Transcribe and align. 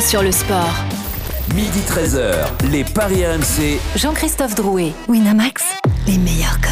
1 0.00 0.02
sur 0.02 0.22
le 0.22 0.32
sport. 0.32 0.84
Midi 1.54 1.80
13h, 1.80 2.32
les 2.70 2.84
Paris 2.84 3.26
RMC. 3.26 3.78
Jean-Christophe 3.96 4.54
Drouet, 4.54 4.92
Winamax, 5.08 5.62
les 6.06 6.16
meilleurs 6.16 6.58
codes. 6.60 6.70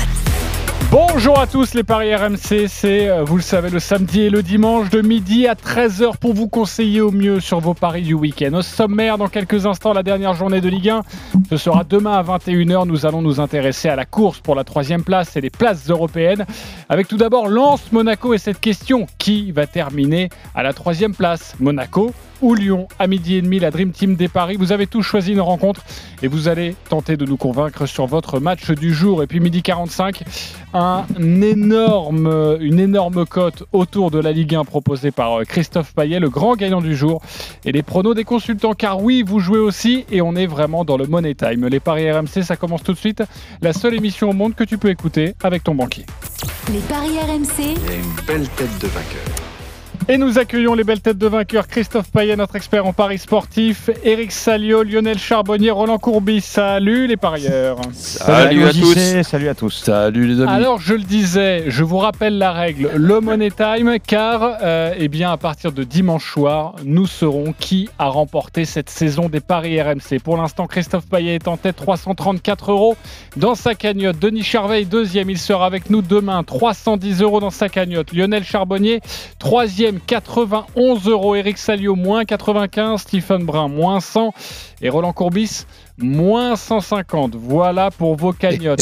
Bonjour 0.91 1.39
à 1.39 1.47
tous 1.47 1.75
les 1.75 1.83
Paris 1.83 2.15
RMC, 2.15 2.69
c'est 2.69 3.11
euh, 3.11 3.25
vous 3.25 3.37
le 3.37 3.43
savez 3.43 3.69
le 3.69 3.81
samedi 3.81 4.23
et 4.23 4.31
le 4.31 4.43
dimanche 4.43 4.89
de 4.89 5.03
midi 5.03 5.47
à 5.47 5.53
13h 5.53 6.17
pour 6.17 6.33
vous 6.33 6.49
conseiller 6.49 7.03
au 7.03 7.11
mieux 7.11 7.41
sur 7.41 7.61
vos 7.61 7.75
paris 7.75 8.01
du 8.01 8.15
week-end. 8.15 8.55
Au 8.55 8.63
sommaire 8.63 9.19
dans 9.19 9.29
quelques 9.29 9.67
instants 9.67 9.93
la 9.93 10.03
dernière 10.03 10.33
journée 10.33 10.63
de 10.63 10.69
Ligue 10.71 10.89
1, 10.89 11.03
ce 11.51 11.59
sera 11.59 11.85
demain 11.85 12.13
à 12.13 12.23
21h, 12.23 12.87
nous 12.87 13.05
allons 13.05 13.21
nous 13.21 13.41
intéresser 13.41 13.91
à 13.91 13.97
la 13.97 14.07
course 14.07 14.41
pour 14.41 14.55
la 14.55 14.65
troisième 14.65 15.05
place 15.05 15.37
et 15.37 15.43
les 15.43 15.51
places 15.51 15.91
européennes. 15.91 16.47
Avec 16.89 17.07
tout 17.09 17.19
d'abord 17.19 17.49
Lens, 17.49 17.93
Monaco 17.93 18.33
et 18.33 18.39
cette 18.39 18.61
question, 18.61 19.07
qui 19.19 19.53
va 19.53 19.67
terminer 19.67 20.31
à 20.55 20.63
la 20.63 20.73
troisième 20.73 21.15
place? 21.15 21.55
Monaco 21.61 22.15
ou 22.43 22.55
Lyon 22.55 22.89
à 22.99 23.07
midi 23.07 23.37
et 23.37 23.43
demi, 23.43 23.59
la 23.59 23.71
Dream 23.71 23.93
Team 23.93 24.17
des 24.17 24.29
Paris. 24.29 24.57
Vous 24.59 24.73
avez 24.73 24.87
tous 24.87 25.03
choisi 25.03 25.33
une 25.33 25.41
rencontre 25.41 25.83
et 26.23 26.29
vous 26.29 26.49
allez 26.49 26.75
tenter 26.89 27.17
de 27.17 27.25
nous 27.25 27.37
convaincre 27.37 27.87
sur 27.87 28.07
votre 28.07 28.41
match 28.41 28.71
du 28.71 28.95
jour. 28.95 29.23
Et 29.23 29.27
puis 29.27 29.41
midi 29.41 29.63
45, 29.63 30.23
un 30.75 31.05
énorme, 31.19 32.59
une 32.61 32.81
énorme 32.81 33.27
cote 33.27 33.65
autour 33.73 34.11
de 34.11 34.19
la 34.19 34.33
Ligue 34.33 34.55
1 34.55 34.65
proposée 34.65 35.11
par 35.11 35.41
euh, 35.41 35.45
Christophe 35.45 35.95
Payet, 35.95 36.21
le 36.21 36.31
grand 36.31 36.57
gagnant 36.57 36.81
du 36.81 36.97
jour. 36.97 37.23
Et 37.65 37.73
les 37.73 37.83
pronos 37.83 38.15
des 38.15 38.25
consultants, 38.25 38.75
car 38.75 39.03
oui, 39.03 39.23
vous 39.27 39.41
jouez 39.41 39.59
aussi 39.59 40.05
et 40.11 40.21
on 40.21 40.35
est 40.35 40.47
vraiment 40.47 40.85
dans 40.85 40.97
le 40.97 41.07
Money 41.07 41.35
Time. 41.35 41.67
Les 41.67 41.81
Paris 41.81 42.11
RMC, 42.11 42.43
ça 42.43 42.57
commence 42.57 42.83
tout 42.83 42.93
de 42.93 42.99
suite. 42.99 43.23
La 43.63 43.73
seule 43.73 43.95
émission 43.95 44.31
au 44.31 44.35
monde 44.35 44.55
que 44.55 44.65
tu 44.65 44.79
peux 44.79 44.91
écouter 44.91 45.35
avec 45.43 45.65
ton 45.65 45.75
banquier. 45.75 46.07
Les 46.73 46.81
Paris 46.81 47.19
RMC, 47.19 47.59
Il 47.59 47.91
y 47.91 47.95
a 47.95 47.97
une 47.97 48.27
belle 48.27 48.49
tête 48.51 48.79
de 48.81 48.89
vainqueur. 48.89 49.48
Et 50.07 50.17
nous 50.17 50.39
accueillons 50.39 50.75
les 50.75 50.85
belles 50.85 51.01
têtes 51.01 51.19
de 51.19 51.27
vainqueurs. 51.27 51.67
Christophe 51.67 52.11
Payet, 52.11 52.37
notre 52.37 52.57
expert 52.57 52.87
en 52.87 52.93
paris 52.93 53.19
sportif. 53.19 53.91
Eric 54.05 54.33
Salio, 54.33 54.83
Lionel 54.83 55.19
Charbonnier, 55.19 55.71
Roland 55.71 55.99
Courbis. 55.99 56.41
Salut 56.41 57.07
les 57.07 57.17
parieurs. 57.17 57.79
Salut 57.93 58.65
à 58.65 58.73
tous. 58.73 59.23
Salut 59.23 59.49
à 59.49 59.55
tous. 59.55 59.71
Salut 59.71 60.27
les 60.27 60.41
amis. 60.41 60.51
Alors 60.51 60.81
je 60.81 60.95
le 60.95 61.03
disais, 61.03 61.65
je 61.69 61.85
vous 61.85 61.99
rappelle 61.99 62.39
la 62.39 62.53
règle, 62.53 62.91
le 62.95 63.21
Money 63.21 63.51
Time, 63.51 63.97
car 64.07 64.59
euh, 64.63 64.95
eh 64.97 65.09
bien, 65.09 65.31
à 65.31 65.37
partir 65.37 65.73
de 65.73 65.85
dimanche 65.85 66.33
soir, 66.33 66.77
nous 66.85 67.07
saurons 67.07 67.55
qui 67.59 67.89
a 67.99 68.09
remporté 68.09 68.65
cette 68.65 68.91
saison 68.91 69.29
des 69.29 69.41
paris 69.41 69.81
RMC. 69.81 70.21
Pour 70.23 70.37
l'instant, 70.37 70.67
Christophe 70.67 71.07
Payet 71.07 71.37
est 71.37 71.49
en 71.49 71.57
tête, 71.57 71.77
334 71.77 72.71
euros 72.71 72.97
dans 73.37 73.55
sa 73.55 73.75
cagnotte. 73.75 74.19
Denis 74.19 74.43
Charveil, 74.43 74.87
deuxième, 74.87 75.31
il 75.31 75.39
sera 75.39 75.67
avec 75.67 75.91
nous 75.91 76.03
demain, 76.03 76.43
310 76.45 77.23
euros 77.23 77.41
dans 77.41 77.51
sa 77.51 77.69
cagnotte. 77.69 78.13
Lionel 78.13 78.45
Charbonnier, 78.45 79.01
troisième, 79.39 79.88
91 79.93 81.09
euros. 81.09 81.35
Eric 81.35 81.59
Salio, 81.59 81.95
moins 81.95 82.25
95. 82.25 83.01
Stephen 83.01 83.45
Brun, 83.45 83.69
moins 83.69 84.01
100. 84.01 84.33
Et 84.83 84.89
Roland 84.89 85.13
Courbis, 85.13 85.65
moins 85.97 86.57
150. 86.57 87.35
Voilà 87.35 87.91
pour 87.91 88.17
vos 88.17 88.33
cagnottes. 88.33 88.81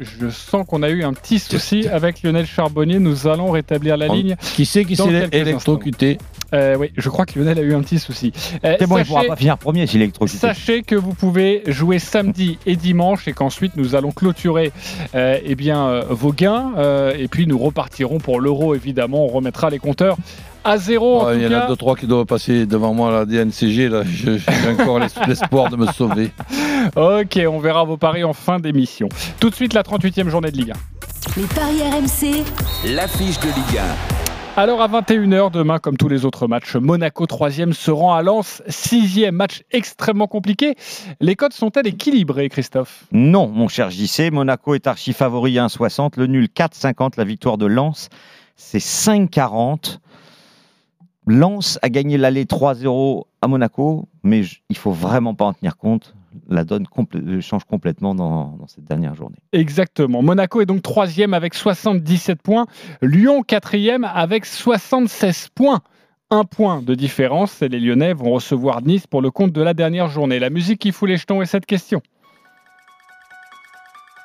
Je 0.00 0.30
sens 0.30 0.64
qu'on 0.66 0.82
a 0.84 0.90
eu 0.90 1.02
un 1.02 1.12
petit 1.12 1.40
souci 1.40 1.88
avec 1.88 2.22
Lionel 2.22 2.46
Charbonnier. 2.46 3.00
Nous 3.00 3.26
allons 3.26 3.50
rétablir 3.50 3.96
la 3.96 4.06
ligne. 4.06 4.36
Qui 4.54 4.64
c'est 4.64 4.84
qui 4.84 4.94
s'est 4.94 5.28
électrocuté? 5.32 6.18
Euh, 6.54 6.76
oui, 6.78 6.90
je 6.96 7.08
crois 7.10 7.26
que 7.26 7.38
Lionel 7.38 7.58
a 7.58 7.62
eu 7.62 7.74
un 7.74 7.80
petit 7.82 7.98
souci. 7.98 8.32
Euh, 8.64 8.76
C'est 8.78 8.86
bon, 8.86 8.96
il 8.96 9.00
sachez- 9.00 9.08
pourra 9.08 9.24
pas 9.24 9.36
finir 9.36 9.58
premier 9.58 9.86
s'il 9.86 10.00
électrocuté. 10.02 10.38
Sachez 10.38 10.82
que 10.82 10.94
vous 10.94 11.12
pouvez 11.14 11.62
jouer 11.66 11.98
samedi 11.98 12.58
et 12.64 12.76
dimanche 12.76 13.28
et 13.28 13.32
qu'ensuite 13.32 13.76
nous 13.76 13.94
allons 13.94 14.12
clôturer 14.12 14.72
euh, 15.14 15.38
eh 15.44 15.54
bien, 15.54 15.86
euh, 15.88 16.02
vos 16.08 16.32
gains 16.32 16.72
euh, 16.78 17.12
et 17.18 17.28
puis 17.28 17.46
nous 17.46 17.58
repartirons 17.58 18.18
pour 18.18 18.40
l'euro 18.40 18.74
évidemment. 18.74 19.24
On 19.24 19.28
remettra 19.28 19.68
les 19.70 19.78
compteurs 19.78 20.16
à 20.64 20.78
zéro. 20.78 21.20
en 21.22 21.32
Il 21.32 21.42
y 21.42 21.46
en 21.46 21.52
a 21.52 21.66
deux 21.66 21.76
trois 21.76 21.96
qui 21.96 22.06
doivent 22.06 22.26
passer 22.26 22.66
devant 22.66 22.94
moi 22.94 23.08
à 23.08 23.12
la 23.12 23.24
DNCG. 23.26 23.88
Là, 23.88 24.02
j'ai 24.04 24.38
encore 24.70 24.98
l'es- 24.98 25.06
l'espoir 25.28 25.70
de 25.70 25.76
me 25.76 25.86
sauver. 25.92 26.30
Ok, 26.96 27.38
on 27.48 27.58
verra 27.58 27.84
vos 27.84 27.96
paris 27.98 28.24
en 28.24 28.32
fin 28.32 28.58
d'émission. 28.58 29.08
Tout 29.38 29.50
de 29.50 29.54
suite 29.54 29.74
la 29.74 29.82
38e 29.82 30.28
journée 30.28 30.50
de 30.50 30.56
Ligue 30.56 30.72
1. 30.72 31.40
les 31.40 31.46
Paris 31.46 31.82
RMC, 31.82 32.44
L'affiche 32.94 33.38
de 33.40 33.46
Ligue 33.48 33.78
Alors 34.58 34.82
à 34.82 34.88
21h 34.88 35.52
demain, 35.52 35.78
comme 35.78 35.96
tous 35.96 36.08
les 36.08 36.24
autres 36.24 36.48
matchs, 36.48 36.74
Monaco 36.74 37.26
3e 37.26 37.72
se 37.72 37.92
rend 37.92 38.14
à 38.14 38.22
Lens, 38.22 38.60
6e 38.66 39.30
match 39.30 39.62
extrêmement 39.70 40.26
compliqué. 40.26 40.74
Les 41.20 41.36
codes 41.36 41.52
sont-elles 41.52 41.86
équilibrées, 41.86 42.48
Christophe 42.48 43.04
Non, 43.12 43.46
mon 43.46 43.68
cher 43.68 43.88
JC, 43.88 44.32
Monaco 44.32 44.74
est 44.74 44.88
archi 44.88 45.12
favori 45.12 45.52
1,60, 45.52 46.14
le 46.16 46.26
nul 46.26 46.48
4,50, 46.52 47.12
la 47.18 47.22
victoire 47.22 47.56
de 47.56 47.66
Lens, 47.66 48.08
c'est 48.56 48.80
5,40. 48.80 50.00
Lens 51.28 51.78
a 51.82 51.88
gagné 51.88 52.18
l'aller 52.18 52.44
3-0 52.44 53.26
à 53.40 53.46
Monaco, 53.46 54.08
mais 54.24 54.42
il 54.70 54.76
faut 54.76 54.90
vraiment 54.90 55.36
pas 55.36 55.44
en 55.44 55.52
tenir 55.52 55.76
compte. 55.76 56.16
La 56.48 56.64
donne 56.64 56.84
complè- 56.84 57.40
change 57.40 57.64
complètement 57.64 58.14
dans, 58.14 58.56
dans 58.58 58.66
cette 58.66 58.84
dernière 58.84 59.14
journée. 59.14 59.36
Exactement. 59.52 60.22
Monaco 60.22 60.60
est 60.60 60.66
donc 60.66 60.82
troisième 60.82 61.34
avec 61.34 61.54
77 61.54 62.42
points. 62.42 62.66
Lyon 63.02 63.42
quatrième 63.42 64.04
avec 64.04 64.44
76 64.46 65.48
points. 65.54 65.80
Un 66.30 66.44
point 66.44 66.82
de 66.82 66.94
différence. 66.94 67.62
Et 67.62 67.68
les 67.68 67.80
Lyonnais 67.80 68.12
vont 68.12 68.30
recevoir 68.30 68.82
Nice 68.82 69.06
pour 69.06 69.22
le 69.22 69.30
compte 69.30 69.52
de 69.52 69.62
la 69.62 69.72
dernière 69.74 70.08
journée. 70.08 70.38
La 70.38 70.50
musique 70.50 70.78
qui 70.80 70.92
fout 70.92 71.08
les 71.08 71.16
jetons 71.16 71.40
est 71.42 71.46
cette 71.46 71.66
question. 71.66 72.02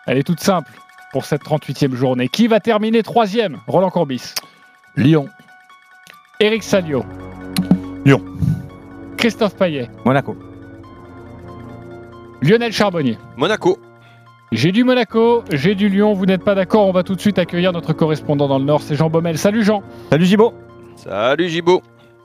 Elle 0.06 0.18
est 0.18 0.24
toute 0.24 0.42
simple 0.42 0.72
pour 1.14 1.24
cette 1.26 1.44
38e 1.44 1.94
journée. 1.96 2.28
Qui 2.28 2.48
va 2.48 2.60
terminer 2.60 3.04
troisième? 3.04 3.60
Roland 3.68 3.90
Courbis. 3.90 4.34
Lyon. 4.98 5.28
Eric 6.42 6.64
Salio. 6.64 7.06
Lyon. 8.04 8.22
Christophe 9.18 9.56
Payet. 9.56 9.90
Monaco. 10.06 10.36
Lionel 12.44 12.74
Charbonnier. 12.74 13.18
Monaco. 13.38 13.78
J'ai 14.52 14.74
du 14.74 14.84
Monaco, 14.84 15.46
j'ai 15.50 15.76
du 15.76 15.88
Lyon. 15.88 16.14
Vous 16.14 16.26
n'êtes 16.26 16.44
pas 16.44 16.56
d'accord 16.56 16.86
On 16.88 16.92
va 16.92 17.04
tout 17.04 17.16
de 17.16 17.22
suite 17.22 17.40
accueillir 17.40 17.72
notre 17.72 17.94
correspondant 17.94 18.50
dans 18.50 18.60
le 18.60 18.66
Nord. 18.66 18.82
C'est 18.82 18.96
Jean 18.96 19.10
Baumel. 19.10 19.38
Salut 19.38 19.64
Jean. 19.64 19.82
Salut 20.10 20.26
Gibo 20.26 20.54
Salut 20.98 21.48
Gibo. 21.48 21.82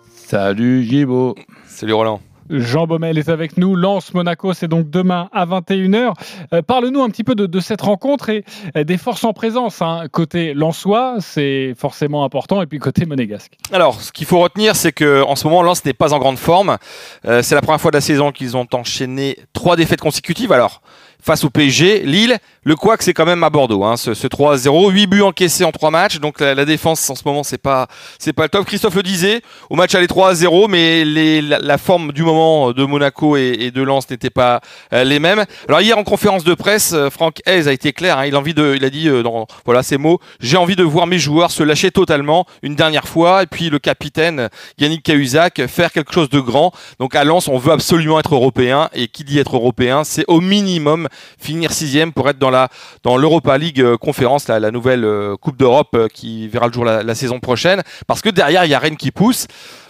Salut 0.08 0.82
Gibo. 0.82 1.36
Salut 1.66 1.92
Roland. 1.92 2.20
Jean 2.50 2.86
Baumel 2.86 3.18
est 3.18 3.28
avec 3.28 3.56
nous. 3.56 3.74
Lance 3.74 4.14
Monaco, 4.14 4.52
c'est 4.52 4.68
donc 4.68 4.90
demain 4.90 5.28
à 5.32 5.46
21h. 5.46 6.12
Euh, 6.52 6.62
Parle-nous 6.62 7.02
un 7.02 7.10
petit 7.10 7.24
peu 7.24 7.34
de, 7.34 7.60
cette 7.60 7.80
rencontre 7.80 8.30
et 8.30 8.44
des 8.84 8.96
forces 8.96 9.24
en 9.24 9.32
présence. 9.32 9.82
hein. 9.82 10.04
Côté 10.10 10.54
Lensois, 10.54 11.16
c'est 11.20 11.74
forcément 11.76 12.24
important, 12.24 12.62
et 12.62 12.66
puis 12.66 12.78
côté 12.78 13.04
monégasque. 13.06 13.52
Alors, 13.72 14.00
ce 14.00 14.12
qu'il 14.12 14.26
faut 14.26 14.38
retenir, 14.38 14.76
c'est 14.76 14.92
que 14.92 15.22
en 15.22 15.36
ce 15.36 15.46
moment, 15.46 15.62
Lens 15.62 15.84
n'est 15.84 15.92
pas 15.92 16.14
en 16.14 16.18
grande 16.18 16.38
forme. 16.38 16.78
Euh, 17.26 17.42
c'est 17.42 17.54
la 17.54 17.60
première 17.60 17.80
fois 17.80 17.90
de 17.90 17.96
la 17.96 18.00
saison 18.00 18.32
qu'ils 18.32 18.56
ont 18.56 18.66
enchaîné 18.72 19.38
trois 19.52 19.76
défaites 19.76 20.00
consécutives. 20.00 20.52
Alors, 20.52 20.82
face 21.20 21.44
au 21.44 21.50
PSG, 21.50 22.00
Lille, 22.04 22.38
le 22.68 22.76
Quack, 22.76 23.02
c'est 23.02 23.14
quand 23.14 23.24
même 23.24 23.42
à 23.44 23.48
Bordeaux. 23.48 23.82
Hein, 23.82 23.96
ce, 23.96 24.12
ce 24.12 24.26
3-0, 24.26 24.90
8 24.90 25.06
buts 25.06 25.22
encaissés 25.22 25.64
en 25.64 25.72
trois 25.72 25.90
matchs. 25.90 26.18
Donc 26.18 26.38
la, 26.40 26.66
défense 26.66 27.08
en 27.08 27.14
ce 27.14 27.22
moment, 27.24 27.42
c'est 27.42 27.56
pas, 27.56 27.88
c'est 28.18 28.34
pas 28.34 28.42
le 28.42 28.50
top. 28.50 28.66
Christophe 28.66 28.94
le 28.94 29.02
disait, 29.02 29.40
au 29.70 29.74
match 29.74 29.94
aller 29.94 30.06
3-0, 30.06 30.68
mais 30.68 31.02
la, 31.40 31.78
forme 31.78 32.12
du 32.12 32.22
moment 32.22 32.72
de 32.72 32.84
Monaco 32.84 33.38
et, 33.38 33.70
de 33.70 33.82
Lens 33.82 34.10
n'était 34.10 34.28
pas 34.28 34.60
euh, 34.92 35.02
les 35.02 35.18
mêmes. 35.18 35.46
Alors 35.66 35.80
hier 35.80 35.96
en 35.96 36.04
conférence 36.04 36.44
de 36.44 36.52
presse, 36.52 36.92
euh, 36.92 37.08
Franck 37.08 37.40
Hez 37.46 37.68
a 37.68 37.72
été 37.72 37.94
clair. 37.94 38.18
hein, 38.18 38.26
il 38.26 38.34
a 38.34 38.38
envie 38.38 38.52
de, 38.52 38.74
il 38.76 38.84
a 38.84 38.90
dit 38.90 39.08
euh, 39.08 39.22
dans 39.22 39.46
voilà 39.64 39.82
ces 39.82 39.96
mots, 39.96 40.20
j'ai 40.40 40.58
envie 40.58 40.76
de 40.76 40.82
voir 40.82 41.06
mes 41.06 41.18
joueurs 41.18 41.50
se 41.50 41.62
lâcher 41.62 41.90
totalement 41.90 42.44
une 42.60 42.74
dernière 42.74 43.08
fois. 43.08 43.44
Et 43.44 43.46
puis 43.46 43.70
le 43.70 43.78
capitaine 43.78 44.50
Yannick 44.78 45.04
Cahuzac 45.04 45.66
faire 45.68 45.90
quelque 45.90 46.12
chose 46.12 46.28
de 46.28 46.40
grand. 46.40 46.72
Donc 46.98 47.14
à 47.14 47.24
Lens, 47.24 47.48
on 47.48 47.56
veut 47.56 47.72
absolument 47.72 48.20
être 48.20 48.34
européen. 48.34 48.90
Et 48.92 49.08
qui 49.08 49.24
dit 49.24 49.38
être 49.38 49.56
européen, 49.56 50.04
c'est 50.04 50.26
au 50.28 50.42
minimum 50.42 51.08
finir 51.40 51.72
sixième 51.72 52.12
pour 52.12 52.28
être 52.28 52.38
dans 52.38 52.50
la 52.50 52.57
dans 53.02 53.16
l'Europa 53.16 53.56
League 53.58 53.80
euh, 53.80 53.96
conférence, 53.96 54.48
la, 54.48 54.70
nouvelle 54.70 55.04
euh, 55.04 55.36
Coupe 55.36 55.56
d'Europe 55.56 55.90
euh, 55.94 56.08
qui 56.08 56.48
verra 56.48 56.66
le 56.66 56.72
jour 56.72 56.84
la, 56.84 57.02
la 57.02 57.14
saison 57.14 57.40
prochaine. 57.40 57.82
Parce 58.06 58.20
que 58.20 58.28
derrière, 58.28 58.64
il 58.64 58.70
y 58.70 58.74
a 58.74 58.78
Rennes 58.78 58.96
qui 58.96 59.10
pousse. 59.10 59.46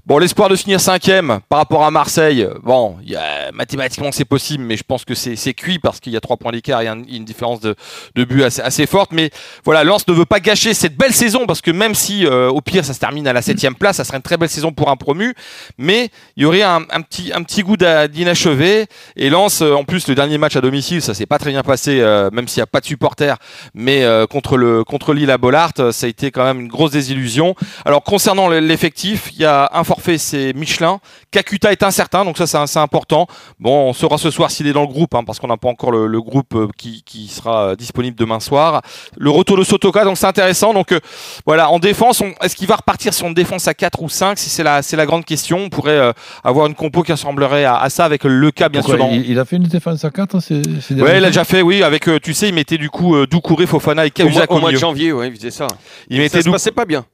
Bon, 0.09 0.17
l'espoir 0.17 0.49
de 0.49 0.57
finir 0.57 0.81
cinquième 0.81 1.41
par 1.51 1.59
rapport 1.59 1.85
à 1.85 1.91
Marseille, 1.91 2.49
bon, 2.63 2.97
y 3.05 3.15
a, 3.15 3.53
mathématiquement 3.53 4.11
c'est 4.11 4.25
possible, 4.25 4.65
mais 4.65 4.79
je 4.79 4.83
pense 4.83 5.05
que 5.05 5.15
c'est 5.15 5.53
cuit 5.53 5.79
parce 5.79 6.01
qu'il 6.01 6.15
y 6.15 6.17
a 6.17 6.21
trois 6.23 6.39
points 6.39 6.51
d'écart, 6.51 6.83
il 6.83 6.87
y 6.87 6.89
a 6.89 6.95
une, 6.95 7.27
différence 7.27 7.61
de, 7.61 7.75
de 8.15 8.25
but 8.25 8.43
assez, 8.43 8.63
assez 8.63 8.87
forte. 8.87 9.13
Mais 9.13 9.29
voilà, 9.67 9.85
Lens 9.85 10.09
ne 10.09 10.15
veut 10.15 10.25
pas 10.25 10.41
gâcher 10.41 10.73
cette 10.73 10.97
belle 10.97 11.13
saison 11.13 11.45
parce 11.45 11.61
que 11.61 11.71
même 11.71 11.95
si 11.95 12.25
euh, 12.25 12.49
au 12.49 12.63
pire 12.63 12.87
ça 12.87 12.95
se 12.95 13.01
termine 13.01 13.29
à 13.29 13.35
la 13.35 13.43
septième 13.43 13.75
place, 13.75 13.97
ça 13.97 14.05
serait 14.05 14.17
une 14.17 14.23
très 14.23 14.39
belle 14.39 14.49
saison 14.49 14.73
pour 14.73 14.89
un 14.89 14.97
promu, 14.97 15.35
mais 15.77 16.09
il 16.39 16.45
y 16.45 16.47
aurait 16.47 16.63
un, 16.63 16.81
petit, 17.03 17.31
un 17.35 17.43
petit 17.43 17.63
goût 17.63 17.77
d'inachevé. 17.77 18.87
Et 19.15 19.29
Lens, 19.29 19.61
euh, 19.61 19.75
en 19.75 19.85
plus, 19.85 20.09
le 20.09 20.15
dernier 20.15 20.39
match 20.39 20.57
à 20.57 20.63
domicile, 20.63 21.03
ça 21.03 21.13
s'est 21.13 21.27
pas 21.27 21.39
très 21.39 21.51
bien 21.51 21.63
passé, 21.63 22.01
euh, 22.01 22.31
même 22.33 22.49
s'il 22.49 22.61
n'y 22.61 22.65
a 22.65 22.67
pas 22.67 22.81
de 22.81 22.87
supporters, 22.87 23.37
mais 23.75 24.05
euh, 24.05 24.27
contre 24.27 24.57
le 24.57 24.85
contre 24.85 25.13
Lille 25.13 25.31
à 25.31 25.37
Bollard, 25.37 25.73
ça 25.91 26.07
a 26.07 26.09
été 26.09 26.31
quand 26.31 26.45
même 26.45 26.61
une 26.61 26.69
grosse 26.69 26.93
désillusion. 26.93 27.55
Alors 27.85 28.03
concernant 28.03 28.49
l'effectif, 28.49 29.29
il 29.35 29.43
y 29.43 29.45
a 29.45 29.69
un 29.75 29.85
forfait, 29.99 30.19
c'est 30.19 30.53
Michelin. 30.55 31.01
Kakuta 31.31 31.73
est 31.73 31.83
incertain, 31.83 32.25
donc 32.25 32.39
ça 32.39 32.47
c'est 32.67 32.79
important. 32.79 33.27
Bon, 33.59 33.89
on 33.89 33.93
saura 33.93 34.17
ce 34.19 34.31
soir 34.31 34.51
s'il 34.51 34.67
est 34.67 34.73
dans 34.73 34.83
le 34.83 34.87
groupe, 34.89 35.15
hein, 35.15 35.25
parce 35.25 35.39
qu'on 35.39 35.49
n'a 35.49 35.57
pas 35.57 35.69
encore 35.69 35.91
le, 35.91 36.07
le 36.07 36.21
groupe 36.23 36.55
euh, 36.55 36.69
qui, 36.77 37.03
qui 37.05 37.29
sera 37.29 37.75
disponible 37.77 38.17
demain 38.17 38.41
soir. 38.41 38.83
Le 39.17 39.31
retour 39.31 39.57
de 39.57 39.65
Sotoka, 39.65 40.05
donc 40.05 40.17
c'est 40.17 40.27
intéressant. 40.27 40.73
Donc 40.73 40.93
euh, 40.93 41.01
voilà, 41.47 41.71
en 41.71 41.79
défense, 41.79 42.21
on- 42.21 42.33
est-ce 42.43 42.55
qu'il 42.57 42.69
va 42.69 42.77
repartir 42.77 43.13
sur 43.13 43.27
une 43.27 43.35
défense 43.35 43.67
à 43.69 43.75
4 43.75 44.03
ou 44.03 44.09
5 44.09 44.39
Si 44.39 44.49
c'est 44.51 44.63
la 44.63 44.83
c'est 44.83 44.97
la 44.97 45.07
grande 45.07 45.25
question, 45.25 45.59
on 45.59 45.69
pourrait 45.69 45.99
euh, 45.99 46.13
avoir 46.45 46.67
une 46.67 46.75
compo 46.75 47.03
qui 47.03 47.13
ressemblerait 47.13 47.65
à, 47.65 47.77
à 47.79 47.91
ça 47.91 48.05
avec 48.05 48.25
le 48.25 48.51
cas 48.51 48.69
bien 48.69 48.81
Pourquoi 48.81 48.97
sûr. 48.99 49.07
dans- 49.07 49.13
il, 49.13 49.29
il 49.31 49.39
a 49.39 49.45
fait 49.45 49.57
une 49.57 49.65
défense 49.65 50.05
à 50.05 50.11
4 50.11 50.41
ces, 50.41 50.63
ces 50.81 50.95
Ouais, 50.95 51.01
derniers 51.01 51.11
il 51.13 51.17
a 51.17 51.21
temps 51.23 51.27
déjà 51.29 51.45
fait, 51.45 51.63
oui, 51.63 51.83
avec, 51.83 52.09
euh, 52.09 52.19
tu 52.23 52.35
sais, 52.35 52.49
il 52.49 52.55
mettait 52.55 52.79
du 52.79 52.91
coup 52.91 53.15
euh, 53.17 53.27
Doucouré, 53.27 53.67
Fofana 53.67 54.07
et 54.07 54.11
Cahuzac 54.11 54.51
au 54.51 54.57
au 54.57 54.61
mois 54.61 54.73
de 54.73 54.77
janvier, 54.77 55.13
ouais, 55.13 55.29
il 55.29 55.35
faisait 55.37 55.51
ça. 55.51 55.67
Il 56.09 56.17
ça 56.17 56.23
mettait 56.23 56.39
se 56.41 56.45
Dou- 56.47 56.53
passait 56.53 56.71
pas 56.73 56.85
bien. 56.85 57.05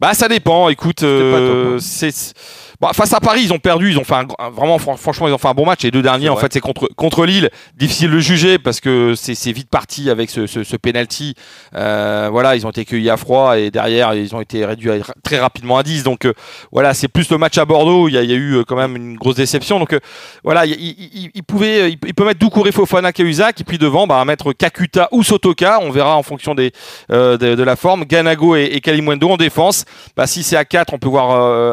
Bah 0.00 0.14
ça 0.14 0.28
dépend, 0.28 0.68
écoute, 0.68 1.00
pas 1.00 1.06
euh, 1.06 1.76
hein. 1.76 1.78
c'est 1.80 2.34
bon, 2.80 2.88
face 2.92 3.12
à 3.12 3.20
Paris, 3.20 3.42
ils 3.44 3.52
ont 3.52 3.58
perdu, 3.58 3.90
ils 3.90 3.98
ont 3.98 4.04
fait 4.04 4.14
un, 4.14 4.26
un- 4.38 4.50
vraiment 4.50 4.78
fran- 4.78 4.96
franchement 4.96 5.28
ils 5.28 5.32
ont 5.34 5.38
fait 5.38 5.48
un 5.48 5.54
bon 5.54 5.66
match. 5.66 5.82
Les 5.82 5.90
deux 5.90 6.02
derniers 6.02 6.28
en 6.28 6.36
fait 6.36 6.52
c'est 6.52 6.60
contre 6.60 6.88
contre 6.96 7.24
Lille, 7.26 7.50
difficile 7.76 8.10
de 8.10 8.18
juger 8.18 8.58
parce 8.58 8.80
que 8.80 9.14
c'est 9.16 9.34
c'est 9.34 9.52
vite 9.52 9.68
parti 9.70 10.10
avec 10.10 10.30
ce, 10.30 10.46
ce, 10.46 10.64
ce 10.64 10.76
penalty. 10.76 11.34
Euh, 11.74 12.28
voilà, 12.30 12.56
ils 12.56 12.66
ont 12.66 12.70
été 12.70 12.84
cueillis 12.84 13.10
à 13.10 13.16
froid 13.16 13.58
et 13.58 13.70
derrière 13.70 14.14
ils 14.14 14.34
ont 14.34 14.40
été 14.40 14.64
réduits 14.64 14.90
à- 14.90 14.98
très 15.22 15.38
rapidement 15.38 15.76
à 15.78 15.82
10. 15.82 16.02
Donc 16.04 16.24
euh, 16.24 16.32
voilà, 16.72 16.94
c'est 16.94 17.08
plus 17.08 17.30
le 17.30 17.38
match 17.38 17.58
à 17.58 17.64
Bordeaux, 17.64 18.08
il 18.08 18.14
y 18.14 18.18
a, 18.18 18.22
il 18.22 18.30
y 18.30 18.32
a 18.32 18.36
eu 18.36 18.54
euh, 18.56 18.64
quand 18.64 18.76
même 18.76 18.96
une 18.96 19.16
grosse 19.16 19.36
déception. 19.36 19.78
Donc 19.78 19.92
euh, 19.92 20.00
voilà, 20.44 20.66
il, 20.66 20.72
il, 20.72 21.30
il- 21.34 21.42
pouvait 21.42 21.90
il, 21.92 21.98
il 22.06 22.14
peut 22.14 22.24
mettre 22.24 22.38
Doucouré, 22.40 22.72
Fofana, 22.72 23.12
Cahuzac 23.12 23.60
et 23.60 23.64
puis 23.64 23.78
devant 23.78 24.06
bah, 24.06 24.24
mettre 24.24 24.52
Kakuta 24.52 25.08
ou 25.12 25.22
Sotoka, 25.22 25.78
on 25.82 25.90
verra 25.90 26.16
en 26.16 26.22
fonction 26.22 26.54
des 26.54 26.72
euh, 27.12 27.36
de, 27.36 27.54
de 27.54 27.62
la 27.62 27.76
forme. 27.76 28.04
Ganago 28.04 28.56
et, 28.56 28.64
et 28.72 28.80
Kalimwendo 28.80 29.28
en 29.30 29.36
défense. 29.36 29.84
Bah, 30.16 30.26
si 30.26 30.42
c'est 30.42 30.56
à 30.56 30.64
4, 30.64 30.94
on 30.94 30.98
peut 30.98 31.08
voir 31.08 31.30
euh, 31.32 31.72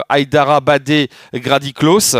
Badé, 0.97 1.09
Gradiklos. 1.41 2.15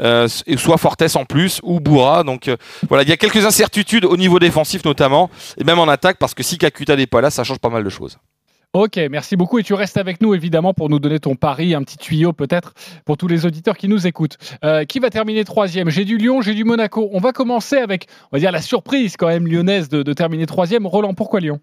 Euh, 0.00 0.28
soit 0.28 0.76
Fortes 0.78 1.16
en 1.16 1.24
plus 1.24 1.58
ou 1.64 1.80
Boura 1.80 2.22
donc 2.22 2.46
euh, 2.46 2.56
voilà 2.88 3.02
il 3.02 3.08
y 3.08 3.12
a 3.12 3.16
quelques 3.16 3.44
incertitudes 3.44 4.04
au 4.04 4.16
niveau 4.16 4.38
défensif 4.38 4.84
notamment 4.84 5.28
et 5.56 5.64
même 5.64 5.80
en 5.80 5.88
attaque 5.88 6.18
parce 6.20 6.34
que 6.34 6.44
si 6.44 6.56
Kakuta 6.56 6.94
n'est 6.94 7.08
pas 7.08 7.20
là 7.20 7.30
ça 7.30 7.42
change 7.42 7.58
pas 7.58 7.68
mal 7.68 7.82
de 7.82 7.88
choses 7.88 8.16
Ok, 8.74 9.00
merci 9.10 9.34
beaucoup. 9.34 9.58
Et 9.58 9.62
tu 9.62 9.72
restes 9.72 9.96
avec 9.96 10.20
nous, 10.20 10.34
évidemment, 10.34 10.74
pour 10.74 10.90
nous 10.90 10.98
donner 10.98 11.18
ton 11.18 11.36
pari, 11.36 11.74
un 11.74 11.82
petit 11.82 11.96
tuyau 11.96 12.34
peut-être 12.34 12.74
pour 13.06 13.16
tous 13.16 13.26
les 13.26 13.46
auditeurs 13.46 13.78
qui 13.78 13.88
nous 13.88 14.06
écoutent. 14.06 14.36
Euh, 14.62 14.84
qui 14.84 14.98
va 14.98 15.08
terminer 15.08 15.42
troisième? 15.44 15.88
J'ai 15.88 16.04
du 16.04 16.18
Lyon, 16.18 16.42
j'ai 16.42 16.52
du 16.52 16.64
Monaco. 16.64 17.08
On 17.14 17.18
va 17.18 17.32
commencer 17.32 17.78
avec, 17.78 18.08
on 18.30 18.36
va 18.36 18.40
dire, 18.40 18.52
la 18.52 18.60
surprise 18.60 19.16
quand 19.16 19.28
même 19.28 19.48
lyonnaise 19.48 19.88
de, 19.88 20.02
de 20.02 20.12
terminer 20.12 20.44
troisième. 20.44 20.86
Roland, 20.86 21.14
pourquoi 21.14 21.40
Lyon? 21.40 21.60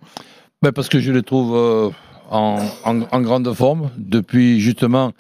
Ben, 0.64 0.72
parce 0.72 0.90
que 0.90 1.00
je 1.00 1.12
les 1.12 1.22
trouve 1.22 1.56
euh, 1.56 1.90
en, 2.32 2.58
en- 2.84 3.02
en 3.12 3.22
grande 3.22 3.54
forme 3.54 3.92
depuis 3.98 4.60
justement 4.60 5.12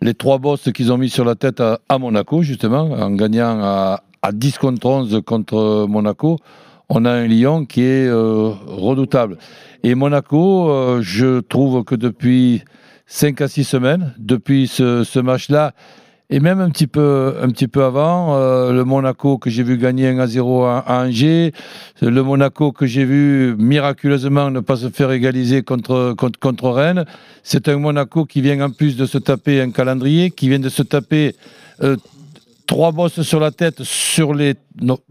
les 0.00 0.14
trois 0.14 0.38
bosses 0.38 0.70
qu'ils 0.72 0.92
ont 0.92 0.98
mis 0.98 1.10
sur 1.10 1.24
la 1.24 1.34
tête 1.34 1.60
à, 1.60 1.98
Monaco, 1.98 2.42
justement, 2.42 2.90
en 2.92 3.10
gagnant 3.10 3.58
à, 3.60 4.02
à 4.22 4.32
10 4.32 4.58
contre 4.58 4.86
11 4.86 5.22
contre 5.24 5.86
Monaco. 5.88 6.38
On 6.88 7.04
a 7.04 7.10
un 7.10 7.26
Lyon 7.26 7.66
qui 7.66 7.82
est 7.82 8.06
euh, 8.08 8.52
redoutable. 8.66 9.36
Et 9.82 9.94
Monaco, 9.94 10.70
euh, 10.70 11.00
je 11.02 11.40
trouve 11.40 11.84
que 11.84 11.94
depuis 11.94 12.62
5 13.06 13.40
à 13.42 13.48
6 13.48 13.64
semaines, 13.64 14.14
depuis 14.18 14.66
ce 14.68 15.18
match-là, 15.18 15.74
et 16.30 16.40
même 16.40 16.60
un 16.60 16.68
petit 16.70 16.86
peu, 16.86 17.36
un 17.40 17.48
petit 17.48 17.68
peu 17.68 17.84
avant, 17.84 18.36
euh, 18.36 18.72
le 18.72 18.84
Monaco 18.84 19.38
que 19.38 19.48
j'ai 19.48 19.62
vu 19.62 19.78
gagner 19.78 20.08
1 20.08 20.18
à 20.18 20.26
0 20.26 20.64
à, 20.64 20.84
Angers, 20.88 21.52
le 22.02 22.22
Monaco 22.22 22.72
que 22.72 22.86
j'ai 22.86 23.04
vu 23.04 23.54
miraculeusement 23.58 24.50
ne 24.50 24.60
pas 24.60 24.76
se 24.76 24.90
faire 24.90 25.10
égaliser 25.10 25.62
contre, 25.62 26.14
contre, 26.18 26.38
contre 26.38 26.70
Rennes, 26.70 27.06
c'est 27.42 27.68
un 27.68 27.78
Monaco 27.78 28.26
qui 28.26 28.42
vient 28.42 28.60
en 28.60 28.70
plus 28.70 28.96
de 28.96 29.06
se 29.06 29.16
taper 29.16 29.60
un 29.62 29.70
calendrier, 29.70 30.30
qui 30.30 30.48
vient 30.48 30.58
de 30.58 30.68
se 30.68 30.82
taper 30.82 31.34
euh, 31.82 31.96
trois 32.66 32.92
bosses 32.92 33.22
sur 33.22 33.40
la 33.40 33.50
tête 33.50 33.82
sur 33.82 34.34
les 34.34 34.54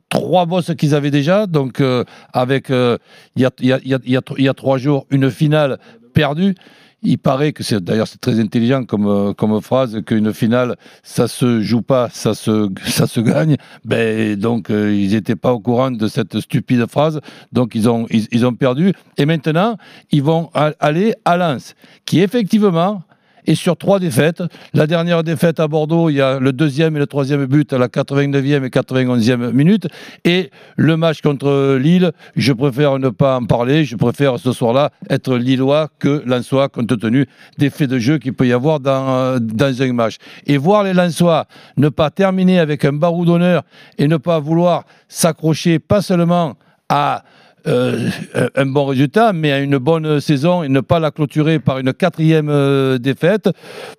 trois 0.09 0.45
bosses 0.45 0.73
qu'ils 0.77 0.95
avaient 0.95 1.11
déjà. 1.11 1.47
Donc, 1.47 1.81
euh, 1.81 2.03
avec, 2.31 2.69
euh, 2.69 2.97
il 3.35 3.41
y, 3.41 3.45
a, 3.45 3.51
y, 3.59 3.73
a, 3.73 3.79
y, 4.05 4.17
y 4.43 4.47
a 4.47 4.53
trois 4.53 4.77
jours, 4.77 5.05
une 5.09 5.29
finale 5.29 5.79
perdue. 6.13 6.55
Il 7.03 7.19
paraît 7.19 7.53
que 7.53 7.63
c'est 7.63 7.83
d'ailleurs 7.83 8.07
très 8.19 8.39
intelligent 8.39 8.83
comme, 8.83 9.07
euh, 9.07 9.33
comme 9.33 9.61
phrase 9.61 10.01
qu'une 10.03 10.33
finale 10.33 10.75
ça 11.03 11.27
se 11.27 11.61
joue 11.61 11.83
pas 11.83 12.09
ça 12.09 12.33
se 12.33 13.19
gagne. 13.21 13.55
Ben 13.85 14.35
donc 14.35 14.71
euh, 14.71 14.93
ils 14.93 15.11
n'étaient 15.11 15.35
pas 15.35 15.53
au 15.53 15.59
courant 15.59 15.91
de 15.91 16.07
cette 16.07 16.39
stupide 16.39 16.87
phrase. 16.87 17.21
Donc 17.51 17.75
ils 17.75 17.87
ont 17.87 18.07
ils, 18.09 18.45
ont 18.45 18.53
perdu. 18.53 18.93
Et 19.17 19.25
maintenant 19.25 19.77
ils 20.11 20.23
vont 20.23 20.49
aller 20.53 21.13
à 21.23 21.37
Lens 21.37 21.75
qui 22.05 22.21
effectivement 22.21 23.03
est 23.47 23.55
sur 23.55 23.77
trois 23.77 23.99
défaites. 23.99 24.43
La 24.73 24.85
dernière 24.85 25.23
défaite 25.23 25.59
à 25.59 25.67
Bordeaux, 25.67 26.09
il 26.09 26.15
y 26.15 26.21
a 26.21 26.39
le 26.39 26.53
deuxième 26.53 26.95
et 26.95 26.99
le 26.99 27.07
troisième 27.07 27.45
but 27.45 27.73
à 27.73 27.77
la 27.77 27.87
89e 27.87 28.65
et 28.65 28.69
91e 28.69 29.51
minute. 29.51 29.87
Et 30.25 30.51
le 30.75 30.97
match 30.97 31.21
contre 31.21 31.77
Lille, 31.77 32.11
je 32.35 32.53
préfère 32.53 32.99
ne 32.99 33.09
pas 33.09 33.37
en 33.37 33.45
parler. 33.45 33.85
Je 33.85 33.95
préfère 33.95 34.37
ce 34.37 34.51
soir-là 34.51 34.91
être 35.09 35.35
lillois 35.35 35.89
que 35.99 36.21
lensois, 36.25 36.69
compte 36.69 36.99
tenu 36.99 37.25
des 37.57 37.69
faits 37.69 37.89
de 37.89 37.99
jeu 37.99 38.17
qu'il 38.17 38.33
peut 38.33 38.47
y 38.47 38.53
avoir 38.53 38.79
dans, 38.79 39.39
dans 39.39 39.81
un 39.81 39.93
match. 39.93 40.17
Et 40.45 40.57
voir 40.57 40.83
les 40.83 40.93
lensois 40.93 41.45
ne 41.77 41.89
pas 41.89 42.09
terminer 42.09 42.59
avec 42.59 42.85
un 42.85 42.93
barou 42.93 43.25
d'honneur 43.25 43.63
et 43.97 44.07
ne 44.07 44.17
pas 44.17 44.39
vouloir 44.39 44.83
s'accrocher 45.07 45.79
pas 45.79 46.01
seulement 46.01 46.55
à 46.89 47.23
euh, 47.67 48.09
un 48.55 48.65
bon 48.65 48.85
résultat, 48.85 49.33
mais 49.33 49.51
à 49.51 49.59
une 49.59 49.77
bonne 49.77 50.19
saison 50.19 50.63
et 50.63 50.69
ne 50.69 50.79
pas 50.79 50.99
la 50.99 51.11
clôturer 51.11 51.59
par 51.59 51.79
une 51.79 51.93
quatrième 51.93 52.49
euh, 52.49 52.97
défaite, 52.97 53.49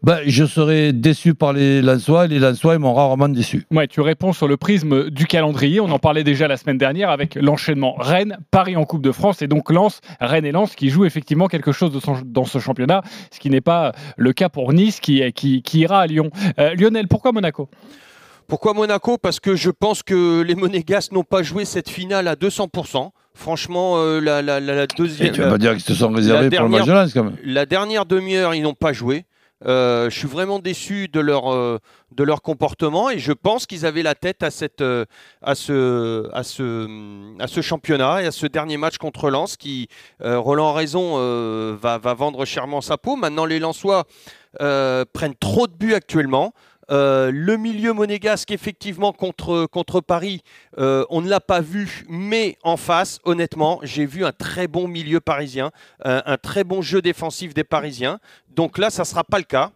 ben, 0.02 0.18
je 0.26 0.44
serais 0.44 0.92
déçu 0.92 1.34
par 1.34 1.52
les 1.52 1.82
Lensois 1.82 2.24
et 2.24 2.28
les 2.28 2.38
Lensois 2.38 2.74
ils 2.74 2.78
m'ont 2.80 2.94
rarement 2.94 3.28
déçu. 3.28 3.66
Ouais, 3.70 3.86
tu 3.86 4.00
réponds 4.00 4.32
sur 4.32 4.48
le 4.48 4.56
prisme 4.56 5.10
du 5.10 5.26
calendrier. 5.26 5.80
On 5.80 5.90
en 5.90 5.98
parlait 5.98 6.24
déjà 6.24 6.48
la 6.48 6.56
semaine 6.56 6.78
dernière 6.78 7.10
avec 7.10 7.34
l'enchaînement 7.34 7.94
Rennes, 7.98 8.38
Paris 8.50 8.76
en 8.76 8.84
Coupe 8.84 9.02
de 9.02 9.12
France 9.12 9.42
et 9.42 9.46
donc 9.48 9.70
Lens, 9.70 10.00
Rennes 10.20 10.44
et 10.46 10.52
Lens 10.52 10.74
qui 10.74 10.88
jouent 10.90 11.04
effectivement 11.04 11.46
quelque 11.48 11.72
chose 11.72 11.92
de 11.92 12.00
son- 12.00 12.22
dans 12.24 12.44
ce 12.44 12.58
championnat, 12.58 13.02
ce 13.30 13.38
qui 13.38 13.50
n'est 13.50 13.60
pas 13.60 13.92
le 14.16 14.32
cas 14.32 14.48
pour 14.48 14.72
Nice 14.72 15.00
qui, 15.00 15.22
qui, 15.32 15.62
qui 15.62 15.80
ira 15.80 16.00
à 16.00 16.06
Lyon. 16.06 16.30
Euh, 16.58 16.74
Lionel, 16.74 17.08
pourquoi 17.08 17.32
Monaco? 17.32 17.68
Pourquoi 18.46 18.72
Monaco? 18.72 19.18
Parce 19.18 19.40
que 19.40 19.54
je 19.56 19.68
pense 19.70 20.02
que 20.02 20.40
les 20.40 20.54
Monégasques 20.54 21.12
n'ont 21.12 21.22
pas 21.22 21.42
joué 21.42 21.66
cette 21.66 21.90
finale 21.90 22.28
à 22.28 22.34
200%. 22.34 23.10
Franchement, 23.38 23.94
euh, 23.98 24.18
la, 24.20 24.42
la- 24.42 24.58
la- 24.58 24.74
la 24.74 24.82
Et 24.82 24.86
deuxième, 24.96 25.32
tu 25.32 25.40
vas 25.42 25.50
pas 25.50 25.58
dire 25.58 25.72
qu'ils 25.74 25.82
se 25.84 25.94
sont 25.94 26.10
réservés 26.10 26.50
pour 26.50 26.64
le 26.64 26.70
match 26.70 26.86
de 26.86 27.12
quand 27.14 27.24
même. 27.24 27.36
la 27.44 27.66
dernière 27.66 28.04
demi-heure, 28.04 28.52
ils 28.52 28.62
n'ont 28.62 28.74
pas 28.74 28.92
joué. 28.92 29.26
Euh, 29.66 30.10
je 30.10 30.16
suis 30.18 30.26
vraiment 30.28 30.58
déçu 30.58 31.06
de 31.08 31.20
leur, 31.20 31.52
euh, 31.52 31.78
de 32.14 32.22
leur 32.24 32.42
comportement 32.42 33.10
et 33.10 33.18
je 33.20 33.32
pense 33.32 33.66
qu'ils 33.66 33.86
avaient 33.86 34.02
la 34.02 34.14
tête 34.16 34.42
à, 34.42 34.50
cette, 34.50 34.80
euh, 34.80 35.04
à, 35.42 35.54
ce, 35.54 36.28
à, 36.32 36.42
ce, 36.42 36.86
à 37.40 37.46
ce 37.46 37.60
championnat 37.60 38.22
et 38.22 38.26
à 38.26 38.32
ce 38.32 38.46
dernier 38.46 38.76
match 38.76 38.98
contre 38.98 39.30
Lens 39.30 39.56
qui, 39.56 39.88
Roland 40.20 40.70
a 40.70 40.72
raison, 40.74 41.16
va, 41.76 41.98
va 41.98 42.14
vendre 42.14 42.44
chèrement 42.44 42.80
sa 42.80 42.96
peau. 42.98 43.14
Maintenant, 43.16 43.46
les 43.46 43.60
Lensois 43.60 44.04
prennent 44.58 45.36
trop 45.38 45.66
de 45.68 45.74
buts 45.74 45.94
actuellement. 45.94 46.52
Euh, 46.90 47.30
le 47.32 47.56
milieu 47.56 47.92
monégasque, 47.92 48.50
effectivement, 48.50 49.12
contre, 49.12 50.00
Paris, 50.00 50.42
euh, 50.78 51.04
on 51.10 51.20
ne 51.20 51.28
l'a 51.28 51.40
pas 51.40 51.60
vu, 51.60 52.04
mais 52.08 52.56
en 52.62 52.76
face, 52.76 53.18
honnêtement, 53.24 53.80
j'ai 53.82 54.06
vu 54.06 54.24
un 54.24 54.32
très 54.32 54.68
bon 54.68 54.88
milieu 54.88 55.20
parisien, 55.20 55.70
un, 56.04 56.22
un 56.24 56.36
très 56.36 56.64
bon 56.64 56.82
jeu 56.82 57.02
défensif 57.02 57.54
des 57.54 57.64
Parisiens. 57.64 58.18
Donc 58.48 58.78
là, 58.78 58.90
ça 58.90 59.02
ne 59.02 59.06
sera 59.06 59.24
pas 59.24 59.38
le 59.38 59.44
cas. 59.44 59.72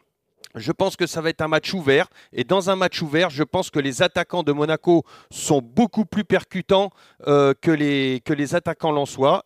Je 0.55 0.71
pense 0.71 0.97
que 0.97 1.07
ça 1.07 1.21
va 1.21 1.31
être 1.31 1.41
un 1.41 1.49
match 1.49 1.73
ouvert. 1.73 2.09
Et 2.33 2.45
dans 2.45 2.69
un 2.69 2.77
match 2.77 3.01
ouvert, 3.01 3.31
je 3.31 3.43
pense 3.43 3.71
que 3.71 3.79
les 3.79 4.03
attaquants 4.03 4.43
de 4.43 4.53
Monaco 4.53 5.05
sont 5.31 5.63
beaucoup 5.63 6.05
plus 6.05 6.25
percutants 6.25 6.91
euh, 7.27 7.55
que, 7.59 7.71
les, 7.71 8.21
que 8.25 8.33
les 8.33 8.55
attaquants. 8.55 8.93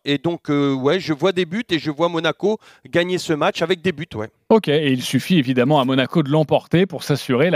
Et 0.03 0.17
donc, 0.17 0.49
euh, 0.49 0.73
ouais, 0.73 0.99
je 0.99 1.13
vois 1.13 1.31
des 1.31 1.45
buts 1.45 1.63
et 1.69 1.79
je 1.79 1.91
vois 1.91 2.09
Monaco 2.09 2.59
gagner 2.85 3.17
ce 3.17 3.33
match 3.33 3.61
avec 3.61 3.81
des 3.81 3.91
buts. 3.91 4.07
Ouais. 4.15 4.29
Ok, 4.49 4.69
et 4.69 4.93
il 4.93 5.01
suffit 5.01 5.37
évidemment 5.37 5.81
à 5.81 5.83
Monaco 5.83 6.23
de 6.23 6.29
l'emporter 6.29 6.85
pour 6.85 7.03
s'assurer 7.03 7.51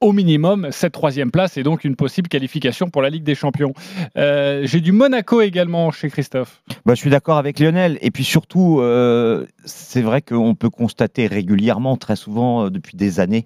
au 0.00 0.12
minimum 0.12 0.68
cette 0.70 0.92
troisième 0.92 1.32
place 1.32 1.56
et 1.56 1.64
donc 1.64 1.82
une 1.82 1.96
possible 1.96 2.28
qualification 2.28 2.88
pour 2.88 3.02
la 3.02 3.10
Ligue 3.10 3.24
des 3.24 3.34
Champions. 3.34 3.72
Euh, 4.16 4.60
J'ai 4.64 4.80
du 4.80 4.92
Monaco 4.92 5.40
également 5.40 5.90
chez 5.90 6.08
Christophe. 6.10 6.62
Bah, 6.86 6.94
je 6.94 7.00
suis 7.00 7.10
d'accord 7.10 7.36
avec 7.36 7.58
Lionel. 7.58 7.98
Et 8.00 8.12
puis 8.12 8.22
surtout, 8.22 8.78
euh, 8.78 9.44
c'est 9.64 10.02
vrai 10.02 10.22
qu'on 10.22 10.54
peut 10.54 10.70
constater 10.70 11.26
régulièrement, 11.26 11.96
très 11.96 12.14
souvent 12.14 12.66
euh, 12.66 12.70
depuis 12.70 12.96
des 12.96 13.18
années, 13.18 13.44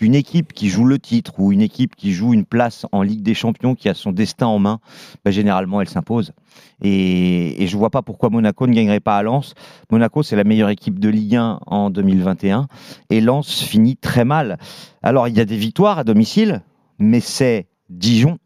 qu'une 0.00 0.14
équipe 0.14 0.54
qui 0.54 0.70
joue 0.70 0.86
le 0.86 0.98
titre 0.98 1.38
ou 1.38 1.52
une 1.52 1.60
équipe 1.60 1.94
qui 1.94 2.12
joue 2.12 2.32
une 2.32 2.46
place 2.46 2.86
en 2.90 3.02
Ligue 3.02 3.20
des 3.20 3.34
Champions, 3.34 3.74
qui 3.74 3.86
a 3.86 3.92
son 3.92 4.12
destin 4.12 4.46
en 4.46 4.58
main, 4.58 4.80
bah, 5.26 5.30
généralement 5.30 5.82
elle 5.82 5.90
s'impose. 5.90 6.32
Et, 6.80 7.66
je 7.66 7.76
vois 7.76 7.90
pas 7.90 8.00
pourquoi 8.00 8.30
Monaco 8.30 8.66
ne 8.66 8.72
gagnerait 8.72 9.00
pas 9.00 9.18
à 9.18 9.22
Lens. 9.22 9.52
Monaco, 9.90 10.22
c'est 10.22 10.36
la 10.36 10.44
meilleure 10.44 10.70
équipe 10.70 10.98
de 10.98 11.10
Ligue 11.10 11.36
1 11.36 11.60
en 11.66 11.90
2021. 11.90 12.66
Et 13.10 13.20
Lens 13.20 13.62
finit 13.62 13.98
très 13.98 14.24
mal. 14.24 14.56
Alors, 15.02 15.28
il 15.28 15.36
y 15.36 15.40
a 15.40 15.44
des 15.44 15.58
victoires 15.58 15.98
à 15.98 16.04
domicile, 16.04 16.62
mais 16.98 17.20
c'est 17.20 17.66
Dijon, 17.90 18.38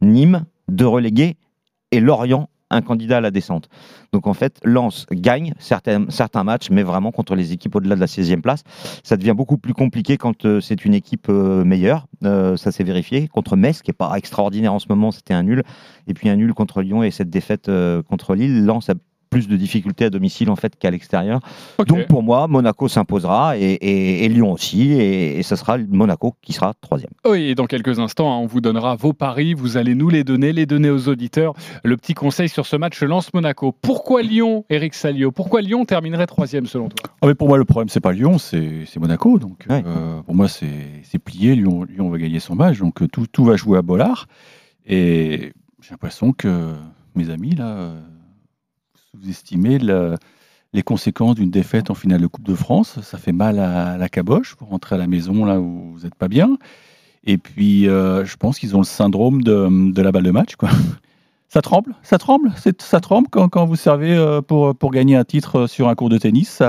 Nîmes, 0.00 0.46
deux 0.68 0.88
relégués, 0.88 1.36
et 1.90 2.00
Lorient, 2.00 2.48
un 2.74 2.82
candidat 2.82 3.18
à 3.18 3.20
la 3.20 3.30
descente. 3.30 3.68
Donc 4.12 4.26
en 4.26 4.34
fait, 4.34 4.60
Lens 4.64 5.06
gagne 5.10 5.54
certains, 5.58 6.44
matchs, 6.44 6.70
mais 6.70 6.82
vraiment 6.82 7.12
contre 7.12 7.34
les 7.34 7.52
équipes 7.52 7.76
au-delà 7.76 7.94
de 7.94 8.00
la 8.00 8.06
16e 8.06 8.40
place. 8.40 8.62
Ça 9.02 9.16
devient 9.16 9.34
beaucoup 9.36 9.58
plus 9.58 9.74
compliqué 9.74 10.16
quand 10.16 10.44
euh, 10.44 10.60
c'est 10.60 10.84
une 10.84 10.94
équipe 10.94 11.28
euh, 11.28 11.64
meilleure. 11.64 12.06
Euh, 12.24 12.56
ça 12.56 12.72
s'est 12.72 12.84
vérifié. 12.84 13.28
Contre 13.28 13.56
Metz, 13.56 13.82
qui 13.82 13.90
n'est 13.90 13.94
pas 13.94 14.14
extraordinaire 14.16 14.72
en 14.72 14.78
ce 14.78 14.86
moment, 14.88 15.10
c'était 15.10 15.34
un 15.34 15.42
nul. 15.42 15.62
Et 16.06 16.14
puis 16.14 16.28
un 16.28 16.36
nul 16.36 16.54
contre 16.54 16.82
Lyon 16.82 17.02
et 17.02 17.10
cette 17.10 17.30
défaite 17.30 17.70
contre 18.08 18.34
Lille. 18.34 18.64
Lens 18.64 18.90
a 18.90 18.94
plus 19.34 19.48
de 19.48 19.56
difficultés 19.56 20.04
à 20.04 20.10
domicile 20.10 20.48
en 20.48 20.54
fait 20.56 20.76
qu'à 20.76 20.90
l'extérieur. 20.92 21.40
Donc 21.88 22.06
pour 22.06 22.22
moi, 22.22 22.46
Monaco 22.46 22.86
s'imposera 22.88 23.58
et, 23.58 23.62
et- 23.64 24.24
et 24.24 24.28
Lyon 24.28 24.52
aussi, 24.52 24.92
et, 24.92 25.38
et 25.38 25.42
ce 25.42 25.56
sera 25.56 25.76
Monaco 25.78 26.34
qui 26.40 26.52
sera 26.52 26.72
troisième. 26.80 27.10
Oui, 27.28 27.42
et 27.50 27.54
dans 27.56 27.66
quelques 27.66 27.98
instants, 27.98 28.32
hein, 28.32 28.38
on 28.38 28.46
vous 28.46 28.60
donnera 28.60 28.94
vos 28.94 29.12
paris, 29.12 29.54
vous 29.54 29.76
allez 29.76 29.96
nous 29.96 30.08
les 30.08 30.22
donner, 30.22 30.52
les 30.52 30.66
donner 30.66 30.88
aux 30.90 31.08
auditeurs. 31.08 31.54
Le 31.82 31.96
petit 31.96 32.14
conseil 32.14 32.48
sur 32.48 32.64
ce 32.66 32.76
match 32.76 33.02
Lance-Monaco. 33.02 33.72
Pourquoi 33.72 34.22
Lyon, 34.22 34.64
Eric 34.70 34.94
Salio? 34.94 35.32
Pourquoi 35.32 35.60
Lyon 35.62 35.84
terminerait 35.84 36.26
troisième 36.26 36.66
selon 36.66 36.88
toi? 36.90 37.10
Ah, 37.20 37.26
mais 37.26 37.34
pour 37.34 37.48
moi, 37.48 37.58
le 37.58 37.64
problème, 37.64 37.88
c'est 37.88 38.00
pas 38.00 38.12
Lyon, 38.12 38.38
c'est 38.38 38.86
Monaco. 39.00 39.38
Donc, 39.40 39.64
Ouais. 39.68 39.82
euh, 39.84 40.22
pour 40.22 40.34
moi, 40.36 40.46
c'est 40.48 40.66
c'est 41.02 41.18
plié. 41.18 41.56
Lyon, 41.56 41.82
Lyon 41.84 42.08
va 42.08 42.18
gagner 42.18 42.38
son 42.38 42.54
match. 42.54 42.78
Donc, 42.78 43.02
euh, 43.02 43.08
tout, 43.08 43.26
tout 43.26 43.44
va 43.44 43.56
jouer 43.56 43.78
à 43.78 43.82
Bollard. 43.82 44.26
Et 44.86 45.52
j'ai 45.82 45.90
l'impression 45.90 46.32
que 46.32 46.72
mes 47.16 47.30
amis, 47.30 47.54
là, 47.56 47.90
euh, 49.14 49.20
sous-estimez 49.22 49.78
le- 49.78 50.16
les 50.72 50.82
conséquences 50.82 51.36
d'une 51.36 51.50
défaite 51.50 51.90
en 51.90 51.94
finale 51.94 52.20
de 52.20 52.26
Coupe 52.26 52.46
de 52.46 52.54
France. 52.54 52.98
Ça 53.02 53.16
fait 53.16 53.32
mal 53.32 53.58
à 53.58 53.96
la 53.96 54.08
caboche 54.08 54.56
pour 54.56 54.68
rentrer 54.68 54.96
à 54.96 54.98
la 54.98 55.06
maison, 55.06 55.44
là 55.44 55.60
où 55.60 55.92
vous 55.94 56.00
n'êtes 56.00 56.16
pas 56.16 56.28
bien. 56.28 56.58
Et 57.24 57.38
puis, 57.38 57.88
euh, 57.88 58.24
je 58.24 58.36
pense 58.36 58.58
qu'ils 58.58 58.74
ont 58.74 58.80
le 58.80 58.84
syndrome 58.84 59.42
de, 59.42 60.00
la 60.02 60.12
balle 60.12 60.24
de 60.24 60.30
match. 60.30 60.54
Ça 61.48 61.62
tremble, 61.62 61.94
ça 62.02 62.18
tremble, 62.18 62.52
ça 62.80 63.00
tremble 63.00 63.28
quand, 63.30 63.64
vous 63.64 63.76
servez 63.76 64.12
euh, 64.12 64.40
pour, 64.42 64.74
gagner 64.90 65.14
un 65.14 65.22
titre 65.22 65.68
sur 65.68 65.88
un 65.88 65.94
cours 65.94 66.08
de 66.08 66.18
tennis. 66.18 66.60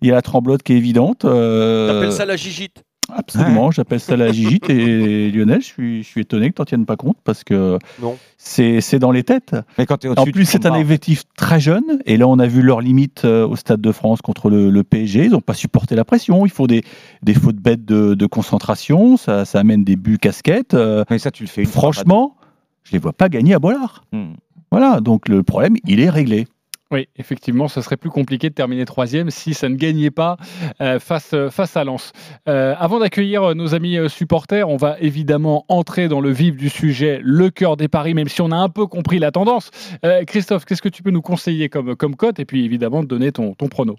Il 0.00 0.08
y 0.08 0.12
a 0.12 0.14
la 0.14 0.22
tremblote 0.22 0.62
qui 0.62 0.74
est 0.74 0.76
évidente. 0.76 1.24
euh, 1.24 1.92
T'appelles 1.92 2.12
ça 2.12 2.24
la 2.24 2.36
gigite 2.36 2.84
Absolument, 3.14 3.70
j'appelle 3.70 4.00
ça 4.00 4.16
la 4.16 4.32
gigite. 4.32 4.68
Et 4.70 5.30
Lionel, 5.30 5.60
je 5.60 5.66
suis, 5.66 6.02
je 6.02 6.08
suis 6.08 6.20
étonné 6.22 6.48
que 6.50 6.54
tu 6.54 6.60
n'en 6.62 6.64
tiennes 6.64 6.86
pas 6.86 6.96
compte 6.96 7.16
parce 7.24 7.44
que 7.44 7.78
Non. 8.00 8.16
c'est 8.38 8.80
c'est 8.80 8.98
dans 8.98 9.10
les 9.12 9.22
têtes. 9.22 9.54
Mais 9.78 9.86
quand 9.86 9.98
tu 9.98 10.06
es 10.10 10.18
En 10.18 10.24
plus, 10.24 10.44
c'est 10.46 10.66
un 10.66 10.74
effectif 10.74 11.24
très 11.36 11.60
jeune. 11.60 12.00
Et 12.06 12.16
là, 12.16 12.26
on 12.28 12.38
a 12.38 12.46
vu 12.46 12.62
leurs 12.62 12.80
limites 12.80 13.24
euh, 13.24 13.46
au 13.46 13.56
Stade 13.56 13.80
de 13.80 13.92
France 13.92 14.22
contre 14.22 14.50
le, 14.50 14.70
le 14.70 14.82
PSG. 14.84 15.26
Ils 15.26 15.30
n'ont 15.32 15.40
pas 15.40 15.54
supporté 15.54 15.94
la 15.94 16.04
pression. 16.04 16.46
Il 16.46 16.50
faut 16.52 16.66
des, 16.66 16.82
des 17.22 17.34
fautes 17.34 17.56
bêtes 17.56 17.84
de, 17.84 18.14
de 18.14 18.26
concentration. 18.26 19.16
Ça, 19.16 19.44
ça 19.44 19.60
amène 19.60 19.84
des 19.84 19.96
buts 19.96 20.18
casquettes. 20.18 20.74
Euh, 20.74 21.04
Mais 21.10 21.18
ça, 21.18 21.30
tu 21.30 21.42
le 21.44 21.48
fais 21.48 21.62
une 21.62 21.68
fois, 21.68 21.92
franchement, 21.92 22.36
je 22.84 22.92
les 22.92 22.98
vois 22.98 23.12
pas 23.12 23.28
gagner 23.28 23.54
à 23.54 23.58
Bollard. 23.58 24.04
Hmm. 24.12 24.32
Voilà, 24.70 25.00
donc 25.00 25.28
le 25.28 25.42
problème, 25.42 25.76
il 25.86 26.00
est 26.00 26.08
réglé. 26.10 26.46
Oui, 26.92 27.08
effectivement, 27.16 27.68
ce 27.68 27.80
serait 27.80 27.96
plus 27.96 28.10
compliqué 28.10 28.50
de 28.50 28.54
terminer 28.54 28.84
troisième 28.84 29.30
si 29.30 29.54
ça 29.54 29.70
ne 29.70 29.76
gagnait 29.76 30.10
pas 30.10 30.36
euh, 30.82 30.98
face, 30.98 31.32
euh, 31.32 31.48
face 31.48 31.74
à 31.74 31.84
Lens. 31.84 32.12
Euh, 32.50 32.74
avant 32.78 32.98
d'accueillir 32.98 33.54
nos 33.54 33.74
amis 33.74 33.96
supporters, 34.10 34.68
on 34.68 34.76
va 34.76 34.98
évidemment 35.00 35.64
entrer 35.68 36.08
dans 36.08 36.20
le 36.20 36.30
vif 36.30 36.54
du 36.54 36.68
sujet, 36.68 37.18
le 37.24 37.48
cœur 37.48 37.78
des 37.78 37.88
paris, 37.88 38.12
même 38.12 38.28
si 38.28 38.42
on 38.42 38.50
a 38.50 38.56
un 38.56 38.68
peu 38.68 38.86
compris 38.86 39.18
la 39.18 39.30
tendance. 39.30 39.70
Christophe, 40.26 40.66
qu'est-ce 40.66 40.82
que 40.82 40.90
tu 40.90 41.02
peux 41.02 41.10
nous 41.10 41.22
conseiller 41.22 41.70
comme, 41.70 41.96
comme 41.96 42.14
cote 42.14 42.38
et 42.38 42.44
puis 42.44 42.64
évidemment 42.66 43.02
donner 43.02 43.32
ton, 43.32 43.54
ton 43.54 43.68
prono? 43.68 43.96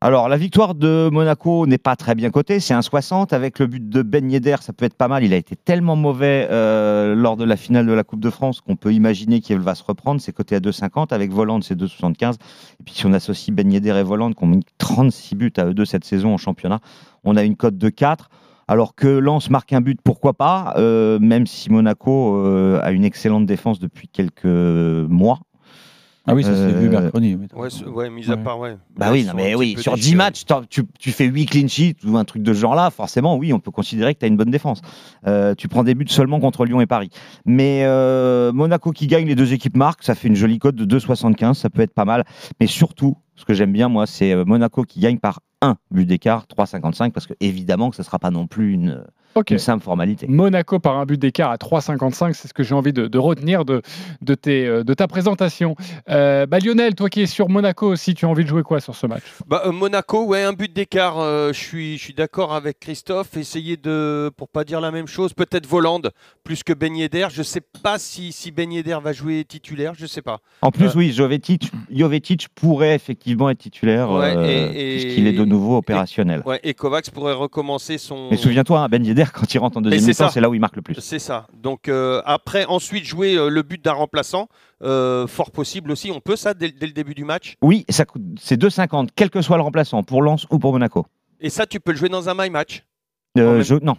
Alors, 0.00 0.28
la 0.28 0.36
victoire 0.36 0.74
de 0.74 1.08
Monaco 1.12 1.66
n'est 1.66 1.78
pas 1.78 1.96
très 1.96 2.14
bien 2.14 2.30
cotée. 2.30 2.60
C'est 2.60 2.74
un 2.74 2.82
60 2.82 3.32
avec 3.32 3.58
le 3.58 3.66
but 3.66 3.88
de 3.88 4.02
Ben. 4.02 4.30
Ça 4.60 4.72
peut 4.72 4.84
être 4.84 4.94
pas 4.94 5.08
mal. 5.08 5.24
Il 5.24 5.32
a 5.32 5.36
été 5.36 5.56
tellement 5.56 5.96
mauvais 5.96 6.48
euh, 6.50 7.14
lors 7.14 7.36
de 7.36 7.44
la 7.44 7.56
finale 7.56 7.86
de 7.86 7.92
la 7.92 8.04
Coupe 8.04 8.20
de 8.20 8.30
France 8.30 8.60
qu'on 8.60 8.76
peut 8.76 8.92
imaginer 8.92 9.40
qu'il 9.40 9.58
va 9.58 9.74
se 9.74 9.82
reprendre. 9.82 10.20
C'est 10.20 10.32
coté 10.32 10.56
à 10.56 10.60
2,50. 10.60 11.12
Avec 11.12 11.32
Voland, 11.32 11.60
c'est 11.62 11.78
2,75. 11.78 12.34
Et 12.34 12.36
puis, 12.84 12.94
si 12.94 13.06
on 13.06 13.12
associe 13.12 13.54
Ben 13.54 13.72
et 13.72 14.02
Voland, 14.02 14.32
qui 14.32 14.44
ont 14.44 14.48
mis 14.48 14.64
36 14.78 15.34
buts 15.34 15.52
à 15.56 15.66
eux 15.66 15.74
deux 15.74 15.84
cette 15.84 16.04
saison 16.04 16.34
en 16.34 16.38
championnat, 16.38 16.80
on 17.24 17.36
a 17.36 17.42
une 17.42 17.56
cote 17.56 17.78
de 17.78 17.88
4. 17.88 18.28
Alors 18.68 18.94
que 18.94 19.06
Lens 19.06 19.48
marque 19.50 19.72
un 19.72 19.80
but, 19.80 20.00
pourquoi 20.02 20.34
pas 20.34 20.74
euh, 20.76 21.18
Même 21.20 21.46
si 21.46 21.70
Monaco 21.70 22.36
euh, 22.36 22.80
a 22.82 22.90
une 22.90 23.04
excellente 23.04 23.46
défense 23.46 23.78
depuis 23.78 24.08
quelques 24.08 24.44
mois. 24.44 25.40
Ah 26.26 26.34
oui, 26.34 26.42
ça 26.42 26.54
s'est 26.54 26.60
Euh, 26.62 26.78
vu 26.80 26.88
mercredi. 26.88 27.36
oui. 27.40 27.46
Ouais, 27.54 27.70
c'est- 27.70 27.84
ouais, 27.84 28.10
mis 28.10 28.28
à 28.30 28.34
Ouais. 28.34 28.42
part, 28.42 28.58
ouais. 28.58 28.76
Bah 28.96 29.08
oui, 29.12 29.24
non, 29.24 29.32
mais 29.36 29.54
oui, 29.54 29.76
sur 29.78 29.94
10 29.94 30.00
déchirés. 30.00 30.16
matchs, 30.16 30.42
tu, 30.68 30.82
tu 30.98 31.12
fais 31.12 31.26
8 31.26 31.46
clean 31.46 31.68
sheets 31.68 31.98
ou 32.04 32.16
un 32.16 32.24
truc 32.24 32.42
de 32.42 32.52
ce 32.52 32.58
genre-là, 32.58 32.90
forcément, 32.90 33.36
oui, 33.36 33.52
on 33.52 33.60
peut 33.60 33.70
considérer 33.70 34.12
que 34.14 34.18
tu 34.20 34.24
as 34.24 34.28
une 34.28 34.36
bonne 34.36 34.50
défense. 34.50 34.80
Euh, 35.26 35.54
tu 35.54 35.68
prends 35.68 35.84
des 35.84 35.94
buts 35.94 36.06
seulement 36.08 36.40
contre 36.40 36.64
Lyon 36.64 36.80
et 36.80 36.86
Paris. 36.86 37.10
Mais 37.44 37.82
euh, 37.84 38.52
Monaco 38.52 38.90
qui 38.90 39.06
gagne, 39.06 39.26
les 39.26 39.34
deux 39.36 39.52
équipes 39.52 39.76
marquent, 39.76 40.02
ça 40.02 40.14
fait 40.16 40.26
une 40.28 40.34
jolie 40.34 40.58
cote 40.58 40.74
de 40.74 40.84
2,75, 40.84 41.54
ça 41.54 41.70
peut 41.70 41.82
être 41.82 41.94
pas 41.94 42.04
mal. 42.04 42.24
Mais 42.60 42.66
surtout, 42.66 43.16
ce 43.36 43.44
que 43.44 43.54
j'aime 43.54 43.72
bien, 43.72 43.88
moi, 43.88 44.06
c'est 44.06 44.32
euh, 44.32 44.44
Monaco 44.44 44.82
qui 44.84 45.00
gagne 45.00 45.18
par 45.18 45.40
un 45.62 45.76
but 45.90 46.04
d'écart, 46.06 46.44
3,55, 46.54 47.12
parce 47.12 47.26
que 47.26 47.34
évidemment 47.40 47.90
que 47.90 47.96
ce 47.96 48.02
ne 48.02 48.04
sera 48.06 48.18
pas 48.18 48.30
non 48.30 48.46
plus 48.46 48.72
une, 48.72 49.04
simple 49.58 49.84
formalité. 49.84 50.26
Monaco 50.28 50.78
par 50.78 50.96
un 50.96 51.04
but 51.04 51.20
d'écart 51.20 51.50
à 51.50 51.56
3,55, 51.56 52.32
c'est 52.32 52.48
ce 52.48 52.54
que 52.54 52.62
j'ai 52.62 52.74
envie 52.74 52.92
de, 52.94 53.06
de 53.06 53.18
retenir 53.18 53.66
de, 53.66 53.82
de, 54.22 54.34
tes, 54.34 54.66
euh, 54.66 54.82
de 54.82 54.94
ta 54.94 55.06
présentation. 55.08 55.76
Euh, 56.08 56.46
bah 56.46 56.58
Lionel, 56.58 56.94
toi 56.94 57.10
qui 57.10 57.20
es 57.20 57.26
sur 57.26 57.50
Monaco 57.50 57.86
aussi, 57.86 58.14
tu 58.14 58.24
as 58.24 58.28
envie 58.28 58.44
de 58.44 58.48
jouer 58.48 58.62
quoi 58.62 58.80
sur 58.80 58.94
ce 58.94 59.06
match? 59.06 59.22
Bah, 59.46 59.62
euh, 59.66 59.72
Monaco, 59.72 60.24
ouais, 60.24 60.42
un 60.42 60.54
but 60.54 60.72
d'écart. 60.72 61.18
euh, 61.18 61.52
je 61.52 61.58
suis, 61.58 61.98
je 61.98 62.02
suis 62.02 62.14
d'accord 62.14 62.54
avec 62.54 62.80
Christophe. 62.80 63.36
Essayer 63.36 63.76
de, 63.76 64.30
pour 64.38 64.48
pas 64.48 64.64
dire 64.64 64.80
la 64.80 64.90
même 64.90 65.06
chose, 65.06 65.34
peut-être 65.34 65.66
Volande 65.66 66.12
plus 66.42 66.62
que 66.62 66.72
Ben 66.72 66.96
Yedder. 66.96 67.26
Je 67.30 67.42
sais 67.42 67.62
pas 67.82 67.98
si, 67.98 68.32
si 68.32 68.50
Ben 68.52 68.72
Yedder 68.72 68.98
va 69.02 69.12
jouer 69.12 69.44
titulaire. 69.46 69.92
Je 69.96 70.06
sais 70.06 70.22
pas. 70.22 70.38
En 70.62 70.70
plus, 70.70 70.86
Euh, 70.86 70.92
oui, 70.96 71.12
Jovetic, 71.12 71.70
Jovetic 71.90 72.48
pourrait 72.54 72.94
effectivement 72.94 73.25
être 73.30 73.58
titulaire, 73.58 74.10
Ouais, 74.10 74.34
euh, 74.36 74.68
puisqu'il 74.70 75.26
est 75.26 75.32
de 75.32 75.44
nouveau 75.44 75.76
opérationnel. 75.78 76.42
Ouais, 76.46 76.60
et 76.62 76.74
Kovacs 76.74 77.10
pourrait 77.10 77.32
recommencer 77.32 77.98
son. 77.98 78.28
Mais 78.30 78.36
souviens-toi, 78.36 78.80
hein, 78.80 78.88
Ben 78.88 79.04
Yedder, 79.04 79.24
quand 79.32 79.52
il 79.52 79.58
rentre 79.58 79.78
en 79.78 79.80
deuxième 79.80 80.04
mi-temps, 80.04 80.28
c'est 80.28 80.40
là 80.40 80.48
où 80.48 80.54
il 80.54 80.60
marque 80.60 80.76
le 80.76 80.82
plus. 80.82 80.94
C'est 81.00 81.18
ça. 81.18 81.46
Donc 81.62 81.88
euh, 81.88 82.22
après, 82.24 82.64
ensuite 82.66 83.04
jouer 83.04 83.36
euh, 83.36 83.48
le 83.48 83.62
but 83.62 83.84
d'un 83.84 83.92
remplaçant, 83.92 84.48
euh, 84.82 85.26
fort 85.26 85.50
possible 85.50 85.90
aussi. 85.90 86.10
On 86.10 86.20
peut 86.20 86.36
ça 86.36 86.54
dès, 86.54 86.70
dès 86.70 86.86
le 86.86 86.92
début 86.92 87.14
du 87.14 87.24
match? 87.24 87.56
Oui, 87.62 87.84
ça 87.88 88.04
coûte- 88.04 88.22
c'est 88.40 88.56
2,50, 88.60 89.08
quel 89.16 89.30
que 89.30 89.42
soit 89.42 89.56
le 89.56 89.62
remplaçant, 89.62 90.02
pour 90.02 90.22
Lens 90.22 90.46
ou 90.50 90.58
pour 90.58 90.72
Monaco. 90.72 91.06
Et 91.40 91.50
ça, 91.50 91.66
tu 91.66 91.80
peux 91.80 91.92
le 91.92 91.98
jouer 91.98 92.08
dans 92.08 92.28
un 92.28 92.34
my 92.36 92.50
match? 92.50 92.84
Même- 93.34 93.62
je- 93.62 93.74
non, 93.82 93.96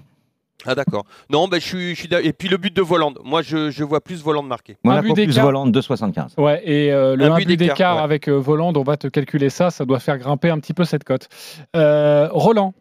Ah 0.66 0.76
d'accord. 0.76 1.06
Non, 1.30 1.48
ben 1.48 1.60
je 1.62 1.66
suis, 1.66 1.90
je 1.94 2.00
suis 2.00 2.08
d'accord. 2.08 2.28
Et 2.28 2.34
puis 2.34 2.48
le 2.50 2.58
but 2.58 2.76
de 2.76 2.82
Volande. 2.82 3.20
Moi, 3.24 3.42
je, 3.42 3.70
je 3.70 3.84
vois 3.84 4.02
plus 4.02 4.22
Volande 4.24 4.48
marqué. 4.48 4.76
Monaco 4.84 5.14
but 5.14 5.26
plus. 5.26 5.40
Volante, 5.40 5.74
2,75. 5.74 6.40
Ouais, 6.42 6.62
et 6.66 6.92
euh, 6.92 7.16
le 7.16 7.26
Un 7.26 7.34
1 7.34 7.38
but 7.38 7.56
d'écart, 7.56 7.98
ouais. 7.98 8.02
avec 8.02 8.28
euh, 8.28 8.34
Voland, 8.40 8.74
on 8.76 8.84
va 8.84 8.98
te 8.98 9.08
calculer 9.08 9.50
ça, 9.50 9.70
ça 9.70 9.86
doit 9.86 10.00
faire 10.00 10.18
grimper 10.18 10.50
un 10.50 10.60
petit 10.60 10.74
peu 10.74 10.84
cette 10.84 11.04
cote. 11.04 11.30
Euh, 11.76 12.28
Roland, 12.32 12.74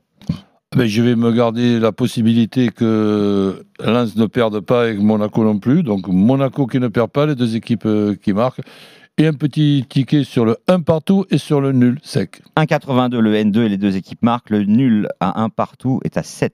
Ben, 0.74 0.86
je 0.86 1.02
vais 1.02 1.16
me 1.16 1.30
garder 1.32 1.78
la 1.78 1.92
possibilité 1.92 2.70
que 2.70 3.64
Lens 3.78 4.16
ne 4.16 4.26
perde 4.26 4.60
pas 4.60 4.88
et 4.88 4.96
que 4.96 5.00
Monaco 5.00 5.44
non 5.44 5.58
plus. 5.58 5.82
Donc 5.82 6.08
Monaco 6.08 6.66
qui 6.66 6.80
ne 6.80 6.88
perd 6.88 7.10
pas, 7.10 7.26
les 7.26 7.34
deux 7.34 7.56
équipes 7.56 7.86
qui 8.22 8.32
marquent. 8.32 8.62
Et 9.18 9.26
un 9.26 9.32
petit 9.32 9.84
ticket 9.88 10.24
sur 10.24 10.44
le 10.44 10.56
1 10.68 10.80
partout 10.80 11.24
et 11.30 11.38
sur 11.38 11.60
le 11.62 11.72
nul 11.72 11.98
sec. 12.02 12.42
1,82 12.56 13.16
le 13.18 13.34
N2 13.34 13.60
et 13.64 13.68
les 13.70 13.78
deux 13.78 13.96
équipes 13.96 14.22
marquent. 14.22 14.50
Le 14.50 14.64
nul 14.64 15.08
à 15.20 15.40
1 15.42 15.48
partout 15.50 16.00
est 16.04 16.16
à 16.18 16.22
7. 16.22 16.52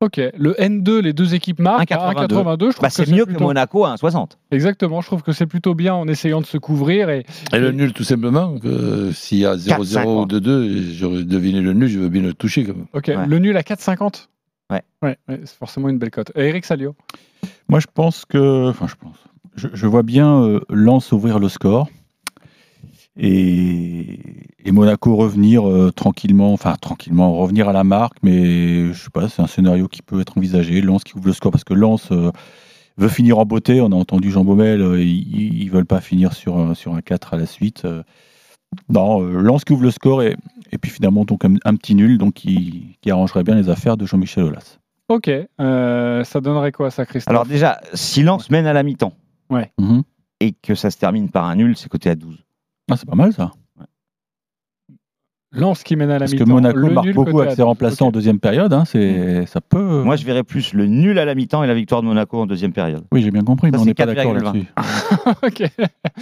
Ok, 0.00 0.20
le 0.36 0.52
N2, 0.54 0.98
les 1.00 1.12
deux 1.12 1.34
équipes 1.34 1.60
marquent 1.60 1.90
à 1.92 2.12
1,82. 2.12 2.26
1,82, 2.26 2.26
je 2.28 2.70
trouve 2.72 2.82
Bah, 2.82 2.88
que 2.88 2.94
c'est 2.94 3.10
mieux 3.10 3.24
que 3.26 3.32
Monaco 3.42 3.84
à 3.84 3.94
1,60. 3.94 4.30
Exactement, 4.50 5.00
je 5.00 5.06
trouve 5.06 5.22
que 5.22 5.32
c'est 5.32 5.46
plutôt 5.46 5.74
bien 5.74 5.94
en 5.94 6.06
essayant 6.08 6.40
de 6.40 6.46
se 6.46 6.58
couvrir 6.58 7.10
et 7.10 7.24
Et 7.52 7.58
le 7.58 7.72
nul, 7.72 7.92
tout 7.92 8.04
simplement, 8.04 8.58
que 8.58 9.10
s'il 9.12 9.38
y 9.38 9.46
a 9.46 9.54
0-0 9.56 10.22
ou 10.22 10.26
2-2, 10.26 10.64
et 10.64 10.94
j'aurais 10.94 11.22
deviné 11.24 11.60
le 11.60 11.72
nul, 11.72 11.88
je 11.88 11.98
veux 11.98 12.08
bien 12.08 12.22
le 12.22 12.34
toucher 12.34 12.64
quand 12.64 12.74
même. 12.76 12.86
ok, 12.92 13.08
Ouais. 13.08 13.26
le 13.26 13.38
nul 13.38 13.56
à 13.56 13.62
4,50. 13.62 14.28
Ouais. 14.70 14.82
ouais, 15.02 15.16
ouais, 15.28 15.40
c'est 15.44 15.56
forcément 15.58 15.88
une 15.88 15.98
belle 15.98 16.10
cote. 16.10 16.30
Et 16.34 16.46
Eric 16.48 16.64
Salio. 16.66 16.94
Moi, 17.68 17.80
je 17.80 17.86
pense 17.92 18.24
que. 18.26 18.68
Enfin, 18.68 18.86
je 18.86 18.94
pense. 18.96 19.16
Je, 19.56 19.68
je 19.72 19.86
vois 19.86 20.02
bien 20.02 20.42
euh, 20.42 20.60
Lens 20.68 21.10
ouvrir 21.10 21.38
le 21.38 21.48
score 21.48 21.88
et, 23.18 24.20
et 24.64 24.72
Monaco 24.72 25.16
revenir 25.16 25.68
euh, 25.68 25.90
tranquillement, 25.92 26.52
enfin 26.52 26.74
tranquillement, 26.80 27.36
revenir 27.36 27.68
à 27.68 27.72
la 27.72 27.84
marque, 27.84 28.16
mais 28.22 28.92
je 28.92 28.98
sais 29.04 29.10
pas, 29.10 29.28
c'est 29.28 29.42
un 29.42 29.46
scénario 29.46 29.88
qui 29.88 30.02
peut 30.02 30.20
être 30.20 30.38
envisagé. 30.38 30.80
Lens 30.80 31.04
qui 31.04 31.16
ouvre 31.16 31.26
le 31.26 31.32
score 31.32 31.50
parce 31.52 31.64
que 31.64 31.74
Lens 31.74 32.08
euh, 32.12 32.30
veut 32.96 33.08
finir 33.08 33.38
en 33.38 33.44
beauté. 33.44 33.80
On 33.80 33.92
a 33.92 33.94
entendu 33.96 34.30
Jean 34.30 34.44
Baumel, 34.44 34.80
euh, 34.80 35.02
ils, 35.02 35.62
ils 35.62 35.70
veulent 35.70 35.84
pas 35.86 36.00
finir 36.00 36.32
sur, 36.32 36.56
un- 36.58 36.74
sur 36.74 36.94
un 36.94 37.00
4 37.00 37.34
à 37.34 37.36
la 37.36 37.46
suite. 37.46 37.84
euh. 37.84 38.02
non, 38.88 39.22
euh, 39.22 39.40
Lens 39.40 39.64
qui 39.64 39.72
ouvre 39.72 39.82
le 39.82 39.90
score 39.90 40.22
et, 40.22 40.36
et 40.72 40.78
puis 40.78 40.90
finalement 40.90 41.24
donc 41.24 41.44
un, 41.44 41.54
un 41.64 41.74
petit 41.76 41.94
nul 41.94 42.18
donc 42.18 42.34
qui, 42.34 42.96
qui 43.00 43.10
arrangerait 43.10 43.42
bien 43.44 43.54
les 43.56 43.68
affaires 43.68 43.96
de 43.96 44.06
Jean-Michel 44.06 44.44
Aulas. 44.44 44.78
Ok, 45.08 45.30
euh, 45.60 46.22
ça 46.24 46.40
donnerait 46.42 46.70
quoi 46.72 46.90
ça, 46.90 47.06
Christophe? 47.06 47.30
Alors 47.30 47.46
déjà, 47.46 47.80
si 47.94 48.22
Lens 48.22 48.50
mène 48.50 48.66
à 48.66 48.72
la 48.74 48.82
mi-temps 48.82 49.12
Mhm. 49.78 50.02
et 50.40 50.52
que 50.52 50.74
ça 50.74 50.90
se 50.90 50.98
termine 50.98 51.30
par 51.30 51.46
un 51.46 51.56
nul, 51.56 51.74
c'est 51.76 51.88
coté 51.88 52.10
à 52.10 52.14
12. 52.14 52.44
Ah, 52.90 52.96
c'est 52.96 53.06
pas 53.06 53.14
mal 53.14 53.32
ça. 53.32 53.52
Lens 55.50 55.82
qui 55.82 55.96
mène 55.96 56.10
à 56.10 56.14
la 56.14 56.18
Parce 56.20 56.32
mi-temps. 56.32 56.44
que 56.44 56.50
Monaco 56.50 56.78
le 56.78 56.90
marque 56.90 57.12
beaucoup 57.14 57.40
avec 57.40 57.54
ses 57.54 57.62
à- 57.62 57.64
remplaçants 57.64 58.08
en 58.08 58.10
deuxième 58.10 58.38
période. 58.38 58.70
hein, 58.74 58.84
c'est, 58.84 59.46
ça 59.46 59.62
peut. 59.62 60.02
Moi, 60.04 60.16
je 60.16 60.26
verrais 60.26 60.42
plus 60.42 60.74
le 60.74 60.86
nul 60.86 61.18
à 61.18 61.24
la 61.24 61.34
mi-temps 61.34 61.64
et 61.64 61.66
la 61.66 61.72
victoire 61.72 62.02
de 62.02 62.06
Monaco 62.06 62.38
en 62.38 62.44
deuxième 62.46 62.72
période. 62.74 63.02
Oui, 63.12 63.22
j'ai 63.22 63.30
bien 63.30 63.40
compris, 63.42 63.70
mais 63.70 63.78
Ça, 63.78 63.82
on 63.82 63.86
n'est 63.86 63.94
pas 63.94 64.04
d'accord 64.04 64.34
4,20. 64.34 64.44
là-dessus. 64.44 64.66
Ok. 65.42 65.62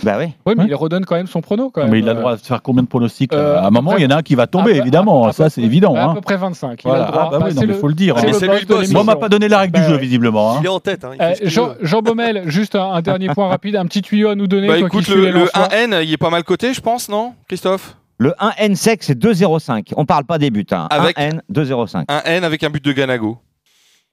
Bah 0.04 0.16
oui. 0.18 0.26
Oui, 0.46 0.54
mais 0.56 0.62
Ouais. 0.62 0.68
il 0.68 0.74
redonne 0.76 1.04
quand 1.04 1.16
même 1.16 1.26
son 1.26 1.40
prono. 1.40 1.70
Quand 1.70 1.82
même. 1.82 1.90
Mais 1.90 1.98
il 1.98 2.08
a 2.08 2.12
le 2.12 2.18
Euh, 2.18 2.20
droit 2.20 2.36
de 2.36 2.40
faire 2.40 2.62
combien 2.62 2.82
de 2.84 2.88
pronostics 2.88 3.32
là 3.32 3.38
euh, 3.38 3.58
À 3.58 3.66
un 3.66 3.70
moment, 3.70 3.96
il 3.96 4.02
y 4.04 4.06
en 4.06 4.10
a 4.10 4.16
un 4.16 4.22
qui 4.22 4.36
va 4.36 4.46
tomber, 4.46 4.74
à 4.74 4.76
évidemment. 4.76 5.26
à 5.26 5.32
ça, 5.32 5.50
c'est 5.50 5.62
évident. 5.62 5.94
À 5.96 6.02
hein. 6.04 6.14
peu 6.14 6.20
près 6.20 6.36
25. 6.36 6.82
Il 6.84 6.90
a 6.90 6.98
le 6.98 6.98
droit. 7.06 7.22
Ah 7.26 7.30
bah 7.30 7.38
Bah, 7.40 7.44
oui, 7.46 7.50
c'est 7.52 7.56
non, 7.56 7.60
mais 7.62 7.66
le- 7.68 7.74
faut 7.74 7.88
le 7.88 7.94
dire. 7.94 8.16
c'est 8.18 8.48
hein. 8.48 8.82
Moi, 8.92 9.00
on 9.00 9.04
m'a 9.04 9.16
pas 9.16 9.28
donné 9.28 9.48
la 9.48 9.58
règle 9.58 9.74
du 9.74 9.80
Ouais. 9.80 9.88
jeu, 9.88 9.96
visiblement. 9.96 10.60
Il 10.60 10.66
est 10.66 10.68
en 10.68 10.78
tête. 10.80 11.04
il 11.14 11.20
Euh, 11.22 11.32
qu'il 11.32 11.48
Jean, 11.82 12.02
Baumel, 12.02 12.42
juste 12.46 12.76
un, 12.76 13.00
dernier 13.02 13.28
point 13.34 13.48
rapide, 13.48 13.74
un 13.76 13.86
petit 13.86 14.02
tuyau 14.02 14.28
à 14.28 14.34
nous 14.36 14.46
donner. 14.46 14.68
Bah 14.68 14.78
écoute, 14.78 15.08
le, 15.08 15.24
les 15.26 15.32
le 15.32 15.38
Lensois. 15.40 15.68
1N, 15.68 16.02
il 16.04 16.12
est 16.12 16.16
pas 16.16 16.30
mal 16.30 16.44
coté, 16.44 16.72
je 16.74 16.80
pense, 16.80 17.08
non, 17.08 17.32
Christophe? 17.48 17.96
Le 18.18 18.32
1N 18.40 18.74
sec, 18.76 19.02
c'est 19.02 19.18
2,05. 19.18 19.92
On 19.96 20.06
parle 20.06 20.24
pas 20.24 20.38
des 20.38 20.50
buts. 20.50 20.64
Hein. 20.70 20.86
Avec- 20.90 21.16
1N, 21.18 21.42
2,05. 21.52 22.06
1N 22.08 22.44
avec 22.44 22.62
un 22.64 22.70
but 22.70 22.84
de 22.84 22.92
Ganago. 22.92 23.38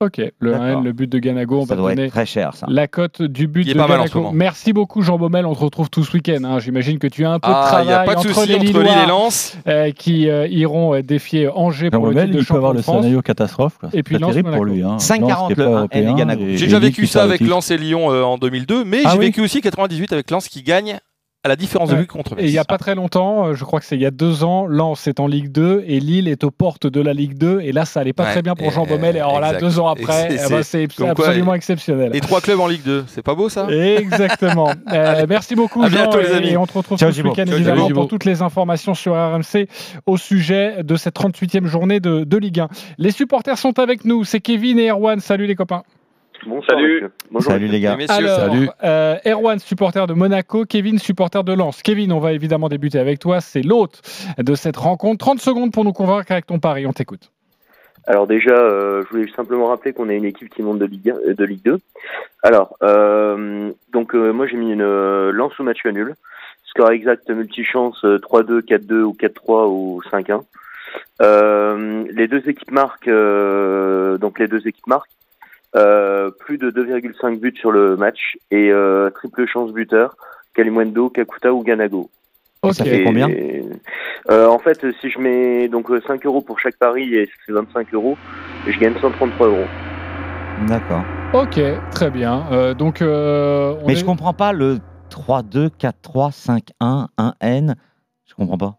Ok, 0.01 0.17
le 0.39 0.51
D'accord. 0.51 0.65
1N, 0.81 0.83
le 0.83 0.91
but 0.91 1.09
de 1.09 1.17
Ganago, 1.19 1.59
on 1.61 1.65
Ça 1.65 1.75
va 1.75 1.81
doit 1.81 1.89
donner 1.91 2.07
être 2.07 2.11
très 2.11 2.25
cher, 2.25 2.53
ça. 2.55 2.65
la 2.67 2.89
cote 2.89 3.21
du 3.21 3.47
but 3.47 3.61
Il 3.61 3.69
est 3.69 3.73
de 3.75 3.77
pas 3.79 3.83
mal 3.87 3.91
en 3.91 4.03
Ganago. 4.03 4.11
ce 4.11 4.17
moment. 4.17 4.31
Merci 4.33 4.73
beaucoup 4.73 5.01
Jean 5.01 5.17
Baumel, 5.17 5.45
on 5.45 5.53
te 5.55 5.59
retrouve 5.59 5.89
tout 5.89 6.03
ce 6.03 6.11
week-end. 6.11 6.43
hein. 6.43 6.59
J'imagine 6.59 6.99
que 6.99 7.07
tu 7.07 7.23
as 7.23 7.31
un 7.31 7.39
peu 7.39 7.47
de 7.47 7.53
Ah, 7.55 7.61
il 7.83 7.85
n'y 7.85 7.87
travail 7.93 7.93
a 7.93 8.03
pas 8.03 8.15
de 8.15 8.19
entre 8.19 8.33
souci 8.33 8.47
les 8.49 8.55
entre 8.55 8.63
Lillois 8.65 8.83
Lille 8.83 8.93
et 9.05 9.07
Lens. 9.07 9.57
euh, 9.67 9.91
qui 9.91 10.27
euh, 10.29 10.47
iront 10.47 10.93
euh, 10.95 11.01
défier 11.03 11.47
Angers 11.47 11.89
Jean 11.89 11.97
pour 12.01 12.07
le 12.07 12.15
titre 12.15 12.33
de 12.33 12.39
il 12.39 12.45
peut 12.45 12.53
avoir 12.55 12.71
champion 12.71 12.73
le 12.73 12.77
de 12.79 12.81
France. 12.83 12.95
scénario 12.97 13.21
catastrophe. 13.21 13.77
quoi. 13.79 13.89
Et 13.93 13.97
C'est 13.97 14.03
puis 14.03 14.15
pas 14.15 14.19
Lens, 14.21 14.31
terrible 14.31 14.49
pour 14.51 14.59
Monaco. 14.65 14.75
lui. 14.75 14.83
hein. 14.83 14.97
5,40 14.97 15.19
Lens 15.29 15.47
qui 15.47 15.53
est 15.53 15.55
le 15.55 15.63
pas 15.63 15.69
1N 15.69 15.71
et 15.71 15.77
européen 15.77 16.15
Ganago. 16.15 16.41
et- 16.43 16.57
J'ai 16.57 16.63
et 16.63 16.67
déjà 16.67 16.79
Lille 16.79 16.87
vécu 16.89 17.07
ça 17.07 17.19
le 17.19 17.25
avec 17.29 17.37
titre. 17.37 17.49
Lens 17.51 17.71
et 17.71 17.77
Lyon 17.77 18.11
euh, 18.11 18.23
en 18.23 18.37
2002, 18.37 18.83
mais 18.83 19.03
Ah 19.05 19.11
j'ai 19.13 19.19
oui 19.19 19.25
vécu 19.27 19.39
aussi 19.41 19.61
98 19.61 20.11
avec 20.11 20.29
Lens 20.31 20.49
qui 20.49 20.63
gagne 20.63 20.99
à 21.45 21.49
la 21.49 21.55
différence 21.57 21.89
de 21.89 21.95
Ouais. 21.95 22.01
but 22.01 22.07
contre 22.07 22.35
Et 22.39 22.45
il 22.45 22.51
n'y 22.51 22.57
a 22.57 22.61
Metz. 22.61 22.67
pas 22.67 22.77
très 22.77 22.95
longtemps, 22.95 23.47
euh, 23.47 23.53
je 23.53 23.65
crois 23.65 23.79
que 23.81 23.85
c'est 23.85 23.95
il 23.95 24.01
y 24.01 24.05
a 24.05 24.11
deux 24.11 24.43
ans, 24.45 24.65
Lens 24.65 25.07
est 25.07 25.19
en 25.19 25.27
Ligue 25.27 25.51
2 25.51 25.83
et 25.85 25.99
Lille 25.99 26.27
est 26.29 26.43
aux 26.45 26.51
portes 26.51 26.87
de 26.87 27.01
la 27.01 27.13
Ligue 27.13 27.37
2. 27.37 27.59
Et 27.61 27.71
là, 27.73 27.83
ça 27.83 27.99
allait 27.99 28.13
pas 28.13 28.23
Ouais, 28.23 28.31
très 28.31 28.41
bien 28.41 28.55
pour 28.55 28.71
Jean 28.71 28.85
et- 28.85 28.89
Baumel. 28.89 29.17
Et 29.17 29.19
alors 29.19 29.39
là, 29.41 29.53
deux 29.59 29.77
ans 29.79 29.87
après, 29.89 30.29
c'est- 30.39 30.83
eh 30.83 30.87
ben, 30.87 30.87
quoi, 30.95 31.09
absolument 31.09 31.53
exceptionnel. 31.53 32.11
Et 32.15 32.21
trois 32.21 32.39
clubs 32.39 32.59
en 32.59 32.67
Ligue 32.67 32.83
2, 32.83 33.03
c'est 33.07 33.21
pas 33.23 33.35
beau 33.35 33.49
ça? 33.49 33.67
Exactement. 33.69 34.71
Euh, 34.93 35.25
merci 35.27 35.55
beaucoup, 35.55 35.81
À 35.83 35.89
Jean. 35.89 35.95
bientôt, 36.03 36.19
les 36.19 36.31
et- 36.31 36.35
amis. 36.35 36.47
Et 36.49 36.57
on 36.57 36.65
te 36.67 36.73
retrouve 36.77 36.97
Ciao, 36.97 37.11
ce 37.11 37.21
week-end, 37.21 37.45
évidemment, 37.45 37.89
pour 37.89 38.07
toutes 38.07 38.25
les 38.25 38.41
informations 38.41 38.93
sur 38.93 39.13
RMC 39.13 39.67
au 40.05 40.17
sujet 40.17 40.83
de 40.83 40.95
cette 40.95 41.13
38e 41.15 41.65
journée 41.65 41.99
de, 41.99 42.23
de 42.23 42.37
Ligue 42.37 42.59
1. 42.61 42.67
Les 42.97 43.11
supporters 43.11 43.57
sont 43.57 43.79
avec 43.79 44.05
nous. 44.05 44.23
C'est 44.23 44.39
Kevin 44.39 44.79
et 44.79 44.89
Erwan. 44.91 45.19
Salut 45.19 45.47
les 45.47 45.55
copains. 45.55 45.83
Bonsoir, 46.45 46.77
Salut. 46.79 47.05
Bonjour. 47.31 47.51
Salut 47.51 47.67
les 47.67 47.79
gars. 47.79 47.97
Alors, 48.09 48.39
salut. 48.39 48.69
euh, 48.83 49.15
Erwan, 49.25 49.59
supporter 49.59 50.07
de 50.07 50.13
Monaco, 50.13 50.65
Kevin, 50.65 50.99
supporter 50.99 51.43
de 51.43 51.53
Lens. 51.53 51.81
Kevin, 51.81 52.11
on 52.11 52.19
va 52.19 52.33
évidemment 52.33 52.69
débuter 52.69 52.99
avec 52.99 53.19
toi. 53.19 53.41
C'est 53.41 53.61
l'hôte 53.61 54.01
de 54.37 54.55
cette 54.55 54.77
rencontre. 54.77 55.17
30 55.25 55.39
secondes 55.39 55.71
pour 55.71 55.83
nous 55.85 55.93
convaincre 55.93 56.31
avec 56.31 56.45
ton 56.45 56.59
pari. 56.59 56.85
On 56.85 56.93
t'écoute. 56.93 57.31
Alors 58.05 58.27
déjà, 58.27 58.51
euh, 58.53 59.03
je 59.05 59.09
voulais 59.15 59.31
simplement 59.33 59.67
rappeler 59.67 59.93
qu'on 59.93 60.09
a 60.09 60.13
une 60.13 60.25
équipe 60.25 60.49
qui 60.53 60.61
monte 60.61 60.79
de 60.79 60.85
Ligue, 60.85 61.11
1, 61.11 61.15
euh, 61.29 61.33
de 61.35 61.45
Ligue 61.45 61.63
2. 61.63 61.79
Alors, 62.43 62.75
euh, 62.83 63.71
donc 63.93 64.13
euh, 64.13 64.33
moi 64.33 64.45
j'ai 64.45 64.57
mis 64.57 64.71
une 64.73 64.81
euh, 64.81 65.31
lance 65.31 65.57
au 65.59 65.63
match 65.63 65.85
nul. 65.85 66.13
Score 66.65 66.91
exact 66.91 67.29
multichance 67.29 68.03
euh, 68.03 68.17
3-2, 68.17 68.61
4-2 68.65 69.01
ou 69.03 69.15
4-3 69.17 69.67
ou 69.69 70.01
5-1. 70.11 70.41
Euh, 71.21 72.03
les 72.11 72.27
deux 72.27 72.47
équipes 72.49 72.71
marquent, 72.71 73.07
euh, 73.07 74.17
donc 74.17 74.37
les 74.37 74.47
deux 74.47 74.67
équipes 74.67 74.87
marquent 74.87 75.09
euh, 75.75 76.31
plus 76.31 76.57
de 76.57 76.69
2,5 76.71 77.39
buts 77.39 77.55
sur 77.57 77.71
le 77.71 77.95
match 77.97 78.37
et 78.51 78.71
euh, 78.71 79.09
triple 79.09 79.45
chance 79.47 79.71
buteur, 79.71 80.15
Kalimundo, 80.53 81.09
Kakuta 81.09 81.53
ou 81.53 81.63
Ganago. 81.63 82.09
Ok. 82.61 82.73
Ça 82.75 82.83
fait 82.85 83.01
Et- 83.01 83.03
combien? 83.03 83.29
Euh, 84.29 84.47
En 84.47 84.59
fait, 84.59 84.85
si 85.01 85.09
je 85.09 85.19
mets 85.19 85.67
donc 85.67 85.89
euh, 85.91 86.01
5 86.07 86.25
euros 86.25 86.41
pour 86.41 86.59
chaque 86.59 86.77
pari 86.77 87.13
et 87.15 87.29
c'est 87.45 87.51
25 87.51 87.93
euros, 87.93 88.17
je 88.67 88.79
gagne 88.79 88.93
133 88.99 89.47
euros. 89.47 89.65
D'accord. 90.67 91.03
Ok, 91.33 91.59
très 91.91 92.11
bien. 92.11 92.45
Euh, 92.51 92.73
donc, 92.73 93.01
euh, 93.01 93.75
on 93.81 93.87
Mais 93.87 93.93
est- 93.93 93.95
je 93.97 94.05
comprends 94.05 94.33
pas 94.33 94.53
le 94.53 94.77
3-2, 95.09 95.69
4-3, 95.77 96.31
5-1, 96.31 97.07
1N. 97.17 97.75
Je 98.25 98.33
comprends 98.35 98.57
pas. 98.57 98.75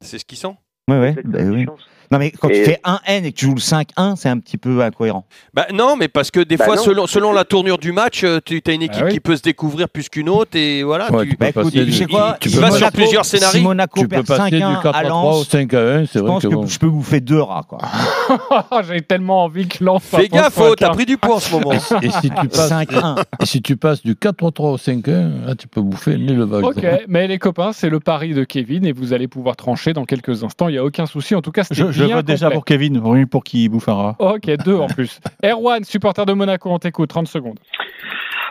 c'est 0.00 0.18
ce 0.18 0.24
qu'ils 0.24 0.38
sont? 0.38 0.56
Ouais, 0.88 0.98
ouais. 0.98 1.12
Peut-être 1.12 1.28
bah 1.28 1.38
que 1.38 1.44
oui. 1.50 1.66
Non, 2.12 2.18
mais 2.18 2.30
quand 2.30 2.48
tu 2.48 2.54
Et- 2.56 2.64
fais 2.64 2.80
1N 2.84 3.24
et 3.24 3.32
que 3.32 3.36
tu 3.38 3.46
joues 3.46 3.54
le 3.54 3.60
5-1, 3.60 4.16
c'est 4.16 4.28
un 4.28 4.38
petit 4.38 4.58
peu 4.58 4.82
incohérent. 4.82 5.24
Bah 5.54 5.66
non, 5.72 5.96
mais 5.96 6.08
parce 6.08 6.30
que 6.30 6.40
des 6.40 6.58
Bah 6.58 6.66
fois, 6.66 6.76
non. 6.76 6.82
selon, 6.82 7.06
selon 7.06 7.32
la 7.32 7.44
tournure 7.44 7.78
du 7.78 7.90
match, 7.90 8.22
euh, 8.22 8.38
tu 8.44 8.62
as 8.66 8.72
une 8.72 8.82
équipe 8.82 9.00
Ah 9.00 9.06
oui. 9.06 9.12
qui 9.14 9.20
peut 9.20 9.34
se 9.34 9.40
découvrir 9.42 9.88
plus 9.88 10.08
qu'une 10.10 10.28
autre 10.28 10.54
et 10.56 10.82
voilà. 10.82 11.10
Ouais, 11.10 11.24
tu- 11.24 11.30
tu 11.30 11.36
peux 11.36 11.44
Bah 11.44 11.48
écoute, 11.48 11.62
passer 11.64 11.78
tu 11.78 11.84
du- 11.86 11.92
sais 11.92 12.04
quoi 12.04 12.36
tu 12.38 12.48
il 12.50 12.54
peux 12.54 12.60
va 12.60 12.68
pas- 12.68 12.76
sur 12.76 12.92
plusieurs 12.92 13.24
scénarios. 13.24 13.58
Si 13.58 13.64
Monaco 13.64 13.98
Tu 14.00 14.08
peux 14.08 14.16
perd 14.22 14.26
passer 14.26 14.50
du 14.50 14.58
5-1 14.58 14.78
à 14.78 14.82
4 14.82 14.96
à 14.96 15.02
3 15.04 15.22
au 15.22 15.38
Lens, 15.38 15.48
5 15.48 15.72
à 15.74 15.78
1, 15.80 16.04
c'est 16.06 16.12
je 16.14 16.18
vrai 16.18 16.28
pense 16.28 16.42
que 16.42 16.48
que 16.48 16.54
bon. 16.54 16.66
je 16.66 16.78
peux 16.78 16.88
bouffer 16.90 17.20
deux 17.20 17.40
rats. 17.40 17.64
Quoi. 17.66 17.78
J'ai 18.88 19.00
tellement 19.00 19.44
envie 19.44 19.66
que 19.68 19.82
Lens 19.82 20.02
Fais 20.02 20.28
gaffe, 20.28 20.54
t'as 20.76 20.88
5-1. 20.88 20.94
pris 20.94 21.06
du 21.06 21.16
poids 21.16 21.36
en 21.36 21.40
ce 21.40 21.50
moment. 21.52 21.72
Et 21.72 22.10
si 22.10 22.30
tu 22.30 22.48
passes, 22.48 22.68
5-1. 22.68 23.16
et 23.40 23.46
si 23.46 23.62
tu 23.62 23.76
passes 23.76 24.02
du 24.02 24.14
4-3 24.16 24.72
au 24.72 24.76
5-1, 24.78 25.46
là, 25.46 25.54
tu 25.54 25.66
peux 25.68 25.80
bouffer 25.80 26.16
mille 26.18 26.42
vaches. 26.42 26.64
Ok, 26.64 26.84
mais 27.08 27.26
les 27.26 27.38
copains, 27.38 27.72
c'est 27.72 27.88
le 27.88 28.00
pari 28.00 28.34
de 28.34 28.44
Kevin 28.44 28.84
et 28.84 28.92
vous 28.92 29.12
allez 29.14 29.28
pouvoir 29.28 29.56
trancher 29.56 29.92
dans 29.94 30.04
quelques 30.04 30.44
instants. 30.44 30.68
Il 30.68 30.72
n'y 30.72 30.78
a 30.78 30.84
aucun 30.84 31.06
souci. 31.06 31.34
En 31.34 31.40
tout 31.42 31.52
cas, 31.52 31.64
c'était 31.64 31.76
Je, 31.82 32.01
je 32.08 32.14
vote 32.14 32.26
déjà 32.26 32.46
complet. 32.46 32.54
pour 32.56 32.64
Kevin, 32.64 33.00
oui, 33.04 33.26
pour 33.26 33.44
qu'il 33.44 33.68
bouffe 33.68 33.88
un 33.88 33.94
rat. 33.94 34.16
Ok, 34.18 34.46
deux 34.64 34.76
en 34.76 34.86
plus. 34.86 35.20
Erwan, 35.44 35.84
supporter 35.84 36.26
de 36.26 36.32
Monaco, 36.32 36.70
on 36.70 36.78
t'écoute, 36.78 37.10
30 37.10 37.28
secondes. 37.28 37.58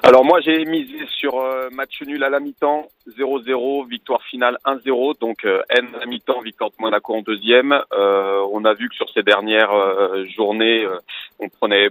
Alors 0.04 0.26
moi 0.26 0.40
j'ai 0.42 0.66
misé 0.66 1.06
sur 1.16 1.40
euh, 1.40 1.70
match 1.72 2.02
nul 2.02 2.24
à 2.24 2.30
la 2.30 2.40
mi-temps, 2.40 2.88
0-0, 3.20 3.88
victoire 3.88 4.24
finale 4.24 4.58
1-0, 4.66 5.20
donc 5.20 5.46
euh, 5.46 5.62
N 5.70 5.90
à 5.96 6.00
la 6.00 6.06
mi-temps, 6.08 6.42
victoire 6.42 6.72
de 6.72 6.76
Monaco 6.80 7.14
en 7.14 7.22
deuxième. 7.22 7.80
Euh, 7.94 8.44
on 8.52 8.66
a 8.66 8.74
vu 8.74 8.90
que 8.90 8.96
sur 8.96 9.08
ces 9.12 9.22
dernières 9.22 9.72
euh, 9.72 10.26
journées, 10.36 10.84
euh, 10.86 10.98
on 11.40 11.50
prenait 11.50 11.90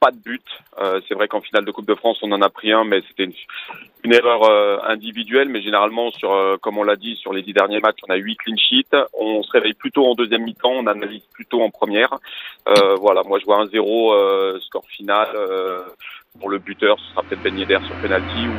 pas 0.00 0.10
de 0.10 0.18
but. 0.18 0.42
Euh, 0.80 1.00
c'est 1.08 1.14
vrai 1.14 1.28
qu'en 1.28 1.40
finale 1.40 1.64
de 1.64 1.70
Coupe 1.70 1.86
de 1.86 1.94
France, 1.94 2.18
on 2.22 2.30
en 2.32 2.42
a 2.42 2.48
pris 2.50 2.72
un, 2.72 2.84
mais 2.84 3.00
c'était 3.08 3.24
une, 3.24 3.32
une 4.04 4.12
erreur 4.12 4.42
euh, 4.44 4.78
individuelle. 4.86 5.48
Mais 5.48 5.62
généralement, 5.62 6.10
sur, 6.10 6.32
euh, 6.32 6.56
comme 6.60 6.78
on 6.78 6.82
l'a 6.82 6.96
dit, 6.96 7.16
sur 7.16 7.32
les 7.32 7.42
dix 7.42 7.52
derniers 7.52 7.80
matchs, 7.80 7.98
on 8.08 8.12
a 8.12 8.16
huit 8.16 8.36
clean 8.36 8.56
sheets. 8.56 8.96
On 9.18 9.42
se 9.42 9.50
réveille 9.52 9.74
plutôt 9.74 10.06
en 10.06 10.14
deuxième 10.14 10.42
mi-temps, 10.42 10.72
on 10.72 10.86
analyse 10.86 11.22
plutôt 11.32 11.62
en 11.62 11.70
première. 11.70 12.14
Euh, 12.68 12.94
voilà, 12.96 13.22
moi 13.24 13.38
je 13.38 13.44
vois 13.44 13.58
un 13.60 13.66
0 13.66 14.12
euh, 14.14 14.58
score 14.60 14.84
final. 14.88 15.28
euh, 15.34 15.80
pour 16.40 16.50
le 16.50 16.58
buteur, 16.58 16.98
ce 16.98 17.10
sera 17.12 17.22
peut-être 17.22 17.42
Ben 17.44 17.56
Yedder 17.56 17.78
sur 17.86 17.94
penalty 18.02 18.48
ou 18.48 18.52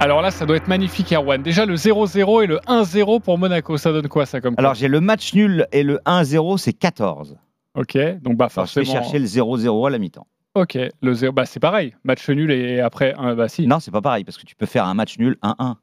Alors 0.00 0.20
là, 0.20 0.30
ça 0.30 0.44
doit 0.44 0.56
être 0.56 0.68
magnifique, 0.68 1.10
Erwan. 1.12 1.42
Déjà, 1.42 1.64
le 1.64 1.74
0-0 1.74 2.44
et 2.44 2.46
le 2.46 2.58
1-0 2.66 3.22
pour 3.22 3.38
Monaco, 3.38 3.78
ça 3.78 3.92
donne 3.92 4.08
quoi, 4.08 4.26
ça 4.26 4.42
comme 4.42 4.54
Alors 4.58 4.74
j'ai 4.74 4.88
le 4.88 5.00
match 5.00 5.32
nul 5.32 5.66
et 5.72 5.82
le 5.82 6.00
1-0, 6.04 6.58
c'est 6.58 6.74
14. 6.74 7.38
Ok, 7.74 7.96
donc 8.20 8.36
bah 8.36 8.48
Alors, 8.54 8.66
je 8.66 8.80
vais 8.80 8.84
forcément. 8.84 8.92
chercher 9.02 9.18
le 9.18 9.24
0-0 9.26 9.86
à 9.86 9.90
la 9.90 9.98
mi-temps. 9.98 10.26
Ok, 10.54 10.76
le 11.02 11.14
0, 11.14 11.32
bah 11.32 11.46
c'est 11.46 11.60
pareil. 11.60 11.94
Match 12.04 12.28
nul 12.28 12.50
et 12.50 12.80
après, 12.80 13.14
un, 13.16 13.34
bah 13.34 13.48
si. 13.48 13.66
Non, 13.66 13.78
c'est 13.80 13.90
pas 13.90 14.00
pareil, 14.00 14.24
parce 14.24 14.36
que 14.38 14.44
tu 14.46 14.56
peux 14.56 14.66
faire 14.66 14.86
un 14.86 14.94
match 14.94 15.18
nul 15.18 15.36
1-1. 15.42 15.74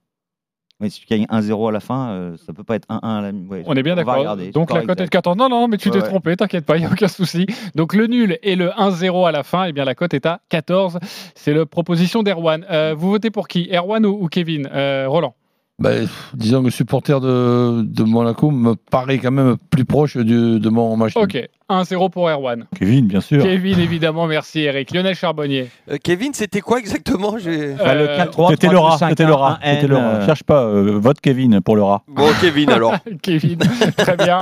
Mais 0.82 0.90
si 0.90 1.00
tu 1.00 1.06
gagnes 1.08 1.26
1-0 1.30 1.70
à 1.70 1.72
la 1.72 1.80
fin, 1.80 2.10
euh, 2.10 2.36
ça 2.46 2.52
peut 2.52 2.66
pas 2.66 2.76
être 2.76 2.86
1-1 2.90 3.00
à 3.02 3.22
la 3.22 3.32
mi- 3.32 3.48
ouais, 3.48 3.64
On 3.66 3.76
est 3.76 3.84
bien 3.84 3.96
d'accord. 3.96 4.36
Donc 4.54 4.74
la 4.74 4.82
cote 4.82 4.90
est 4.92 4.96
de 4.96 5.02
exact. 5.04 5.10
14. 5.12 5.38
Non, 5.38 5.48
non, 5.48 5.70
mais 5.70 5.78
tu 5.78 5.88
Ouais, 5.88 5.94
t'es 5.94 6.02
ouais. 6.02 6.08
trompé, 6.10 6.36
t'inquiète 6.36 6.66
pas, 6.66 6.76
il 6.76 6.82
n'y 6.82 6.86
a 6.86 6.92
aucun 6.92 7.08
souci. 7.08 7.46
Donc 7.76 7.94
le 7.94 8.08
nul 8.08 8.38
et 8.44 8.58
le 8.58 8.72
1-0 8.72 9.26
à 9.26 9.32
la 9.32 9.44
fin, 9.44 9.64
eh 9.66 9.72
bien 9.72 9.86
la 9.86 9.96
cote 9.96 10.14
est 10.14 10.26
à 10.26 10.42
14. 10.50 11.00
C'est 11.34 11.54
la 11.54 11.66
proposition 11.66 12.24
d'Erwan. 12.24 12.66
Euh, 12.70 12.94
vous 12.98 13.10
votez 13.12 13.32
pour 13.32 13.48
qui 13.48 13.70
Erwan 13.72 14.06
ou, 14.06 14.18
ou 14.22 14.28
Kevin 14.28 14.68
Euh, 14.74 15.06
Roland? 15.08 15.36
Pff, 15.82 16.32
disons 16.34 16.60
que 16.60 16.66
le 16.66 16.72
supporter 16.72 17.22
de, 17.22 17.82
de 17.84 18.04
Monaco 18.04 18.52
me 18.52 18.76
paraît 18.76 19.20
quand 19.20 19.32
même 19.32 19.56
plus 19.70 19.86
proche 19.86 20.18
du- 20.18 20.60
de 20.60 20.70
mon 20.70 20.98
match. 20.98 21.16
nul. 21.16 21.24
Ok, 21.24 21.50
1-0 21.70 22.10
pour 22.12 22.30
Erwan. 22.30 22.66
Kevin, 22.78 23.08
bien 23.08 23.22
sûr. 23.22 23.42
Kevin, 23.42 23.80
évidemment, 23.80 24.28
merci 24.28 24.60
Eric. 24.62 24.92
Lionel 24.94 25.16
Charbonnier. 25.16 25.68
Euh, 25.90 25.98
Kevin, 26.04 26.32
c'était 26.34 26.62
quoi 26.62 26.78
exactement? 26.78 27.38
J'ai- 27.40 27.74
Bah, 27.74 27.96
le 27.96 28.08
Euh, 28.10 28.18
4-3, 28.18 28.52
C'était 28.52 28.68
le 28.70 28.78
rat, 28.78 28.98
3-2, 28.98 29.10
c'était 29.10 29.26
le 29.26 29.34
rat, 29.34 29.60
5-1, 29.64 29.74
c'était 29.76 29.88
le 29.88 29.96
rat. 29.96 30.02
euh, 30.04 30.26
Cherche 30.28 30.44
pas, 30.44 30.62
euh, 30.64 31.00
vote 31.00 31.20
Kevin 31.22 31.62
pour 31.62 31.76
le 31.76 31.82
rat. 31.82 32.04
Bon, 32.08 32.28
Kevin 32.40 32.70
alors. 32.70 32.94
Kevin, 33.24 33.58
très 33.98 34.16
bien. 34.16 34.42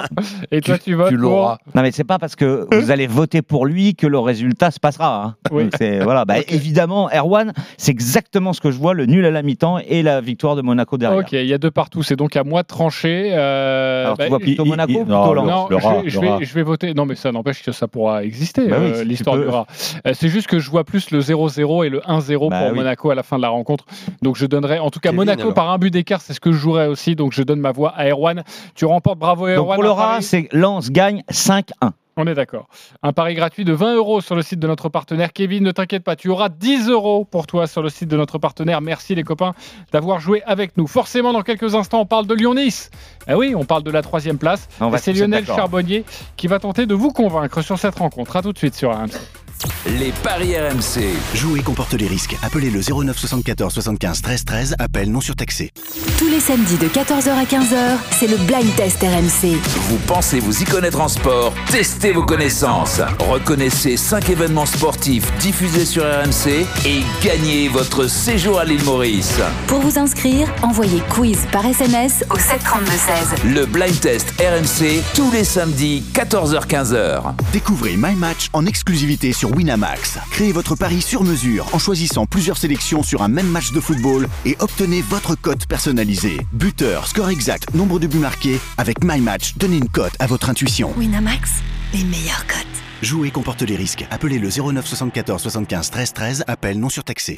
Et 0.52 0.60
toi, 0.60 0.78
tu, 0.78 0.96
votes 0.96 1.10
tu 1.10 1.18
pour 1.18 1.30
l'auras. 1.30 1.58
Non, 1.74 1.82
mais 1.82 1.92
c'est 1.92 2.04
pas 2.04 2.20
parce 2.20 2.36
que 2.36 2.68
vous 2.72 2.92
allez 2.92 3.08
voter 3.08 3.42
pour 3.42 3.66
lui 3.66 3.96
que 3.96 4.06
le 4.08 4.20
résultat 4.20 4.72
se 4.72 4.80
passera. 4.82 5.24
hein. 5.24 5.36
Oui. 5.52 5.64
Donc, 5.64 5.74
c'est- 5.78 6.00
voilà, 6.00 6.26
bah, 6.26 6.36
évidemment, 6.50 7.10
Erwan, 7.14 7.54
c'est 7.78 7.92
exactement 7.92 8.52
ce 8.52 8.60
que 8.60 8.70
je 8.70 8.78
vois 8.78 8.94
le 8.94 9.06
nul 9.06 9.26
à 9.26 9.32
la 9.32 9.44
mi-temps 9.44 9.78
et 9.88 10.04
la 10.04 10.20
victoire 10.20 10.58
de 10.58 10.62
Monaco 10.62 10.98
derrière. 10.98 11.20
Ok, 11.20 11.32
il 11.32 11.46
y 11.46 11.54
a 11.54 11.58
deux 11.58 11.72
partout. 11.72 12.04
C'est 12.04 12.18
donc 12.18 12.36
à 12.36 12.44
moi 12.44 12.64
de 12.64 12.68
trancher. 12.68 13.30
Euh, 13.32 14.04
Alors, 14.06 14.18
bah, 14.18 14.24
tu 14.26 14.30
vois 14.30 14.40
plutôt 14.40 14.66
il- 14.66 14.70
Monaco 14.70 14.92
il- 14.92 14.98
ou 14.98 15.06
non, 15.06 15.24
plutôt 15.30 15.46
Non, 15.46 15.68
le 15.70 15.78
je, 16.04 16.10
je 16.10 16.20
le 16.20 16.26
vais- 16.26 16.32
rat. 16.34 16.40
je 16.42 16.54
vais 16.54 16.64
voter. 16.64 16.94
Non, 16.94 17.06
mais 17.06 17.13
ça 17.16 17.32
n'empêche 17.32 17.64
que 17.64 17.72
ça 17.72 17.88
pourra 17.88 18.24
exister, 18.24 18.68
Bah 18.68 18.78
oui, 18.80 18.88
euh, 18.92 19.00
si 19.00 19.06
l'histoire 19.06 19.36
peux. 19.38 19.44
du 19.44 19.50
rat. 19.50 19.66
Euh, 20.08 20.12
c'est 20.14 20.30
juste 20.30 20.48
que 20.48 20.60
je 20.60 20.70
vois 20.70 20.84
plus 20.84 21.12
le 21.12 21.20
0-0 21.22 21.84
et 21.86 21.90
le 21.90 22.00
1-0 22.02 22.50
Bah 22.50 22.60
pour 22.60 22.70
oui. 22.72 22.76
Monaco 22.76 23.10
à 23.12 23.16
la 23.16 23.24
fin 23.24 23.38
de 23.38 23.42
la 23.42 23.50
rencontre. 23.50 23.86
Donc 24.22 24.36
je 24.36 24.46
donnerai, 24.46 24.80
en 24.80 24.90
tout 24.90 25.00
cas, 25.00 25.10
Kevin, 25.10 25.18
Monaco 25.18 25.42
alors. 25.42 25.54
par 25.54 25.70
un 25.72 25.78
but 25.78 25.92
d'écart, 25.92 26.22
c'est 26.22 26.34
ce 26.34 26.40
que 26.40 26.52
je 26.52 26.58
jouerai 26.58 26.88
aussi. 26.88 27.16
Donc 27.16 27.34
je 27.34 27.44
donne 27.44 27.60
ma 27.60 27.72
voix 27.72 27.94
à 27.96 28.08
Erwan. 28.10 28.44
Tu 28.76 28.86
remportes, 28.86 29.20
bravo 29.20 29.48
Donc 29.48 29.58
Erwan. 29.58 29.76
pour 29.76 29.84
le 29.84 29.90
un 29.90 29.94
rat, 29.94 30.08
pari. 30.14 30.24
c'est 30.24 30.48
Lens 30.52 30.90
gagne 30.92 31.24
5-1. 31.32 31.92
On 32.16 32.28
est 32.28 32.36
d'accord. 32.36 32.68
Un 33.02 33.12
pari 33.12 33.34
gratuit 33.34 33.66
de 33.66 33.74
20 33.74 33.96
euros 33.96 34.22
sur 34.22 34.36
le 34.36 34.44
site 34.44 34.60
de 34.60 34.68
notre 34.68 34.90
partenaire. 34.90 35.34
Kevin, 35.34 35.64
ne 35.64 35.72
t'inquiète 35.72 36.04
pas, 36.04 36.16
tu 36.16 36.30
auras 36.30 36.50
10 36.50 36.90
euros 36.90 37.26
pour 37.26 37.48
toi 37.48 37.66
sur 37.66 37.82
le 37.82 37.90
site 37.90 38.08
de 38.08 38.18
notre 38.18 38.38
partenaire. 38.38 38.82
Merci 38.82 39.16
les 39.16 39.24
copains 39.24 39.54
d'avoir 39.92 40.20
joué 40.20 40.44
avec 40.46 40.78
nous. 40.78 40.86
Forcément, 40.86 41.34
dans 41.34 41.42
quelques 41.42 41.74
instants, 41.74 42.02
on 42.02 42.06
parle 42.06 42.28
de 42.28 42.36
Lyon-Nice. 42.36 42.92
Eh 43.28 43.34
oui, 43.34 43.56
on 43.56 43.66
parle 43.66 43.84
de 43.84 43.92
la 43.92 44.04
troisième 44.04 44.38
place. 44.38 44.68
C'est 44.98 45.14
Lionel. 45.14 45.46
Charbonnier 45.46 46.06
qui 46.38 46.48
va 46.48 46.60
tenter 46.60 46.86
de 46.86 46.94
vous 46.94 47.12
convaincre 47.12 47.62
sur 47.62 47.80
cette 47.80 47.96
rencontre. 47.96 48.36
À 48.36 48.42
tout 48.42 48.54
de 48.54 48.58
suite 48.58 48.76
sur 48.76 48.92
RMC. 48.92 49.43
Les 49.86 50.12
paris 50.24 50.56
RMC. 50.58 51.04
Jouer 51.36 51.62
comporte 51.62 51.94
les 51.94 52.08
risques. 52.08 52.38
Appelez 52.42 52.70
le 52.70 52.82
09 52.82 53.18
74 53.18 53.74
75 53.74 54.22
13 54.22 54.46
13. 54.46 54.76
Appel 54.80 55.12
non 55.12 55.22
surtaxé. 55.22 55.72
Tous 56.18 56.28
les 56.28 56.40
samedis 56.40 56.78
de 56.78 56.88
14h 56.88 57.30
à 57.30 57.44
15h, 57.44 57.98
c'est 58.12 58.28
le 58.28 58.38
blind 58.38 58.76
test 58.76 59.02
RMC. 59.02 59.58
Vous 59.90 59.98
pensez 60.08 60.40
vous 60.40 60.62
y 60.62 60.66
connaître 60.66 61.02
en 61.02 61.08
sport? 61.08 61.54
Testez 61.72 62.12
vos 62.12 62.24
connaissances. 62.24 63.02
Reconnaissez 63.20 63.98
5 63.98 64.30
événements 64.30 64.66
sportifs 64.66 65.32
diffusés 65.40 65.86
sur 65.86 66.04
RMC 66.04 66.66
et 66.86 67.02
gagnez 67.24 67.68
votre 67.68 68.08
séjour 68.08 68.60
à 68.60 68.66
l'île 68.66 68.84
Maurice. 68.84 69.40
Pour 69.68 69.80
vous 69.80 70.00
inscrire, 70.00 70.48
envoyez 70.62 71.02
quiz 71.10 71.40
par 71.52 71.66
SMS 71.66 72.24
au 72.30 72.38
732-16. 72.38 73.54
Le 73.54 73.66
blind 73.66 74.00
test 74.00 74.34
RMC 74.40 75.02
tous 75.14 75.32
les 75.32 75.44
samedis 75.44 76.04
14h-15h. 76.14 77.34
Découvrez 77.52 77.96
My 77.98 78.16
Match 78.16 78.50
en 78.54 78.66
exclusivité 78.66 79.34
sur 79.34 79.53
Winamax. 79.56 80.18
Créez 80.32 80.52
votre 80.52 80.76
pari 80.76 81.02
sur 81.02 81.24
mesure 81.24 81.68
en 81.74 81.80
choisissant 81.80 82.26
plusieurs 82.26 82.58
sélections 82.58 83.04
sur 83.04 83.22
un 83.22 83.28
même 83.28 83.48
match 83.48 83.72
de 83.72 83.80
football 83.80 84.28
et 84.46 84.56
obtenez 84.60 85.02
votre 85.02 85.36
cote 85.36 85.66
personnalisée. 85.66 86.40
Buteur, 86.54 87.08
score 87.08 87.30
exact, 87.30 87.74
nombre 87.74 88.00
de 88.00 88.08
buts 88.08 88.18
marqués. 88.18 88.60
Avec 88.78 89.04
My 89.04 89.22
Match, 89.22 89.54
donnez 89.58 89.78
une 89.78 89.90
cote 89.90 90.14
à 90.20 90.28
votre 90.28 90.50
intuition. 90.50 90.94
Winamax, 90.98 91.52
les 91.94 92.04
meilleurs 92.04 92.46
cotes. 92.48 92.68
Jouer 93.02 93.32
comporte 93.32 93.62
les 93.62 93.76
risques. 93.76 94.06
Appelez 94.12 94.40
le 94.40 94.50
09 94.50 94.86
74 94.86 95.42
75 95.42 95.92
13 95.92 96.14
13. 96.14 96.44
Appel 96.48 96.80
non 96.80 96.90
surtaxé. 96.90 97.36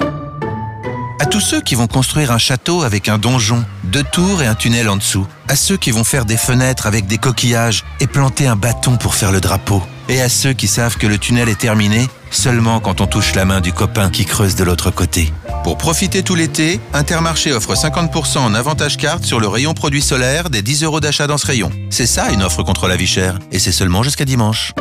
À 1.18 1.26
tous 1.26 1.40
ceux 1.40 1.60
qui 1.60 1.74
vont 1.74 1.86
construire 1.86 2.30
un 2.30 2.38
château 2.38 2.82
avec 2.82 3.08
un 3.08 3.18
donjon, 3.18 3.64
deux 3.84 4.04
tours 4.04 4.42
et 4.42 4.46
un 4.46 4.54
tunnel 4.54 4.88
en 4.88 4.96
dessous. 4.96 5.26
À 5.48 5.56
ceux 5.56 5.76
qui 5.76 5.90
vont 5.90 6.04
faire 6.04 6.24
des 6.24 6.36
fenêtres 6.36 6.86
avec 6.86 7.06
des 7.06 7.18
coquillages 7.18 7.84
et 8.00 8.06
planter 8.06 8.46
un 8.46 8.54
bâton 8.54 8.96
pour 8.96 9.14
faire 9.14 9.32
le 9.32 9.40
drapeau. 9.40 9.82
Et 10.08 10.20
à 10.20 10.28
ceux 10.28 10.52
qui 10.52 10.68
savent 10.68 10.96
que 10.96 11.06
le 11.06 11.18
tunnel 11.18 11.48
est 11.48 11.58
terminé 11.58 12.08
seulement 12.30 12.80
quand 12.80 13.00
on 13.00 13.06
touche 13.06 13.34
la 13.34 13.44
main 13.44 13.60
du 13.60 13.72
copain 13.72 14.10
qui 14.10 14.24
creuse 14.24 14.54
de 14.54 14.64
l'autre 14.64 14.90
côté. 14.90 15.32
Pour 15.64 15.78
profiter 15.78 16.22
tout 16.22 16.34
l'été, 16.34 16.80
Intermarché 16.92 17.52
offre 17.52 17.74
50% 17.74 18.38
en 18.38 18.54
avantage 18.54 18.96
carte 18.96 19.24
sur 19.24 19.40
le 19.40 19.48
rayon 19.48 19.74
produits 19.74 20.02
solaires 20.02 20.50
des 20.50 20.62
10 20.62 20.84
euros 20.84 21.00
d'achat 21.00 21.26
dans 21.26 21.38
ce 21.38 21.46
rayon. 21.46 21.70
C'est 21.90 22.06
ça 22.06 22.30
une 22.30 22.42
offre 22.42 22.62
contre 22.62 22.86
la 22.86 22.96
vie 22.96 23.06
chère. 23.06 23.38
Et 23.50 23.58
c'est 23.58 23.72
seulement 23.72 24.02
jusqu'à 24.02 24.24
dimanche. 24.24 24.72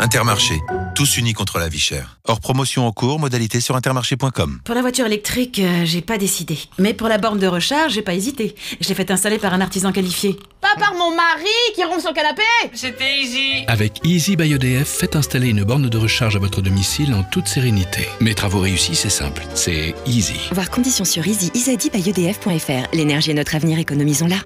Intermarché, 0.00 0.60
tous 0.94 1.16
unis 1.18 1.32
contre 1.32 1.58
la 1.58 1.68
vie 1.68 1.80
chère. 1.80 2.18
Hors 2.24 2.40
promotion 2.40 2.86
en 2.86 2.92
cours, 2.92 3.18
modalité 3.18 3.60
sur 3.60 3.74
intermarché.com. 3.74 4.60
Pour 4.64 4.74
la 4.74 4.80
voiture 4.80 5.06
électrique, 5.06 5.58
euh, 5.58 5.84
j'ai 5.84 6.00
pas 6.00 6.18
décidé. 6.18 6.58
Mais 6.78 6.94
pour 6.94 7.08
la 7.08 7.18
borne 7.18 7.38
de 7.38 7.46
recharge, 7.48 7.94
j'ai 7.94 8.02
pas 8.02 8.14
hésité. 8.14 8.54
Je 8.80 8.88
l'ai 8.88 8.94
fait 8.94 9.10
installer 9.10 9.38
par 9.38 9.52
un 9.54 9.60
artisan 9.60 9.90
qualifié. 9.90 10.38
Pas 10.60 10.76
par 10.78 10.94
mon 10.94 11.14
mari 11.14 11.44
qui 11.74 11.80
sur 12.00 12.10
le 12.10 12.14
canapé 12.14 12.42
C'était 12.74 13.20
easy 13.20 13.64
Avec 13.66 14.00
Easy 14.04 14.36
by 14.36 14.52
EDF, 14.52 14.88
faites 14.88 15.16
installer 15.16 15.48
une 15.48 15.64
borne 15.64 15.88
de 15.88 15.98
recharge 15.98 16.36
à 16.36 16.38
votre 16.38 16.62
domicile 16.62 17.12
en 17.12 17.24
toute 17.24 17.48
sérénité. 17.48 18.08
Mes 18.20 18.34
travaux 18.34 18.60
réussis, 18.60 18.94
c'est 18.94 19.10
simple. 19.10 19.42
C'est 19.54 19.94
easy. 20.06 20.38
Voir 20.52 20.70
conditions 20.70 21.04
sur 21.04 21.26
easy 21.26 21.50
easybyedf.fr. 21.54 22.94
L'énergie 22.94 23.32
est 23.32 23.34
notre 23.34 23.56
avenir, 23.56 23.78
économisons-la. 23.78 24.36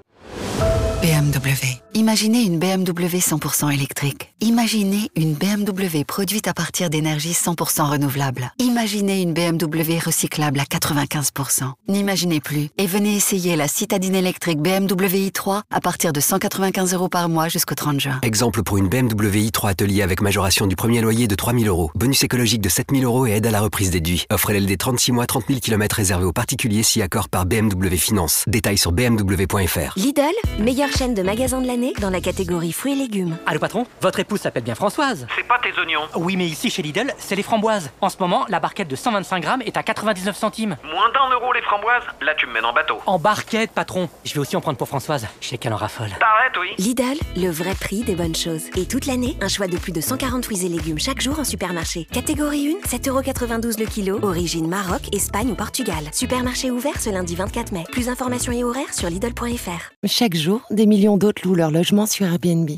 BMW. 1.28 1.82
Imaginez 1.92 2.42
une 2.42 2.58
BMW 2.58 3.18
100% 3.18 3.72
électrique. 3.72 4.32
Imaginez 4.40 5.10
une 5.16 5.34
BMW 5.34 6.04
produite 6.06 6.48
à 6.48 6.54
partir 6.54 6.88
d'énergie 6.88 7.32
100% 7.32 7.90
renouvelable. 7.90 8.52
Imaginez 8.58 9.20
une 9.20 9.34
BMW 9.34 9.98
recyclable 10.02 10.60
à 10.60 10.64
95%. 10.64 11.72
N'imaginez 11.88 12.40
plus 12.40 12.68
et 12.78 12.86
venez 12.86 13.16
essayer 13.16 13.56
la 13.56 13.68
citadine 13.68 14.14
électrique 14.14 14.58
BMW 14.60 15.28
i3 15.28 15.62
à 15.70 15.80
partir 15.80 16.12
de 16.12 16.20
195 16.20 16.94
euros 16.94 17.08
par 17.08 17.28
mois 17.28 17.48
jusqu'au 17.48 17.74
30 17.74 18.00
juin. 18.00 18.20
Exemple 18.22 18.62
pour 18.62 18.78
une 18.78 18.88
BMW 18.88 19.50
i3 19.50 19.70
Atelier 19.70 20.02
avec 20.02 20.22
majoration 20.22 20.66
du 20.66 20.76
premier 20.76 21.02
loyer 21.02 21.26
de 21.26 21.34
3000 21.34 21.68
euros. 21.68 21.90
Bonus 21.94 22.22
écologique 22.22 22.62
de 22.62 22.68
7000 22.68 23.04
euros 23.04 23.26
et 23.26 23.32
aide 23.32 23.46
à 23.46 23.50
la 23.50 23.60
reprise 23.60 23.90
déduit. 23.90 24.24
Offre 24.30 24.52
LLD 24.52 24.78
36 24.78 25.12
mois, 25.12 25.26
30 25.26 25.44
000 25.48 25.60
km 25.60 25.96
réservé 25.96 26.24
aux 26.24 26.32
particuliers 26.32 26.84
si 26.84 27.02
accord 27.02 27.28
par 27.28 27.44
BMW 27.44 27.96
Finance. 27.96 28.44
Détails 28.46 28.78
sur 28.78 28.92
bmw.fr. 28.92 29.92
Lidl, 29.96 30.22
meilleure 30.60 30.92
chaîne 30.92 31.14
de 31.14 31.17
magasins 31.22 31.60
de 31.60 31.66
l'année 31.66 31.92
dans 32.00 32.10
la 32.10 32.20
catégorie 32.20 32.72
fruits 32.72 32.92
et 32.92 32.96
légumes. 32.96 33.36
Allô 33.46 33.58
patron, 33.58 33.86
votre 34.00 34.20
épouse 34.20 34.40
s'appelle 34.40 34.62
bien 34.62 34.74
Françoise. 34.74 35.26
C'est 35.36 35.46
pas 35.46 35.58
tes 35.62 35.78
oignons. 35.80 36.02
Oui, 36.16 36.36
mais 36.36 36.46
ici 36.46 36.70
chez 36.70 36.82
Lidl, 36.82 37.12
c'est 37.18 37.36
les 37.36 37.42
framboises. 37.42 37.90
En 38.00 38.08
ce 38.08 38.16
moment, 38.20 38.44
la 38.48 38.60
barquette 38.60 38.88
de 38.88 38.96
125 38.96 39.40
grammes 39.40 39.62
est 39.62 39.76
à 39.76 39.82
99 39.82 40.36
centimes. 40.36 40.76
Moins 40.84 41.10
d'un 41.12 41.32
euro 41.34 41.52
les 41.52 41.62
framboises 41.62 42.02
Là, 42.20 42.34
tu 42.36 42.46
me 42.46 42.52
mènes 42.52 42.64
en 42.64 42.72
bateau. 42.72 42.98
En 43.06 43.18
barquette, 43.18 43.70
patron. 43.70 44.08
Je 44.24 44.34
vais 44.34 44.40
aussi 44.40 44.56
en 44.56 44.60
prendre 44.60 44.78
pour 44.78 44.88
Françoise. 44.88 45.26
Je 45.40 45.48
sais 45.48 45.58
qu'elle 45.58 45.72
en 45.72 45.76
raffole. 45.76 46.08
T'arrêtes, 46.18 46.56
oui. 46.60 46.68
Lidl, 46.78 47.18
le 47.36 47.50
vrai 47.50 47.74
prix 47.74 48.02
des 48.02 48.14
bonnes 48.14 48.34
choses. 48.34 48.64
Et 48.76 48.86
toute 48.86 49.06
l'année, 49.06 49.36
un 49.40 49.48
choix 49.48 49.66
de 49.66 49.76
plus 49.76 49.92
de 49.92 50.00
140 50.00 50.44
fruits 50.44 50.64
et 50.64 50.68
légumes 50.68 50.98
chaque 50.98 51.20
jour 51.20 51.38
en 51.38 51.44
supermarché. 51.44 52.06
Catégorie 52.12 52.76
1, 52.84 52.88
7,92€ 52.88 53.78
le 53.80 53.86
kilo. 53.86 54.18
Origine 54.22 54.68
Maroc, 54.68 55.02
Espagne 55.12 55.50
ou 55.50 55.54
Portugal. 55.54 56.04
Supermarché 56.12 56.70
ouvert 56.70 57.00
ce 57.00 57.10
lundi 57.10 57.34
24 57.34 57.72
mai. 57.72 57.84
Plus 57.90 58.06
d'informations 58.06 58.52
et 58.52 58.64
horaires 58.64 58.92
sur 58.92 59.08
Lidl.fr. 59.08 59.90
Chaque 60.04 60.34
jour, 60.34 60.60
des 60.70 60.86
millions 60.86 61.07
d'autres 61.16 61.42
louent 61.46 61.54
leur 61.54 61.70
logement 61.70 62.06
sur 62.06 62.26
Airbnb. 62.26 62.70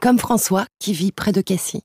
Comme 0.00 0.18
François, 0.18 0.66
qui 0.78 0.92
vit 0.92 1.12
près 1.12 1.32
de 1.32 1.40
Cassis. 1.40 1.82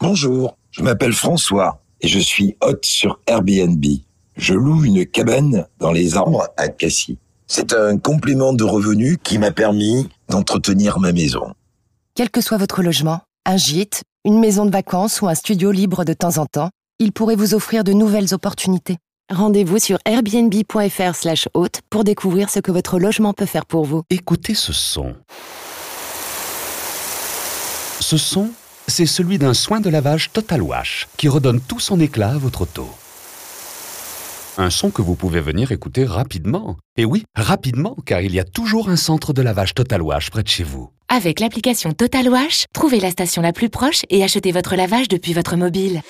Bonjour, 0.00 0.56
je 0.70 0.82
m'appelle 0.82 1.12
François 1.12 1.82
et 2.00 2.08
je 2.08 2.18
suis 2.18 2.56
hôte 2.62 2.86
sur 2.86 3.20
Airbnb. 3.26 3.84
Je 4.36 4.54
loue 4.54 4.84
une 4.84 5.04
cabane 5.04 5.66
dans 5.78 5.92
les 5.92 6.16
arbres 6.16 6.48
à 6.56 6.68
Cassis. 6.68 7.18
C'est 7.46 7.72
un 7.72 7.98
complément 7.98 8.52
de 8.52 8.64
revenu 8.64 9.18
qui 9.18 9.38
m'a 9.38 9.50
permis 9.50 10.08
d'entretenir 10.28 10.98
ma 11.00 11.12
maison. 11.12 11.52
Quel 12.14 12.30
que 12.30 12.40
soit 12.40 12.58
votre 12.58 12.82
logement, 12.82 13.20
un 13.44 13.56
gîte, 13.56 14.02
une 14.24 14.38
maison 14.38 14.66
de 14.66 14.70
vacances 14.70 15.20
ou 15.20 15.28
un 15.28 15.34
studio 15.34 15.72
libre 15.72 16.04
de 16.04 16.12
temps 16.12 16.38
en 16.38 16.46
temps, 16.46 16.70
il 16.98 17.12
pourrait 17.12 17.36
vous 17.36 17.54
offrir 17.54 17.84
de 17.84 17.92
nouvelles 17.92 18.34
opportunités. 18.34 18.98
Rendez-vous 19.30 19.78
sur 19.78 19.98
airbnb.fr 20.06 21.14
slash 21.14 21.48
hôte 21.54 21.82
pour 21.88 22.02
découvrir 22.02 22.50
ce 22.50 22.58
que 22.58 22.72
votre 22.72 22.98
logement 22.98 23.32
peut 23.32 23.46
faire 23.46 23.64
pour 23.64 23.84
vous. 23.84 24.02
Écoutez 24.10 24.54
ce 24.54 24.72
son. 24.72 25.14
Ce 28.00 28.16
son, 28.16 28.50
c'est 28.88 29.06
celui 29.06 29.38
d'un 29.38 29.54
soin 29.54 29.78
de 29.78 29.88
lavage 29.88 30.32
Total 30.32 30.60
Wash 30.60 31.06
qui 31.16 31.28
redonne 31.28 31.60
tout 31.60 31.78
son 31.78 32.00
éclat 32.00 32.30
à 32.30 32.38
votre 32.38 32.62
auto. 32.62 32.88
Un 34.58 34.68
son 34.68 34.90
que 34.90 35.00
vous 35.00 35.14
pouvez 35.14 35.40
venir 35.40 35.70
écouter 35.70 36.04
rapidement. 36.04 36.76
Et 36.96 37.04
oui, 37.04 37.22
rapidement, 37.36 37.96
car 38.04 38.22
il 38.22 38.34
y 38.34 38.40
a 38.40 38.44
toujours 38.44 38.88
un 38.88 38.96
centre 38.96 39.32
de 39.32 39.42
lavage 39.42 39.74
Total 39.74 40.02
Wash 40.02 40.30
près 40.30 40.42
de 40.42 40.48
chez 40.48 40.64
vous. 40.64 40.90
Avec 41.08 41.38
l'application 41.38 41.92
Total 41.92 42.28
Wash, 42.28 42.64
trouvez 42.72 42.98
la 42.98 43.12
station 43.12 43.42
la 43.42 43.52
plus 43.52 43.68
proche 43.68 44.02
et 44.10 44.24
achetez 44.24 44.50
votre 44.50 44.74
lavage 44.74 45.06
depuis 45.06 45.34
votre 45.34 45.54
mobile. 45.54 46.02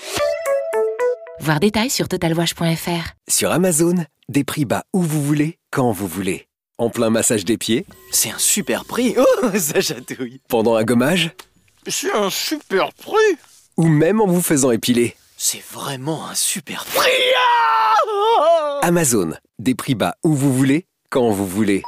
Voir 1.40 1.59
détails 1.61 1.90
sur 1.90 2.09
totalwash.fr. 2.09 3.12
Sur 3.29 3.50
Amazon, 3.50 3.94
des 4.29 4.44
prix 4.44 4.64
bas 4.64 4.85
où 4.92 5.03
vous 5.03 5.22
voulez, 5.22 5.59
quand 5.70 5.90
vous 5.92 6.07
voulez. 6.07 6.46
En 6.79 6.90
plein 6.90 7.11
massage 7.11 7.44
des 7.44 7.59
pieds, 7.59 7.87
C'est 8.11 8.31
un 8.31 8.38
super 8.38 8.85
prix. 8.85 9.14
Oh, 9.42 9.48
ça 9.59 9.81
chatouille. 9.81 10.40
pendant 10.48 10.74
un 10.76 10.85
gommage, 10.85 11.31
C'est 11.87 12.12
un 12.12 12.31
super 12.31 12.92
prix. 12.92 13.37
ou 13.76 13.88
même 13.88 14.20
en 14.20 14.26
vous 14.26 14.42
faisant 14.42 14.70
épiler. 14.70 15.14
C'est 15.37 15.62
vraiment 15.72 16.26
un 16.29 16.35
super 16.35 16.85
prix. 16.85 17.09
Amazon, 18.83 19.33
des 19.59 19.74
prix 19.74 19.94
bas 19.94 20.14
où 20.24 20.35
vous 20.35 20.55
voulez, 20.55 20.87
quand 21.11 21.31
vous 21.31 21.46
voulez. 21.46 21.83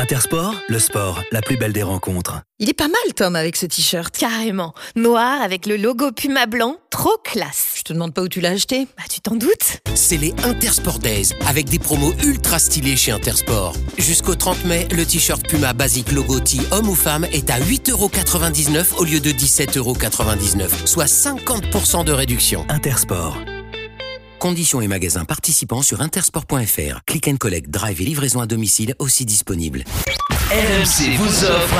Intersport, 0.00 0.54
le 0.70 0.78
sport, 0.78 1.22
la 1.30 1.42
plus 1.42 1.58
belle 1.58 1.74
des 1.74 1.82
rencontres. 1.82 2.40
Il 2.58 2.70
est 2.70 2.74
pas 2.74 2.88
mal, 2.88 3.14
Tom, 3.14 3.36
avec 3.36 3.54
ce 3.54 3.66
t-shirt. 3.66 4.16
Carrément. 4.16 4.72
Noir 4.96 5.42
avec 5.42 5.66
le 5.66 5.76
logo 5.76 6.10
Puma 6.10 6.46
blanc. 6.46 6.78
Trop 6.88 7.18
classe. 7.22 7.74
Je 7.76 7.82
te 7.82 7.92
demande 7.92 8.14
pas 8.14 8.22
où 8.22 8.28
tu 8.28 8.40
l'as 8.40 8.52
acheté. 8.52 8.86
Bah, 8.96 9.02
tu 9.10 9.20
t'en 9.20 9.36
doutes. 9.36 9.82
C'est 9.94 10.16
les 10.16 10.32
Intersport 10.42 11.00
Days 11.00 11.34
avec 11.46 11.68
des 11.68 11.78
promos 11.78 12.14
ultra 12.24 12.58
stylés 12.58 12.96
chez 12.96 13.12
Intersport. 13.12 13.74
Jusqu'au 13.98 14.34
30 14.34 14.64
mai, 14.64 14.88
le 14.90 15.04
t-shirt 15.04 15.46
Puma 15.46 15.74
basique 15.74 16.12
logo 16.12 16.40
T 16.40 16.56
homme 16.70 16.88
ou 16.88 16.94
femme 16.94 17.26
est 17.26 17.50
à 17.50 17.60
8,99€ 17.60 18.94
au 18.96 19.04
lieu 19.04 19.20
de 19.20 19.30
17,99€, 19.32 20.86
soit 20.86 21.04
50% 21.04 22.06
de 22.06 22.12
réduction. 22.12 22.64
Intersport. 22.70 23.36
Conditions 24.40 24.80
et 24.80 24.88
magasins 24.88 25.26
participants 25.26 25.82
sur 25.82 26.00
intersport.fr. 26.00 27.00
Click 27.06 27.28
and 27.28 27.36
collect, 27.36 27.68
drive 27.68 28.00
et 28.00 28.04
livraison 28.04 28.40
à 28.40 28.46
domicile 28.46 28.94
aussi 28.98 29.26
disponibles. 29.26 29.84
RMC 30.50 31.16
vous 31.18 31.44
offre 31.44 31.76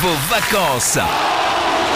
vos 0.00 0.14
vacances. 0.30 0.98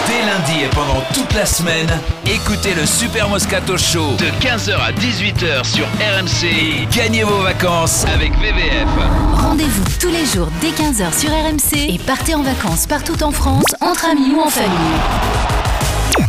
Dès 0.09 0.27
lundi 0.27 0.65
et 0.65 0.69
pendant 0.71 1.01
toute 1.15 1.33
la 1.33 1.47
semaine, 1.47 1.89
écoutez 2.27 2.75
le 2.75 2.87
Super 2.87 3.29
Moscato 3.29 3.79
Show 3.79 4.17
de 4.17 4.27
15h 4.45 4.75
à 4.81 4.91
18h 4.91 5.65
sur 5.65 5.87
RMC 5.87 6.45
et 6.45 6.89
gagnez 6.97 7.23
vos 7.23 7.43
vacances 7.43 8.05
avec 8.07 8.33
VVF. 8.33 8.89
Rendez-vous 9.35 9.85
tous 10.01 10.11
les 10.11 10.27
jours 10.27 10.49
dès 10.61 10.71
15h 10.71 11.17
sur 11.17 11.31
RMC 11.31 11.95
et 11.95 11.99
partez 11.99 12.35
en 12.35 12.43
vacances 12.43 12.89
partout 12.89 13.23
en 13.23 13.31
France, 13.31 13.65
entre 13.81 14.07
amis 14.07 14.35
ou 14.35 14.41
en 14.41 14.51
famille. 14.51 15.68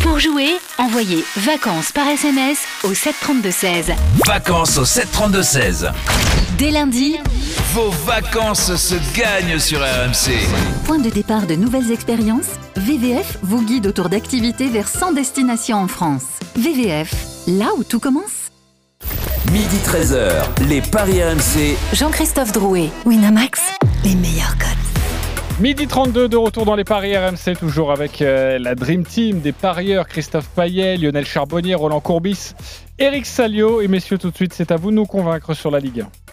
Pour 0.02 0.19
jouer, 0.19 0.58
envoyez 0.78 1.23
vacances 1.38 1.91
par 1.91 2.08
SMS 2.08 2.60
au 2.84 2.93
732-16. 2.93 3.93
Vacances 4.25 4.78
au 4.78 4.86
732-16. 4.86 5.91
Dès 6.58 6.71
lundi, 6.71 7.17
Vos 7.73 7.91
vacances 8.06 8.75
se 8.75 8.95
gagnent 9.15 9.60
sur 9.60 9.80
RMC. 9.80 10.32
Point 10.86 10.97
de 10.97 11.10
départ 11.10 11.45
de 11.45 11.54
nouvelles 11.54 11.91
expériences, 11.91 12.49
VVF 12.78 13.38
vous 13.43 13.62
guide 13.62 13.86
autour 13.86 14.10
d'activités 14.10 14.69
vers 14.69 14.88
100 14.88 15.12
destinations 15.12 15.78
en 15.78 15.88
France. 15.88 16.23
VVF, 16.56 17.13
là 17.47 17.67
où 17.78 17.84
tout 17.84 17.99
commence. 17.99 18.49
Midi 19.52 19.78
13h, 19.86 20.45
les 20.67 20.82
Paris 20.82 21.23
RMC. 21.23 21.78
Jean-Christophe 21.93 22.52
Drouet, 22.52 22.89
Winamax, 23.06 23.62
les 24.04 24.15
meilleurs 24.15 24.58
codes. 24.58 24.79
Midi 25.60 25.88
32 25.88 26.30
de 26.30 26.38
retour 26.38 26.63
dans 26.63 26.76
les 26.78 26.86
paris 26.86 27.17
RMC, 27.17 27.58
toujours 27.60 27.91
avec 27.91 28.22
euh, 28.22 28.58
la 28.60 28.76
Dream 28.76 29.04
Team 29.04 29.41
des 29.41 29.52
parieurs 29.52 30.08
Christophe 30.08 30.48
Payet, 30.56 30.95
Lionel 30.95 31.26
Charbonnier, 31.26 31.76
Roland 31.76 32.00
Courbis, 32.00 32.54
Eric 32.98 33.26
Salio. 33.26 33.82
Et 33.82 33.89
messieurs, 33.89 34.17
tout 34.17 34.32
de 34.32 34.36
suite, 34.36 34.54
c'est 34.54 34.72
à 34.72 34.78
vous 34.78 34.89
de 34.89 34.95
nous 34.95 35.06
convaincre 35.06 35.54
sur 35.54 35.69
la 35.69 35.80
Ligue 35.80 36.00
1. 36.02 36.29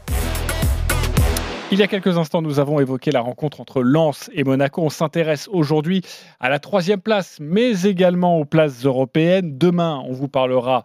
Il 1.73 1.81
y 1.81 1.83
a 1.83 1.89
quelques 1.89 2.17
instants, 2.17 2.43
nous 2.43 2.61
avons 2.61 2.79
évoqué 2.79 3.11
la 3.11 3.21
rencontre 3.21 3.61
entre 3.61 3.83
Lens 3.83 4.31
et 4.33 4.45
Monaco. 4.45 4.83
On 4.83 4.89
s'intéresse 4.89 5.49
aujourd'hui 5.51 6.03
à 6.39 6.49
la 6.49 6.61
troisième 6.61 7.01
place, 7.01 7.39
mais 7.41 7.83
également 7.83 8.39
aux 8.39 8.45
places 8.45 8.85
européennes. 8.85 9.59
Demain, 9.59 10.01
on 10.07 10.13
vous 10.13 10.29
parlera 10.29 10.85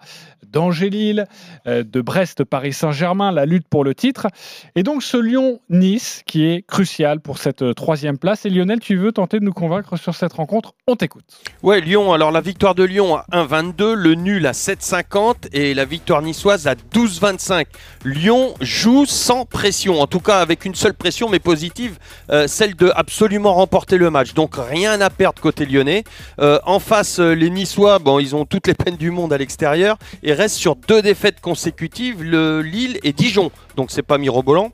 d'Angers-Lille, 0.52 1.28
euh, 1.68 1.84
de 1.84 2.02
Brest-Paris-Saint-Germain, 2.02 3.32
la 3.32 3.46
lutte 3.46 3.68
pour 3.70 3.84
le 3.84 3.94
titre. 3.94 4.28
Et 4.76 4.82
donc 4.82 5.04
ce 5.04 5.18
Lyon-Nice 5.18 6.24
qui 6.26 6.46
est 6.46 6.66
crucial 6.66 7.20
pour 7.20 7.38
cette 7.38 7.76
troisième 7.76 8.18
place. 8.18 8.46
Et 8.48 8.50
Lionel, 8.50 8.80
tu 8.80 8.98
veux 8.98 9.12
tenter 9.12 9.40
de 9.40 9.46
nous 9.46 9.54
convaincre 9.54 9.98
sur 9.98 10.16
cette 10.16 10.34
rencontre? 10.34 10.74
On 10.88 10.96
t'écoute. 10.96 11.26
Ouais, 11.62 11.80
Lyon. 11.80 12.12
Alors 12.12 12.32
la 12.32 12.42
victoire 12.42 12.74
de 12.74 12.84
Lyon 12.84 13.18
à 13.18 13.26
1,22, 13.32 13.94
le 13.94 14.16
nul 14.16 14.48
à 14.48 14.52
7,50 14.52 15.50
et 15.54 15.76
la 15.76 15.86
victoire 15.86 16.24
niçoise 16.24 16.68
à 16.68 16.74
12,25. 16.74 17.66
Lyon 18.04 18.56
joue 18.62 19.06
sans 19.06 19.46
pression, 19.46 20.02
en 20.02 20.08
tout 20.08 20.20
cas 20.20 20.40
avec 20.40 20.66
une 20.66 20.71
seule 20.76 20.94
pression 20.94 21.30
mais 21.30 21.40
positive, 21.40 21.98
euh, 22.32 22.48
celle 22.48 22.76
de 22.76 22.92
absolument 22.96 23.54
remporter 23.54 23.98
le 23.98 24.10
match. 24.10 24.34
Donc 24.34 24.56
rien 24.58 25.00
à 25.02 25.10
perdre 25.10 25.42
côté 25.42 25.66
lyonnais. 25.66 26.04
Euh, 26.40 26.60
en 26.66 26.80
face, 26.80 27.20
euh, 27.20 27.34
les 27.34 27.50
Niçois, 27.50 28.00
bon, 28.00 28.20
ils 28.20 28.36
ont 28.36 28.46
toutes 28.46 28.68
les 28.68 28.74
peines 28.74 28.98
du 28.98 29.12
monde 29.12 29.34
à 29.34 29.38
l'extérieur 29.38 29.98
et 30.24 30.34
restent 30.34 30.58
sur 30.58 30.76
deux 30.76 31.02
défaites 31.02 31.42
consécutives, 31.42 32.24
le 32.24 32.62
Lille 32.62 33.00
et 33.04 33.14
Dijon. 33.14 33.52
Donc 33.76 33.92
c'est 33.92 34.04
pas 34.04 34.18
mirobolant. 34.18 34.72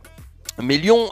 Mais 0.60 0.78
Lyon, 0.78 1.12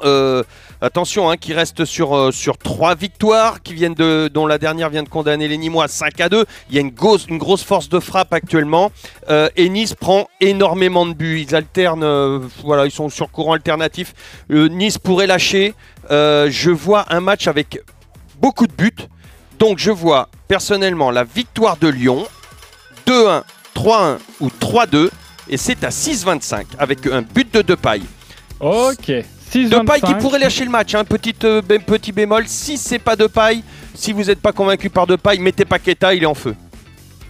attention, 0.81 1.29
hein, 1.29 1.37
qui 1.37 1.53
reste 1.53 1.85
sur, 1.85 2.15
euh, 2.15 2.31
sur 2.31 2.57
trois 2.57 2.95
victoires, 2.95 3.61
qui 3.61 3.73
viennent 3.73 3.93
de, 3.93 4.29
dont 4.33 4.45
la 4.47 4.57
dernière 4.57 4.89
vient 4.89 5.03
de 5.03 5.09
condamner 5.09 5.47
les 5.47 5.57
Nîmois 5.57 5.87
5 5.87 6.19
à 6.21 6.29
2. 6.29 6.45
Il 6.69 6.75
y 6.75 6.77
a 6.77 6.81
une 6.81 6.91
grosse, 6.91 7.25
une 7.27 7.37
grosse 7.37 7.63
force 7.63 7.89
de 7.89 7.99
frappe 7.99 8.33
actuellement. 8.33 8.91
Euh, 9.29 9.49
et 9.55 9.69
Nice 9.69 9.93
prend 9.93 10.27
énormément 10.41 11.05
de 11.05 11.13
buts. 11.13 11.45
Ils 11.47 11.55
alternent, 11.55 12.03
euh, 12.03 12.39
voilà, 12.63 12.85
ils 12.85 12.91
sont 12.91 13.09
sur 13.09 13.31
courant 13.31 13.53
alternatif. 13.53 14.13
Euh, 14.51 14.67
nice 14.69 14.97
pourrait 14.97 15.27
lâcher. 15.27 15.73
Je 16.09 16.69
vois 16.69 17.05
un 17.09 17.19
match 17.19 17.47
avec 17.47 17.81
beaucoup 18.39 18.67
de 18.67 18.73
buts. 18.73 19.07
Donc 19.59 19.79
je 19.79 19.91
vois 19.91 20.29
personnellement 20.47 21.11
la 21.11 21.23
victoire 21.23 21.77
de 21.77 21.87
Lyon 21.87 22.25
2-1, 23.07 23.43
3-1 23.75 24.17
ou 24.41 24.49
3-2. 24.49 25.09
Et 25.47 25.57
c'est 25.57 25.83
à 25.83 25.89
6-25 25.89 26.65
avec 26.79 27.05
un 27.07 27.21
but 27.21 27.53
de 27.53 27.61
Depay. 27.61 28.01
Ok. 28.59 29.11
De 29.63 29.79
paille 29.85 30.01
qui 30.01 30.13
pourrait 30.15 30.39
lâcher 30.39 30.65
le 30.65 30.71
match. 30.71 30.93
Un 30.95 31.03
petit, 31.05 31.33
euh, 31.43 31.61
bé- 31.61 31.79
petit 31.79 32.11
bémol. 32.11 32.43
Si 32.47 32.77
c'est 32.77 32.99
pas 32.99 33.15
de 33.15 33.27
paille, 33.27 33.63
si 33.93 34.11
vous 34.11 34.25
n'êtes 34.25 34.41
pas 34.41 34.51
convaincu 34.51 34.89
par 34.89 35.07
de 35.07 35.15
paille, 35.15 35.39
mettez 35.39 35.65
Paqueta, 35.65 36.13
il 36.13 36.23
est 36.23 36.27
en 36.27 36.33
feu. 36.33 36.55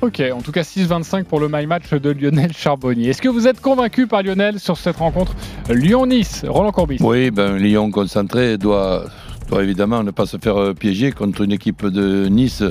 Ok, 0.01 0.21
en 0.33 0.41
tout 0.41 0.51
cas 0.51 0.61
6-25 0.63 1.23
pour 1.23 1.39
le 1.39 1.47
my 1.49 1.65
match 1.65 1.89
de 1.91 2.09
Lionel 2.11 2.51
Charbonnier. 2.53 3.09
Est-ce 3.09 3.21
que 3.21 3.29
vous 3.29 3.47
êtes 3.47 3.61
convaincu 3.61 4.07
par 4.07 4.23
Lionel 4.23 4.59
sur 4.59 4.77
cette 4.77 4.97
rencontre 4.97 5.33
Lyon-Nice 5.69 6.43
Roland 6.47 6.71
Courbis? 6.71 6.97
Oui, 7.01 7.31
ben, 7.31 7.55
Lyon 7.57 7.89
concentré 7.91 8.57
doit, 8.57 9.05
doit 9.49 9.63
évidemment 9.63 10.03
ne 10.03 10.11
pas 10.11 10.25
se 10.25 10.37
faire 10.37 10.57
euh, 10.57 10.73
piéger 10.73 11.11
contre 11.11 11.41
une 11.41 11.53
équipe 11.53 11.85
de 11.85 12.27
Nice 12.27 12.61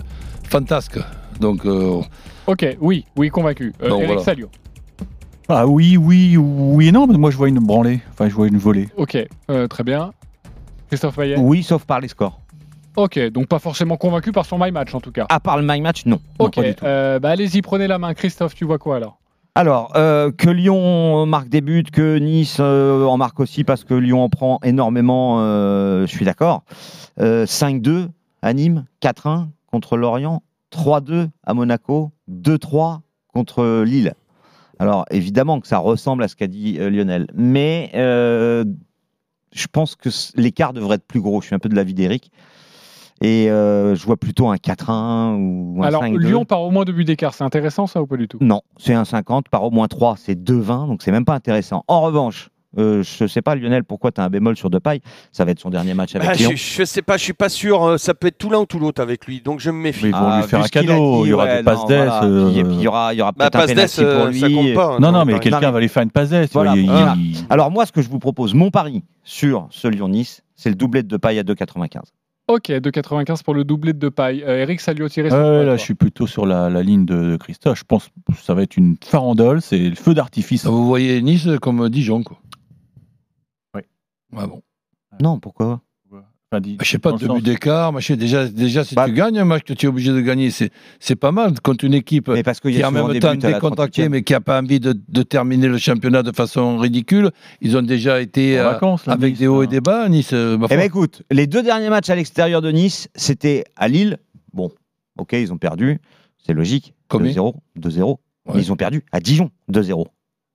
fantasque. 0.48 0.98
Donc, 1.40 1.64
euh, 1.66 2.00
Ok, 2.46 2.66
oui, 2.80 3.04
oui, 3.16 3.30
convaincu. 3.30 3.72
Euh, 3.82 3.88
Bon, 3.88 3.96
Eric 3.96 4.06
voilà. 4.08 4.22
Salio. 4.22 4.48
Ah 5.48 5.66
oui, 5.66 5.96
oui, 5.96 6.36
oui 6.38 6.88
et 6.88 6.92
non, 6.92 7.06
mais 7.06 7.18
moi 7.18 7.30
je 7.30 7.36
vois 7.36 7.48
une 7.48 7.58
branlée, 7.58 8.00
enfin 8.12 8.28
je 8.28 8.34
vois 8.34 8.48
une 8.48 8.56
volée. 8.56 8.88
Ok, 8.96 9.16
euh, 9.50 9.66
très 9.68 9.84
bien. 9.84 10.12
Christophe 10.88 11.16
Payet 11.16 11.36
Oui, 11.38 11.62
sauf 11.62 11.84
par 11.84 12.00
les 12.00 12.08
scores. 12.08 12.40
Ok, 12.96 13.18
donc 13.30 13.48
pas 13.48 13.58
forcément 13.58 13.96
convaincu 13.96 14.32
par 14.32 14.46
son 14.46 14.58
my 14.58 14.70
match 14.70 14.94
en 14.94 15.00
tout 15.00 15.12
cas. 15.12 15.26
À 15.28 15.40
part 15.40 15.58
le 15.58 15.64
my 15.66 15.80
match, 15.80 16.06
non. 16.06 16.20
Non, 16.40 16.46
ok, 16.46 16.54
pas 16.54 16.62
du 16.62 16.74
tout. 16.74 16.84
euh, 16.86 17.18
bah 17.18 17.30
allez-y, 17.30 17.60
prenez 17.60 17.86
la 17.88 17.98
main. 17.98 18.14
Christophe, 18.14 18.54
tu 18.54 18.64
vois 18.64 18.78
quoi 18.78 18.96
alors? 18.96 19.18
Alors, 19.56 19.92
euh, 19.96 20.32
que 20.32 20.48
Lyon 20.50 21.26
marque 21.26 21.48
des 21.48 21.60
buts, 21.60 21.84
que 21.92 22.18
Nice 22.18 22.56
euh, 22.60 23.04
en 23.04 23.16
marque 23.18 23.38
aussi 23.38 23.64
parce 23.64 23.84
que 23.84 23.94
Lyon 23.94 24.22
en 24.22 24.28
prend 24.28 24.58
énormément, 24.64 25.36
euh, 25.40 26.06
je 26.06 26.10
suis 26.10 26.24
d'accord. 26.24 26.62
Euh, 27.20 27.44
5-2 27.46 28.08
à 28.42 28.52
Nîmes, 28.52 28.84
4-1 29.02 29.46
contre 29.70 29.96
Lorient, 29.96 30.42
3-2 30.72 31.28
à 31.44 31.54
Monaco, 31.54 32.10
2-3 32.30 33.00
contre 33.32 33.82
Lille. 33.84 34.14
Alors, 34.78 35.04
évidemment 35.10 35.60
que 35.60 35.66
ça 35.66 35.78
ressemble 35.78 36.22
à 36.22 36.28
ce 36.28 36.36
qu'a 36.36 36.46
dit 36.46 36.76
euh, 36.78 36.90
Lionel, 36.90 37.26
mais 37.34 37.90
euh, 37.94 38.64
je 39.52 39.66
pense 39.66 39.94
que 39.94 40.08
l'écart 40.36 40.72
devrait 40.72 40.96
être 40.96 41.06
plus 41.06 41.20
gros. 41.20 41.40
Je 41.40 41.46
suis 41.46 41.54
un 41.54 41.58
peu 41.58 41.68
de 41.68 41.76
l'avis 41.76 41.94
d'Eric. 41.94 42.30
Et 43.20 43.48
euh, 43.48 43.94
je 43.94 44.04
vois 44.04 44.16
plutôt 44.16 44.48
un 44.48 44.56
4-1 44.56 45.36
ou 45.36 45.82
un 45.82 45.86
Alors, 45.86 46.02
5-2. 46.02 46.18
Lyon 46.18 46.44
par 46.44 46.62
au 46.62 46.70
moins 46.70 46.84
deux 46.84 46.92
buts 46.92 47.04
d'écart, 47.04 47.32
c'est 47.32 47.44
intéressant 47.44 47.86
ça 47.86 48.02
ou 48.02 48.06
pas 48.06 48.16
du 48.16 48.26
tout? 48.26 48.38
Non, 48.40 48.62
c'est 48.76 48.94
un 48.94 49.04
50, 49.04 49.48
par 49.48 49.62
au 49.62 49.70
moins 49.70 49.86
3, 49.86 50.16
c'est 50.18 50.34
2,20, 50.34 50.88
donc 50.88 51.02
c'est 51.02 51.12
même 51.12 51.24
pas 51.24 51.34
intéressant. 51.34 51.84
En 51.86 52.02
revanche, 52.02 52.50
euh, 52.78 53.02
je 53.02 53.26
sais 53.26 53.42
pas 53.42 53.54
Lionel 53.54 53.84
pourquoi 53.84 54.12
tu 54.12 54.20
as 54.20 54.24
un 54.24 54.28
bémol 54.30 54.56
sur 54.56 54.70
Depay, 54.70 55.00
ça 55.32 55.44
va 55.44 55.50
être 55.52 55.60
son 55.60 55.70
dernier 55.70 55.94
match 55.94 56.14
avec 56.14 56.28
Bah, 56.28 56.34
Lyon. 56.34 56.50
je, 56.54 56.56
je 56.56 56.84
sais 56.84 57.02
pas, 57.02 57.16
je 57.16 57.22
suis 57.22 57.32
pas 57.32 57.48
sûr. 57.48 57.82
euh, 57.84 57.96
ça 57.98 58.14
peut 58.14 58.28
être 58.28 58.38
tout 58.38 58.50
l'un 58.50 58.58
ou 58.60 58.66
tout 58.66 58.78
l'autre 58.78 59.00
avec 59.02 59.26
lui, 59.26 59.40
donc 59.40 59.60
je 59.60 59.70
me 59.70 59.76
méfie. 59.78 60.04
Mais 60.04 60.08
ils 60.10 60.12
vont 60.12 60.18
Ah, 60.28 60.40
lui 60.42 60.48
faire 60.48 60.58
vu 60.58 60.62
un 60.64 60.66
a 60.66 60.68
cadeau, 60.68 61.16
dit, 61.22 61.28
il 61.28 61.30
y 61.30 61.32
aura 61.32 61.44
ouais, 61.44 61.56
des 61.58 61.62
passes 61.64 61.78
non, 61.80 61.86
d'ess. 61.86 61.96
voilà. 62.08 62.24
euh, 62.24 62.50
il 62.54 62.80
y 62.82 62.86
aura, 62.88 63.14
il 63.14 63.18
y 63.18 63.22
aura 63.22 63.32
Bah, 63.32 63.50
peut-être 63.50 63.64
un 63.64 63.66
penalty 63.74 64.00
pour 64.00 64.08
euh, 64.10 64.30
lui. 64.30 64.40
ça 64.40 64.48
compte 64.48 64.74
pas, 64.74 64.98
Non, 64.98 65.12
non, 65.12 65.24
mais 65.24 65.38
quelqu'un 65.40 65.70
va 65.70 65.80
lui 65.80 65.88
faire 65.88 66.02
une 66.02 66.10
passe 66.10 66.30
d'ess. 66.30 66.50
Voilà, 66.52 66.74
il- 66.76 66.90
Alors 67.50 67.70
moi, 67.70 67.86
ce 67.86 67.92
que 67.92 68.02
je 68.02 68.08
vous 68.08 68.18
propose, 68.18 68.54
mon 68.54 68.70
pari 68.70 69.02
sur 69.22 69.66
ce 69.70 69.88
Lyon-Nice, 69.88 70.42
c'est 70.56 70.68
le 70.68 70.74
doublé 70.76 71.02
de 71.02 71.08
Depay 71.08 71.38
à 71.38 71.42
2,95. 71.42 72.00
Ok, 72.46 72.68
2,95 72.68 73.42
pour 73.42 73.54
le 73.54 73.64
doublé 73.64 73.94
de 73.94 74.08
paille. 74.10 74.44
Eric 74.46 74.78
Salio 74.80 75.08
tiré 75.08 75.30
sur 75.30 75.38
Ouais, 75.38 75.42
quoi, 75.44 75.64
là, 75.64 75.76
je 75.78 75.82
suis 75.82 75.94
plutôt 75.94 76.26
sur 76.26 76.44
la, 76.44 76.68
la 76.68 76.82
ligne 76.82 77.06
de, 77.06 77.30
de 77.30 77.36
Christophe. 77.38 77.78
Je 77.78 77.84
pense 77.88 78.08
que 78.08 78.34
ça 78.38 78.52
va 78.52 78.60
être 78.62 78.76
une 78.76 78.96
farandole, 79.02 79.62
c'est 79.62 79.78
le 79.78 79.94
feu 79.94 80.12
d'artifice. 80.12 80.66
vous 80.66 80.84
voyez 80.86 81.22
Nice 81.22 81.48
comme 81.62 81.88
Dijon, 81.88 82.22
quoi. 82.22 82.36
Ah 84.36 84.46
bon. 84.46 84.62
Non, 85.20 85.38
pourquoi 85.38 85.80
Enfin, 86.52 86.60
dit- 86.60 86.76
Je 86.80 86.88
sais 86.88 86.98
pas, 86.98 87.10
dans 87.10 87.16
le 87.16 87.20
deux 87.20 87.26
sens- 87.26 87.36
buts 87.38 87.42
d'écart, 87.50 87.92
machin. 87.92 88.14
Déjà, 88.14 88.46
déjà 88.46 88.84
si 88.84 88.94
Bah- 88.94 89.06
tu 89.06 89.12
gagnes 89.14 89.38
un 89.40 89.44
match 89.44 89.64
que 89.64 89.72
tu 89.72 89.86
es 89.86 89.88
obligé 89.88 90.12
de 90.12 90.20
gagner, 90.20 90.50
c'est 90.52 90.70
c'est 91.00 91.16
pas 91.16 91.32
mal 91.32 91.58
contre 91.60 91.84
une 91.84 91.94
équipe 91.94 92.28
Mais 92.28 92.44
parce 92.44 92.60
qu'il 92.60 92.70
y 92.70 92.74
qui 92.74 92.80
est 92.80 92.84
a 92.84 92.88
en 92.88 92.90
souvent 92.92 93.04
même 93.04 93.12
des 93.14 93.18
temps 93.20 93.34
buts 93.34 93.44
à 93.46 93.50
la 93.50 93.54
décontractée, 93.54 94.02
38e. 94.02 94.08
mais 94.10 94.22
qui 94.22 94.34
n'a 94.34 94.40
pas 94.40 94.60
envie 94.60 94.78
de, 94.78 94.94
de 95.08 95.22
terminer 95.24 95.66
le 95.66 95.78
championnat 95.78 96.22
de 96.22 96.30
façon 96.30 96.78
ridicule. 96.78 97.30
Ils 97.60 97.76
ont 97.76 97.82
déjà 97.82 98.20
été 98.20 98.60
En 98.60 98.62
euh, 98.66 98.70
vacances, 98.70 99.06
là, 99.06 99.14
avec 99.14 99.32
Nice, 99.32 99.38
des 99.40 99.46
hauts 99.48 99.64
et 99.64 99.66
des 99.66 99.80
bas, 99.80 100.08
Nice. 100.08 100.30
euh, 100.32 100.56
ma 100.56 100.66
Eh 100.66 100.68
foi. 100.68 100.76
ben 100.76 100.82
écoute, 100.84 101.22
les 101.32 101.48
deux 101.48 101.62
derniers 101.64 101.88
matchs 101.90 102.10
à 102.10 102.14
l'extérieur 102.14 102.62
de 102.62 102.70
Nice, 102.70 103.08
c'était 103.16 103.64
à 103.74 103.88
Lille. 103.88 104.18
Bon, 104.52 104.70
ok, 105.18 105.32
ils 105.32 105.52
ont 105.52 105.58
perdu, 105.58 105.98
c'est 106.46 106.52
logique. 106.52 106.94
Combien? 107.08 107.32
2-0, 107.32 107.54
2-0. 107.74 108.20
Ouais. 108.46 108.52
Mais 108.56 108.60
Ils 108.62 108.70
ont 108.70 108.76
perdu 108.76 109.02
à 109.10 109.18
Dijon, 109.18 109.50
2-0. 109.72 110.06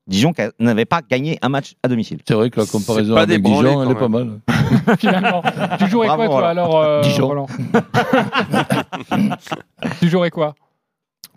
Dijon 0.10 0.34
n'avait 0.60 0.86
pas 0.86 1.02
gagné 1.08 1.38
un 1.42 1.50
match 1.50 1.76
à 1.84 1.88
domicile. 1.88 2.20
C'est 2.28 2.34
vrai 2.34 2.50
que 2.50 2.60
la 2.60 2.66
comparaison 2.66 3.14
pas 3.14 3.22
avec 3.22 3.42
Dijon, 3.44 3.84
elle 3.84 3.92
est 3.92 3.96
pas 3.96 4.08
mal. 4.10 4.40
Finalement, 5.00 5.44
tu 5.78 5.88
jouerais 5.88 6.08
Bravo, 6.08 6.24
quoi 6.24 6.28
toi 6.28 6.36
Roland. 6.38 6.50
alors 6.50 6.82
euh, 6.82 7.02
Dijon. 7.02 7.28
Roland 7.28 7.48
Tu 10.00 10.10
jouerais 10.10 10.32
quoi? 10.32 10.56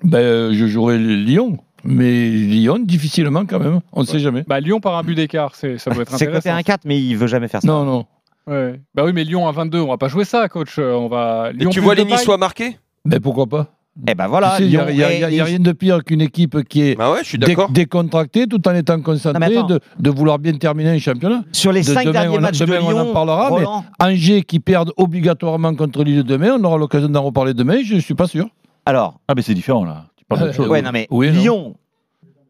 Ben, 0.03 0.19
euh, 0.19 0.51
je 0.55 0.67
jouerais 0.67 0.99
Lyon, 0.99 1.59
mais 1.85 2.29
Lyon, 2.29 2.79
difficilement 2.81 3.45
quand 3.47 3.61
même. 3.61 3.81
On 3.93 4.01
ne 4.01 4.07
sait 4.07 4.19
jamais. 4.19 4.45
Bah 4.49 4.61
Lyon 4.61 4.81
par 4.81 4.97
un 4.97 5.03
but 5.03 5.15
d'écart, 5.15 5.55
ça 5.55 5.69
doit 5.69 6.03
être 6.03 6.11
C'est 6.17 6.27
côté 6.27 6.51
intéressant. 6.51 6.73
1-4, 6.73 6.79
mais 6.87 7.01
il 7.01 7.15
veut 7.17 7.27
jamais 7.29 7.49
faire 7.49 7.63
ça. 7.63 7.69
Non, 7.69 7.85
non. 7.85 8.07
Ouais. 8.47 8.81
Bah 8.95 9.05
oui, 9.05 9.13
mais 9.13 9.25
Lyon 9.25 9.47
à 9.47 9.53
22, 9.53 9.81
on 9.81 9.89
va 9.89 9.99
pas 9.99 10.09
jouer 10.09 10.25
ça, 10.25 10.49
coach. 10.49 10.79
Euh, 10.79 10.93
On 10.95 11.09
va. 11.09 11.51
Et 11.59 11.67
tu 11.67 11.81
vois 11.81 11.95
les 11.95 12.05
Niçois 12.05 12.39
marquer? 12.39 12.79
Mais 13.05 13.21
pourquoi 13.21 13.47
pas 13.47 13.69
Eh 14.09 14.15
ben 14.15 14.27
voilà, 14.27 14.55
Tu 14.57 14.63
sais, 14.63 14.69
Il 14.69 14.71
n'y 14.71 14.77
a, 14.79 14.91
il 14.91 15.03
a- 15.05 15.13
et 15.13 15.17
il 15.17 15.21
y 15.21 15.25
a- 15.25 15.31
il 15.31 15.37
y 15.37 15.41
a 15.41 15.45
Nice. 15.45 15.51
rien 15.51 15.59
de 15.59 15.73
pire 15.73 16.03
qu'une 16.03 16.23
équipe 16.23 16.65
qui 16.67 16.81
est 16.83 16.95
Bah 16.97 17.13
ouais, 17.13 17.19
je 17.23 17.29
suis 17.29 17.39
dé- 17.39 17.47
d'accord. 17.49 17.71
décontractée 17.71 18.47
tout 18.47 18.67
en 18.67 18.75
étant 18.75 18.99
concentrée, 19.03 19.55
de, 19.69 19.81
de 19.99 20.11
vouloir 20.11 20.39
bien 20.39 20.55
terminer 20.55 20.91
un 20.91 20.99
championnat. 20.99 21.43
Sur 21.53 21.73
les 21.73 21.81
De- 21.83 21.87
5 21.87 22.05
demain, 22.07 22.13
derniers 22.13 22.39
on, 22.39 22.41
matchs 22.41 22.59
demain, 22.61 22.79
de 22.81 22.85
on 22.85 22.89
Lyon, 22.91 23.11
en 23.11 23.13
parlera, 23.13 23.49
Roland, 23.51 23.85
mais 24.01 24.07
Angers 24.07 24.43
qui 24.43 24.61
perdent 24.61 24.93
obligatoirement 24.97 25.75
contre 25.75 26.05
Lille 26.05 26.23
demain, 26.23 26.57
on 26.59 26.65
aura 26.65 26.79
l'occasion 26.79 27.09
d'en 27.11 27.23
reparler 27.23 27.53
demain, 27.53 27.81
je 27.85 27.95
ne 27.97 28.01
suis 28.01 28.15
pas 28.15 28.27
sûr. 28.27 28.47
Alors. 28.87 29.21
Ah, 29.29 29.35
mais 29.37 29.43
c'est 29.43 29.55
différent 29.55 29.85
là. 29.85 30.07
Tu 30.17 30.25
parles 30.25 30.41
d'autre 30.41 30.55
chose. 30.55 30.69
Ouais, 30.69 30.81
non, 30.81 30.91
mais 30.93 31.07
Oui. 31.11 31.31
Lyon, 31.31 31.75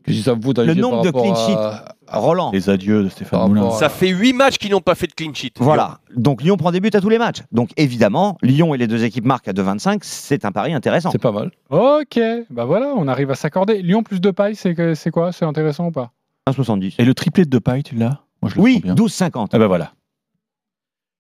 que 0.03 0.13
ça 0.13 0.35
me 0.35 0.43
fout 0.43 0.59
le 0.59 0.75
nombre 0.75 1.03
par 1.03 1.05
de 1.05 1.11
clean 1.11 1.33
à- 1.35 1.37
sheets. 1.47 1.93
Roland. 2.19 2.51
Les 2.53 2.69
adieux 2.69 3.03
de 3.05 3.09
Stéphane 3.09 3.49
Moulin. 3.49 3.71
Ça 3.71 3.89
fait 3.89 4.09
8 4.09 4.33
matchs 4.35 4.59
qu'ils 4.59 4.71
n'ont 4.73 4.81
pas 4.81 4.95
fait 4.95 5.07
de 5.07 5.13
clean 5.15 5.33
sheet. 5.33 5.53
Voilà. 5.59 5.99
Donc 6.15 6.43
Lyon 6.43 6.57
prend 6.59 6.71
des 6.71 6.81
buts 6.81 6.91
à 6.93 7.01
tous 7.01 7.09
les 7.09 7.19
matchs. 7.19 7.39
Donc 7.53 7.71
évidemment, 7.77 8.37
Lyon 8.43 8.75
et 8.75 8.79
les 8.79 8.87
deux 8.87 9.03
équipes 9.05 9.25
marquent 9.25 9.49
à 9.49 9.53
2,25. 9.53 10.01
C'est 10.03 10.45
un 10.45 10.53
pari 10.53 10.75
intéressant. 10.75 11.11
C'est 11.11 11.19
pas 11.23 11.33
mal. 11.33 11.51
Ok, 11.71 12.21
bah 12.51 12.65
voilà, 12.67 12.93
on 12.97 13.09
arrive 13.09 13.31
à 13.31 13.35
s'accorder. 13.35 13.81
Lyon 13.83 14.03
plus 14.03 14.21
de 14.21 14.31
paille, 14.31 14.57
c'est 14.57 14.75
que- 14.75 14.95
c'est 14.95 15.11
quoi? 15.11 15.33
C'est 15.33 15.45
intéressant 15.47 15.87
ou 15.87 15.91
pas? 15.91 16.11
1,70. 16.49 16.95
Et 16.99 17.05
le 17.05 17.15
triplé 17.15 17.45
de 17.45 17.59
paille, 17.59 17.83
tu 17.83 17.95
l'as? 17.95 18.21
Moi, 18.43 18.51
je 18.51 18.57
le 18.57 18.61
Oui, 18.61 18.75
sens 18.75 18.83
bien. 18.83 18.95
12,50. 18.95 19.51
Ah 19.53 19.59
bah 19.59 19.69
voilà. 19.69 19.93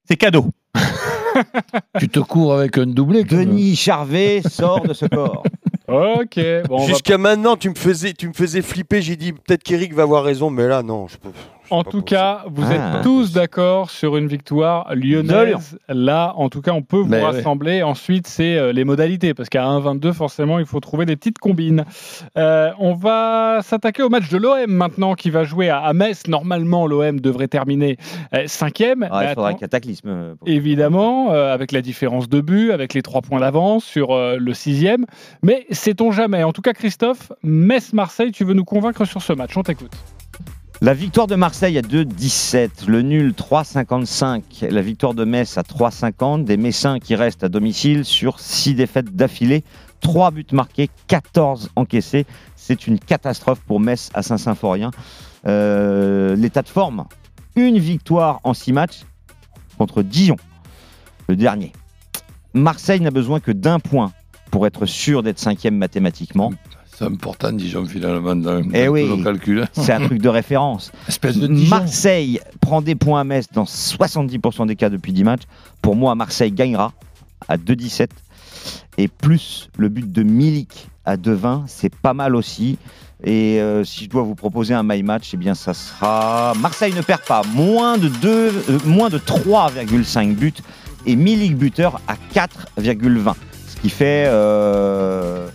C'est 0.08 0.16
cadeau. 0.16 0.46
Tu 1.98 2.10
te 2.10 2.20
cours 2.20 2.52
avec 2.52 2.76
un 2.76 2.86
doublé. 2.86 3.24
Denis 3.24 3.74
Charvet 3.76 4.42
sort 4.42 4.82
de 4.82 4.92
ce 4.92 5.06
corps. 5.06 5.42
Ok, 5.88 6.38
bon, 6.68 6.86
Jusqu'à 6.86 7.18
maintenant, 7.18 7.56
tu 7.56 7.68
me 7.68 7.74
faisais, 7.74 8.12
tu 8.12 8.28
me 8.28 8.32
faisais 8.32 8.62
flipper. 8.62 9.02
J'ai 9.02 9.16
dit 9.16 9.32
peut-être 9.32 9.62
qu'Eric 9.62 9.92
va 9.94 10.02
avoir 10.02 10.22
raison, 10.24 10.48
mais 10.48 10.66
là, 10.68 10.82
non. 10.82 11.08
Je 11.08 11.16
peux... 11.16 11.30
En 11.72 11.84
tout 11.84 12.02
cas, 12.02 12.44
vous 12.46 12.64
Ah. 12.68 12.74
êtes 12.98 13.02
tous 13.02 13.32
d'accord 13.32 13.90
sur 13.90 14.16
une 14.18 14.26
victoire 14.26 14.94
lyonnaise. 14.94 15.46
Lyon. 15.48 15.58
Là, 15.88 16.34
en 16.36 16.48
tout 16.50 16.60
cas, 16.60 16.72
on 16.72 16.82
peut 16.82 16.98
vous 16.98 17.06
Mais 17.08 17.16
ouais. 17.18 17.22
rassembler. 17.24 17.82
Ensuite, 17.82 18.26
c'est 18.26 18.56
euh, 18.58 18.72
les 18.72 18.84
modalités, 18.84 19.32
parce 19.32 19.48
qu'à 19.48 19.64
1,22, 19.64 20.12
forcément, 20.12 20.58
il 20.58 20.66
faut 20.66 20.80
trouver 20.80 21.06
des 21.06 21.16
petites 21.16 21.38
combines. 21.38 21.84
Euh, 22.36 22.70
on 22.78 22.92
va 22.94 23.60
s'attaquer 23.62 24.02
au 24.02 24.10
match 24.10 24.28
de 24.28 24.36
l'OM 24.36 24.66
maintenant, 24.70 25.14
qui 25.14 25.30
va 25.30 25.44
jouer 25.44 25.70
à, 25.70 25.78
à 25.80 25.92
Metz. 25.94 26.26
Normalement, 26.28 26.86
l'OM 26.86 27.20
devrait 27.20 27.48
terminer 27.48 27.96
euh, 28.34 28.44
cinquième. 28.46 29.08
Ah, 29.10 29.22
il 29.22 29.28
Mais 29.28 29.34
faudrait 29.34 29.52
un 29.52 29.56
cataclysme. 29.56 30.34
pour- 30.38 30.48
Évidemment, 30.48 31.32
euh, 31.32 31.54
avec 31.54 31.72
la 31.72 31.80
différence 31.80 32.28
de 32.28 32.40
but, 32.42 32.70
avec 32.72 32.92
les 32.94 33.00
trois 33.02 33.22
points 33.22 33.40
d'avance 33.40 33.84
sur 33.84 34.10
euh, 34.12 34.36
le 34.38 34.52
sixième. 34.54 35.06
Mais 35.42 35.64
sait-on 35.70 36.12
jamais 36.12 36.44
En 36.44 36.52
tout 36.52 36.62
cas, 36.62 36.74
Christophe, 36.74 37.32
Metz-Marseille, 37.42 38.30
tu 38.32 38.44
veux 38.44 38.54
nous 38.54 38.64
convaincre 38.66 39.06
sur 39.06 39.22
ce 39.22 39.32
match 39.32 39.56
On 39.56 39.62
t'écoute. 39.62 39.92
La 40.82 40.94
victoire 40.94 41.28
de 41.28 41.36
Marseille 41.36 41.78
à 41.78 41.80
2,17, 41.80 42.88
le 42.88 43.02
nul 43.02 43.34
3,55, 43.34 44.68
la 44.68 44.82
victoire 44.82 45.14
de 45.14 45.24
Metz 45.24 45.56
à 45.56 45.62
3,50, 45.62 46.42
des 46.42 46.56
Messins 46.56 46.98
qui 46.98 47.14
restent 47.14 47.44
à 47.44 47.48
domicile 47.48 48.04
sur 48.04 48.40
6 48.40 48.74
défaites 48.74 49.14
d'affilée, 49.14 49.62
3 50.00 50.32
buts 50.32 50.44
marqués, 50.50 50.90
14 51.06 51.70
encaissés. 51.76 52.26
C'est 52.56 52.88
une 52.88 52.98
catastrophe 52.98 53.60
pour 53.60 53.78
Metz 53.78 54.10
à 54.12 54.24
Saint-Symphorien. 54.24 54.90
Euh, 55.46 56.34
L'état 56.34 56.62
de 56.62 56.68
forme, 56.68 57.04
une 57.54 57.78
victoire 57.78 58.40
en 58.42 58.52
6 58.52 58.72
matchs 58.72 59.02
contre 59.78 60.02
Dijon, 60.02 60.36
le 61.28 61.36
dernier. 61.36 61.70
Marseille 62.54 63.00
n'a 63.00 63.12
besoin 63.12 63.38
que 63.38 63.52
d'un 63.52 63.78
point 63.78 64.10
pour 64.50 64.66
être 64.66 64.86
sûr 64.86 65.22
d'être 65.22 65.38
cinquième 65.38 65.76
mathématiquement. 65.76 66.50
C'est 67.02 67.08
important, 67.12 67.52
Dijon, 67.52 67.84
finalement, 67.84 68.36
dans, 68.36 68.62
Eh 68.72 68.88
oui. 68.88 69.08
nos 69.08 69.22
calculs. 69.22 69.66
C'est 69.72 69.92
un 69.92 70.06
truc 70.06 70.20
de 70.22 70.28
référence. 70.40 70.92
Espèce 71.08 71.36
de 71.36 71.46
Dijon. 71.46 71.70
Marseille 71.70 72.40
prend 72.60 72.80
des 72.82 72.94
points 72.94 73.20
à 73.20 73.24
Metz 73.24 73.46
dans 73.52 73.64
70% 73.64 74.66
des 74.66 74.76
cas 74.76 74.88
depuis 74.88 75.12
10 75.12 75.24
matchs. 75.24 75.42
Pour 75.80 75.96
moi, 75.96 76.14
Marseille 76.14 76.52
gagnera 76.52 76.92
à 77.48 77.56
2,17. 77.56 78.08
Et 78.98 79.08
plus 79.08 79.68
le 79.76 79.88
but 79.88 80.10
de 80.12 80.22
Milik 80.22 80.88
à 81.04 81.16
2,20, 81.16 81.62
c'est 81.66 81.94
pas 81.94 82.14
mal 82.14 82.36
aussi. 82.36 82.78
Et 83.24 83.60
euh, 83.60 83.82
si 83.84 84.04
je 84.04 84.10
dois 84.10 84.22
vous 84.22 84.34
proposer 84.34 84.74
un 84.74 84.82
my 84.82 85.02
match, 85.02 85.30
eh 85.32 85.36
bien 85.36 85.54
ça 85.54 85.74
sera 85.74 86.54
Marseille 86.60 86.92
ne 86.94 87.02
perd 87.02 87.22
pas 87.22 87.42
moins 87.54 87.96
de 87.98 88.08
2, 88.08 88.28
euh, 88.28 88.78
moins 88.84 89.08
de 89.10 89.18
3,5 89.18 90.34
buts 90.34 90.52
et 91.06 91.16
Milik 91.16 91.56
buteur 91.56 92.00
à 92.06 92.14
4,20. 92.34 93.34
Ce 93.68 93.76
qui 93.80 93.90
fait 93.90 94.24
euh, 94.26 95.48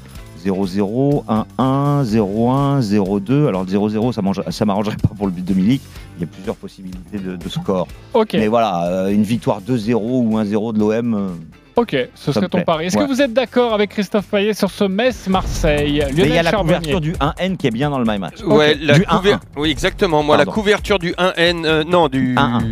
0-0, 0.46 1.24
1-1, 1.28 2.04
0-1, 2.04 2.82
0-2. 2.82 3.48
Alors 3.48 3.64
le 3.64 3.70
0-0, 3.70 4.12
ça, 4.14 4.22
mange- 4.22 4.42
ça 4.50 4.66
m'arrangerait 4.66 4.96
pas 4.98 5.10
pour 5.16 5.28
le 5.28 5.32
but 5.32 5.46
de 5.46 5.54
Milik. 5.54 5.82
Il 6.18 6.22
y 6.22 6.24
a 6.24 6.28
plusieurs 6.28 6.56
possibilités 6.56 7.18
de, 7.20 7.36
de 7.36 7.50
score. 7.50 7.88
Ok. 8.14 8.34
Mais 8.34 8.48
voilà, 8.48 8.86
euh, 8.88 9.10
une 9.10 9.24
victoire 9.24 9.62
2-0 9.62 9.94
ou 9.96 10.38
1-0 10.40 10.74
de 10.74 10.80
l'OM. 10.80 11.14
euh, 11.14 11.28
Ok, 11.76 11.96
ce 12.16 12.32
serait 12.32 12.48
ton 12.50 12.64
pari. 12.64 12.88
Est-ce 12.88 12.98
Ouais. 12.98 13.04
que 13.06 13.08
vous 13.10 13.22
êtes 13.22 13.34
d'accord 13.34 13.72
avec 13.76 13.92
Christophe 13.92 14.26
Payet 14.26 14.56
sur 14.56 14.72
ce 14.72 14.84
Metz-Marseille? 14.86 16.04
Mais 16.16 16.24
il 16.24 16.34
y 16.34 16.38
a 16.40 16.42
la 16.42 16.50
Charbonnier. 16.50 16.78
couverture 16.78 17.02
du 17.02 17.14
1N 17.14 17.56
qui 17.56 17.68
est 17.68 17.72
bien 17.72 17.92
dans 17.92 18.00
le 18.00 18.06
my 18.08 18.18
match. 18.18 18.42
Ouais, 18.44 18.76
la 18.82 18.96
Du 18.98 19.06
couver- 19.06 19.34
1-1. 19.34 19.40
Oui, 19.58 19.70
exactement. 19.70 20.24
Moi, 20.24 20.38
Pardon. 20.38 20.50
la 20.52 20.56
couverture 20.56 20.98
du 20.98 21.14
1N, 21.20 21.66
euh, 21.66 21.84
non, 21.84 22.08
du 22.08 22.34
1-1. 22.36 22.64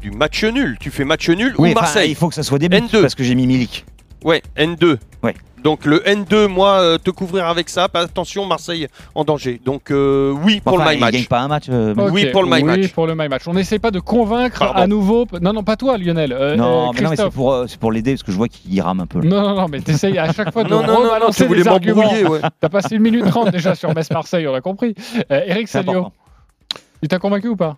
du 0.00 0.10
match 0.12 0.44
nul. 0.44 0.76
Tu 0.80 0.90
fais 0.90 1.04
match 1.04 1.28
nul 1.28 1.54
Oui, 1.58 1.72
ou 1.72 1.74
Marseille? 1.74 2.10
il 2.10 2.14
faut 2.14 2.28
que 2.28 2.34
ça 2.34 2.42
soit 2.42 2.58
des 2.58 2.68
buts 2.70 2.76
N2. 2.78 3.02
parce 3.02 3.14
que 3.14 3.22
j'ai 3.22 3.34
mis 3.34 3.46
Milik. 3.46 3.84
Ouais, 4.24 4.42
N2. 4.56 4.96
Ouais. 5.22 5.34
Donc 5.64 5.84
le 5.84 5.98
N2, 6.00 6.46
moi, 6.46 6.78
euh, 6.80 6.98
te 6.98 7.10
couvrir 7.10 7.46
avec 7.46 7.68
ça, 7.68 7.88
pas 7.88 8.00
attention, 8.02 8.46
Marseille 8.46 8.86
en 9.14 9.24
danger. 9.24 9.60
Donc 9.64 9.90
euh, 9.90 10.30
oui 10.44 10.60
pour 10.60 10.74
Enfin, 10.74 10.90
le 10.90 10.94
my 10.94 11.00
match. 11.00 11.12
gagne 11.14 11.24
pas 11.24 11.40
un 11.40 11.48
match. 11.48 11.64
euh, 11.68 11.94
Oui, 12.12 12.26
pour 12.26 12.42
le 12.42 12.48
my 12.48 12.56
oui, 12.56 12.62
match. 12.62 12.92
pour 12.92 13.06
le 13.06 13.14
my 13.16 13.28
match. 13.28 13.42
On 13.48 13.54
n'essaie 13.54 13.78
pas 13.78 13.90
de 13.90 13.98
convaincre 13.98 14.58
Pardon. 14.60 14.80
à 14.80 14.86
nouveau. 14.86 15.26
Non, 15.40 15.52
non, 15.52 15.64
pas 15.64 15.76
toi, 15.76 15.98
Lionel. 15.98 16.32
euh, 16.32 16.54
non, 16.56 16.64
euh, 16.64 16.68
mais 16.68 16.76
non, 16.76 16.92
mais 16.92 16.98
c'est 17.00 17.04
Christophe. 17.06 17.34
pour, 17.34 17.52
euh, 17.52 17.64
c'est 17.66 17.80
pour 17.80 17.90
l'aider 17.90 18.12
parce 18.12 18.22
que 18.22 18.30
je 18.32 18.36
vois 18.36 18.48
qu'il 18.48 18.80
rame 18.80 19.00
un 19.00 19.06
peu. 19.06 19.20
là. 19.20 19.28
Non, 19.28 19.40
non, 19.42 19.54
non, 19.56 19.66
mais 19.68 19.80
t'essayes 19.80 20.18
à 20.18 20.32
chaque 20.32 20.52
fois 20.52 20.62
de 20.62 20.68
Non, 20.70 20.82
non, 20.86 21.02
non, 21.04 21.30
tu 21.34 21.44
voulais 21.44 21.62
ouais. 21.68 22.40
T'as 22.60 22.68
passé 22.68 22.94
une 22.96 23.02
minute 23.02 23.26
trente 23.26 23.50
déjà 23.50 23.74
sur 23.74 23.92
Metz-Marseille, 23.94 24.46
on 24.46 24.54
a 24.54 24.60
compris. 24.60 24.94
Euh, 25.32 25.40
Eric 25.46 25.66
C'est 25.68 25.82
Salio, 25.84 26.12
il 27.02 27.08
t'a 27.08 27.18
convaincu 27.18 27.48
ou 27.48 27.56
pas? 27.56 27.76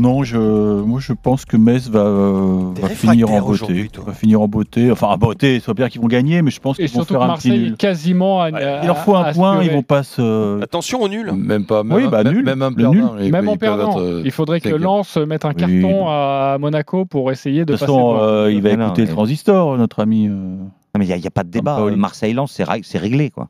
Non, 0.00 0.22
je, 0.24 0.38
moi 0.82 0.98
je 1.00 1.12
pense 1.12 1.44
que 1.44 1.56
Metz 1.56 1.88
va, 1.88 2.00
euh, 2.00 2.72
va 2.80 2.88
finir 2.88 3.30
en 3.30 3.40
beauté. 3.40 3.88
Va 4.06 4.12
finir 4.14 4.40
en 4.40 4.48
beauté. 4.48 4.90
Enfin, 4.90 5.08
en 5.08 5.18
beauté, 5.18 5.60
soit 5.60 5.74
bien 5.74 5.88
qu'ils 5.88 6.00
vont 6.00 6.08
gagner, 6.08 6.40
mais 6.42 6.50
je 6.50 6.58
pense 6.60 6.76
qu'ils 6.76 6.88
vont 6.90 7.04
faire 7.04 7.18
que 7.20 7.24
un 7.24 7.34
petit 7.34 7.50
nul. 7.50 7.76
quasiment. 7.76 8.40
à- 8.42 8.48
Il 8.50 8.86
leur 8.86 8.98
faut 8.98 9.14
un 9.14 9.22
à 9.24 9.32
point, 9.32 9.62
ils 9.62 9.70
vont 9.70 9.82
pas 9.82 10.02
se. 10.02 10.62
Attention 10.62 11.02
au 11.02 11.08
nul. 11.08 11.32
Même 11.32 11.66
pas. 11.66 11.82
Même, 11.84 11.96
Oui, 11.96 12.08
bah, 12.10 12.24
même, 12.24 12.32
nul. 12.34 12.44
même 12.44 12.62
en 12.62 12.70
Le 12.70 12.74
perdant. 12.76 13.16
ils- 13.20 13.30
Même 13.30 13.48
en 13.48 13.56
perdant, 13.56 13.90
être, 13.92 14.00
euh, 14.00 14.22
il 14.24 14.30
faudrait 14.30 14.60
que. 14.60 14.70
Lens 14.70 15.16
mette 15.18 15.44
un 15.44 15.50
Oui. 15.50 15.54
carton 15.56 16.08
à 16.08 16.56
Monaco 16.58 17.04
pour 17.04 17.30
essayer 17.30 17.60
de 17.60 17.64
De 17.64 17.72
toute 17.72 17.80
façon, 17.80 18.16
euh, 18.20 18.50
il 18.50 18.62
va 18.62 18.74
non, 18.76 18.86
écouter 18.86 19.02
le 19.02 19.08
transistor, 19.08 19.76
notre 19.76 20.00
ami. 20.00 20.28
euh. 20.28 20.30
Non, 20.32 20.98
mais 20.98 21.06
il 21.06 21.14
n'y 21.20 21.26
a, 21.26 21.30
pas 21.30 21.44
de 21.44 21.50
débat. 21.50 21.78
Marseille-Lens, 21.96 22.60
c'est 22.82 22.98
réglé. 22.98 23.30
quoi. 23.30 23.46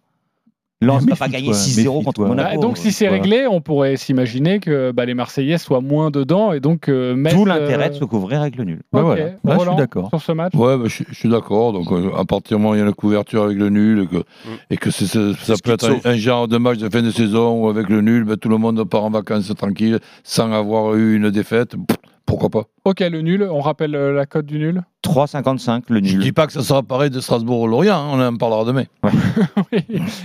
Lens 0.82 1.04
ne 1.04 1.10
va 1.10 1.16
pas 1.16 1.28
gagner 1.28 1.50
6-0 1.52 2.04
contre. 2.04 2.22
Monaco. 2.24 2.50
Bah, 2.54 2.56
donc 2.60 2.78
si 2.78 2.90
c'est 2.90 3.06
voilà. 3.08 3.22
réglé, 3.22 3.46
on 3.46 3.60
pourrait 3.60 3.96
s'imaginer 3.96 4.60
que 4.60 4.92
bah, 4.92 5.04
les 5.04 5.12
Marseillais 5.14 5.58
soient 5.58 5.82
moins 5.82 6.10
dedans 6.10 6.52
et 6.54 6.60
donc 6.60 6.88
euh, 6.88 7.14
Metz, 7.14 7.34
Tout 7.34 7.42
euh, 7.42 7.46
l'intérêt 7.46 7.90
de 7.90 7.94
se 7.96 8.04
couvrir 8.04 8.40
avec 8.40 8.56
le 8.56 8.64
nul. 8.64 8.80
Ouais, 8.92 9.02
voilà. 9.02 9.24
Là, 9.44 9.56
je 9.58 9.66
suis 9.66 9.76
d'accord. 9.76 10.08
Sur 10.08 10.22
ce 10.22 10.32
match 10.32 10.54
Ouais, 10.54 10.78
bah, 10.78 10.84
je, 10.86 11.02
je 11.08 11.14
suis 11.14 11.28
d'accord. 11.28 11.72
Donc, 11.74 11.92
euh, 11.92 12.10
à 12.16 12.24
partir 12.24 12.56
du 12.56 12.62
moment 12.62 12.72
où 12.72 12.76
il 12.76 12.78
y 12.78 12.82
a 12.82 12.86
la 12.86 12.92
couverture 12.92 13.42
avec 13.44 13.58
le 13.58 13.68
nul 13.68 14.00
et 14.02 14.06
que, 14.06 14.22
et 14.70 14.76
que 14.78 14.90
c'est- 14.90 15.06
c'est- 15.06 15.34
ça 15.44 15.54
peut 15.62 15.72
être 15.72 15.90
un, 15.90 16.10
un 16.10 16.16
genre 16.16 16.48
de 16.48 16.56
match 16.56 16.78
de 16.78 16.88
fin 16.88 17.02
de 17.02 17.10
saison 17.10 17.62
où 17.62 17.68
avec 17.68 17.88
le 17.90 18.00
nul, 18.00 18.24
bah, 18.24 18.36
tout 18.36 18.48
le 18.48 18.56
monde 18.56 18.82
part 18.84 19.04
en 19.04 19.10
vacances 19.10 19.52
tranquille 19.54 19.98
sans 20.24 20.50
avoir 20.52 20.94
eu 20.94 21.14
une 21.16 21.30
défaite. 21.30 21.72
Pff, 21.72 21.96
Pourquoi 22.30 22.48
pas 22.48 22.62
Ok, 22.84 23.00
le 23.00 23.20
nul. 23.22 23.42
On 23.50 23.60
rappelle 23.60 23.94
euh, 23.96 24.12
la 24.14 24.24
cote 24.24 24.46
du 24.46 24.58
nul. 24.58 24.82
3,55 25.04 25.82
le 25.88 25.96
Je 26.04 26.14
nul. 26.14 26.22
dis 26.22 26.32
pas 26.32 26.46
que 26.46 26.52
ça 26.52 26.62
sera 26.62 26.82
pareil 26.82 27.10
de 27.10 27.20
Strasbourg-Lorient, 27.20 27.94
hein, 27.96 28.08
on 28.12 28.20
en 28.24 28.36
parlera 28.36 28.64
demain. 28.64 28.84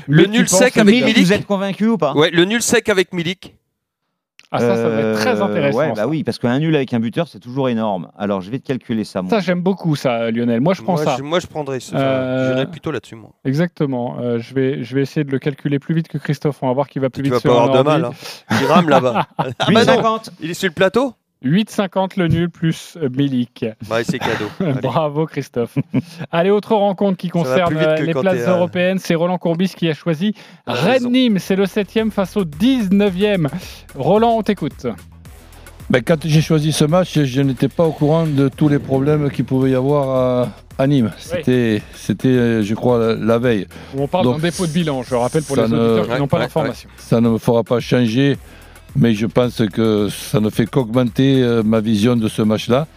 Le 0.07 0.23
Mais 0.23 0.27
nul 0.27 0.41
tu 0.45 0.47
sec 0.55 0.77
avec 0.77 0.93
Milik, 0.93 1.17
vous 1.17 1.33
êtes 1.33 1.45
convaincu 1.45 1.87
ou 1.87 1.97
pas 1.97 2.13
Ouais, 2.13 2.29
le 2.29 2.45
nul 2.45 2.61
sec 2.61 2.89
avec 2.89 3.11
Milik. 3.13 3.55
Ah 4.51 4.59
ça, 4.59 4.75
ça 4.75 4.87
va 4.89 4.99
être 5.01 5.19
très 5.19 5.41
Euh, 5.41 5.43
intéressant. 5.43 5.77
Ouais, 5.79 5.87
ça. 5.87 5.93
bah 6.03 6.07
oui, 6.07 6.23
parce 6.23 6.37
qu'un 6.37 6.59
nul 6.59 6.75
avec 6.75 6.93
un 6.93 6.99
buteur, 6.99 7.27
c'est 7.27 7.39
toujours 7.39 7.67
énorme. 7.67 8.09
Alors, 8.17 8.41
je 8.41 8.51
vais 8.51 8.59
te 8.59 8.65
calculer 8.67 9.03
ça. 9.03 9.21
moi. 9.21 9.29
Ça, 9.31 9.39
j'aime 9.39 9.61
beaucoup 9.61 9.95
ça, 9.95 10.29
Lionel. 10.31 10.61
Moi, 10.61 10.73
je 10.75 10.81
prends 10.83 10.93
moi, 10.93 11.03
ça. 11.03 11.15
Je, 11.17 11.23
moi, 11.23 11.39
je 11.39 11.47
prendrais 11.47 11.79
ça. 11.79 11.97
Euh, 11.97 12.51
J'irais 12.53 12.67
plutôt 12.69 12.91
là-dessus, 12.91 13.15
moi. 13.15 13.31
Exactement. 13.43 14.17
Euh, 14.21 14.37
je, 14.39 14.53
vais, 14.53 14.83
je 14.83 14.95
vais 14.95 15.01
essayer 15.01 15.23
de 15.23 15.31
le 15.31 15.39
calculer 15.39 15.79
plus 15.79 15.95
vite 15.95 16.07
que 16.07 16.17
Christophe. 16.19 16.59
On 16.61 16.67
va 16.67 16.73
voir 16.73 16.87
qui 16.87 16.99
va 16.99 17.09
plus 17.09 17.23
Tu 17.23 17.23
vite 17.23 17.33
vas 17.33 17.39
sur 17.39 17.53
pas 17.55 17.63
avoir 17.63 17.83
de 17.83 17.89
mal. 17.89 18.05
Hein. 18.05 18.11
Il 18.61 18.65
rame 18.67 18.87
là-bas. 18.89 19.27
ah 19.37 19.45
bah 19.73 19.83
non, 19.85 19.93
8,50. 20.17 20.29
il 20.41 20.51
est 20.51 20.53
sur 20.53 20.67
le 20.69 20.73
plateau 20.73 21.13
8,50 21.45 22.19
le 22.19 22.27
nul 22.27 22.49
plus 22.49 22.97
euh, 23.01 23.07
Milik. 23.15 23.65
Bah, 23.87 24.03
c'est 24.03 24.17
cadeau. 24.19 24.49
Bravo 24.81 25.27
Christophe. 25.27 25.77
Allez, 26.31 26.49
autre 26.49 26.75
rencontre 26.75 27.17
qui 27.17 27.29
concerne 27.29 27.77
euh, 27.77 27.97
les 27.97 28.13
places 28.13 28.47
euh, 28.47 28.55
européennes. 28.55 28.97
C'est 28.99 29.15
Roland 29.15 29.37
Courbis 29.37 29.69
qui 29.69 29.87
a 29.87 29.93
choisi. 29.93 30.33
Rennes-Nîmes. 30.65 31.37
C'est 31.39 31.55
le 31.55 31.67
7 31.67 32.09
face 32.11 32.35
au 32.35 32.45
19e. 32.45 33.47
Roland, 33.95 34.37
on 34.37 34.41
t'écoute. 34.41 34.87
Ben, 35.91 36.01
quand 36.01 36.25
j'ai 36.25 36.41
choisi 36.41 36.71
ce 36.71 36.83
match, 36.83 37.19
je 37.19 37.41
n'étais 37.41 37.67
pas 37.67 37.83
au 37.85 37.91
courant 37.91 38.25
de 38.25 38.49
tous 38.49 38.67
les 38.67 38.79
problèmes 38.79 39.29
qu'il 39.29 39.45
pouvait 39.45 39.69
y 39.69 39.75
avoir 39.75 40.09
à, 40.09 40.49
à 40.79 40.87
Nîmes. 40.87 41.11
C'était, 41.19 41.83
c'était, 41.93 42.63
je 42.63 42.73
crois, 42.73 42.97
la, 42.97 43.13
la 43.15 43.37
veille. 43.37 43.67
On 43.95 44.07
parle 44.07 44.23
Donc, 44.23 44.37
d'un 44.37 44.47
dépôt 44.49 44.65
de 44.65 44.71
bilan, 44.71 45.03
je 45.03 45.13
rappelle 45.13 45.43
pour 45.43 45.57
ça 45.57 45.67
les 45.67 45.69
ne- 45.69 45.77
auditeurs 45.77 46.15
qui 46.15 46.21
n'ont 46.21 46.27
pas 46.27 46.37
ouais, 46.37 46.43
l'information. 46.43 46.89
Ça 46.97 47.21
ne 47.21 47.29
me 47.29 47.37
fera 47.37 47.63
pas 47.63 47.79
changer, 47.79 48.35
mais 48.95 49.13
je 49.13 49.25
pense 49.25 49.61
que 49.73 50.09
ça 50.09 50.39
ne 50.39 50.49
fait 50.49 50.65
qu'augmenter 50.69 51.41
euh, 51.41 51.63
ma 51.63 51.79
vision 51.79 52.15
de 52.15 52.27
ce 52.27 52.41
match-là. 52.41 52.87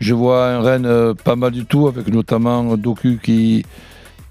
Je 0.00 0.14
vois 0.14 0.48
un 0.48 0.60
Rennes 0.62 0.86
euh, 0.86 1.14
pas 1.14 1.36
mal 1.36 1.52
du 1.52 1.64
tout, 1.64 1.86
avec 1.86 2.08
notamment 2.08 2.76
Doku 2.76 3.18
qui, 3.22 3.64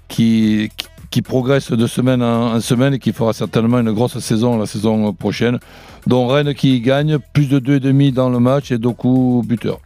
qui, 0.08 0.70
qui- 0.76 0.86
qui 1.10 1.20
progresse 1.20 1.70
de 1.70 1.86
semaine 1.86 2.22
en, 2.22 2.54
en 2.54 2.60
semaine 2.60 2.94
et 2.94 2.98
qui 2.98 3.12
fera 3.12 3.34
certainement 3.34 3.78
une 3.80 3.92
grosse 3.92 4.18
saison 4.18 4.56
la 4.58 4.64
saison 4.64 5.12
prochaine. 5.12 5.58
Donc 6.06 6.30
Rennes 6.32 6.54
qui 6.54 6.80
gagne, 6.80 7.18
plus 7.34 7.48
de 7.50 7.58
2,5 7.60 8.14
dans 8.14 8.30
le 8.30 8.38
match 8.38 8.72
et 8.72 8.78
Doku 8.78 9.42
buteur. 9.44 9.78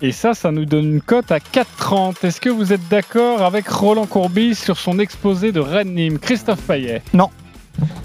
Et 0.00 0.12
ça, 0.12 0.34
ça 0.34 0.52
nous 0.52 0.64
donne 0.64 0.84
une 0.84 1.00
cote 1.00 1.32
à 1.32 1.38
4,30. 1.38 2.24
Est-ce 2.24 2.40
que 2.40 2.48
vous 2.48 2.72
êtes 2.72 2.86
d'accord 2.88 3.42
avec 3.42 3.66
Roland 3.68 4.06
Courbis 4.06 4.54
sur 4.54 4.76
son 4.76 5.00
exposé 5.00 5.50
de 5.50 5.58
Rennes-Nîmes? 5.58 6.18
Christophe 6.20 6.60
Payet 6.62 7.02
Non. 7.12 7.30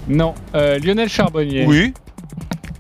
Non. 0.10 0.34
Euh, 0.56 0.80
Lionel 0.80 1.10
Charbonnier 1.10 1.66
Oui. 1.68 1.94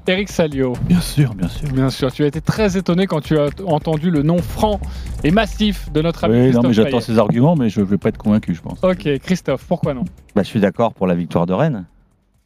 Eric 0.07 0.29
Salio 0.29 0.73
Bien 0.87 0.99
sûr, 0.99 1.33
bien 1.35 1.47
sûr. 1.47 1.69
Bien 1.71 1.89
sûr. 1.89 2.11
Tu 2.11 2.23
as 2.23 2.27
été 2.27 2.41
très 2.41 2.75
étonné 2.77 3.05
quand 3.07 3.21
tu 3.21 3.37
as 3.37 3.49
entendu 3.65 4.09
le 4.09 4.23
nom 4.23 4.39
franc 4.39 4.79
et 5.23 5.31
massif 5.31 5.91
de 5.91 6.01
notre 6.01 6.23
ami 6.23 6.33
Oui, 6.33 6.39
non, 6.39 6.45
Christophe 6.45 6.65
mais 6.67 6.73
j'attends 6.73 6.99
ses 7.01 7.17
arguments, 7.19 7.55
mais 7.55 7.69
je 7.69 7.79
ne 7.81 7.85
vais 7.85 7.97
pas 7.97 8.09
être 8.09 8.17
convaincu, 8.17 8.55
je 8.55 8.61
pense. 8.61 8.79
Ok, 8.83 9.07
Christophe, 9.19 9.63
pourquoi 9.67 9.93
non? 9.93 10.03
Bah, 10.35 10.41
je 10.43 10.47
suis 10.47 10.59
d'accord 10.59 10.93
pour 10.93 11.05
la 11.07 11.13
victoire 11.15 11.45
de 11.45 11.53
Rennes, 11.53 11.85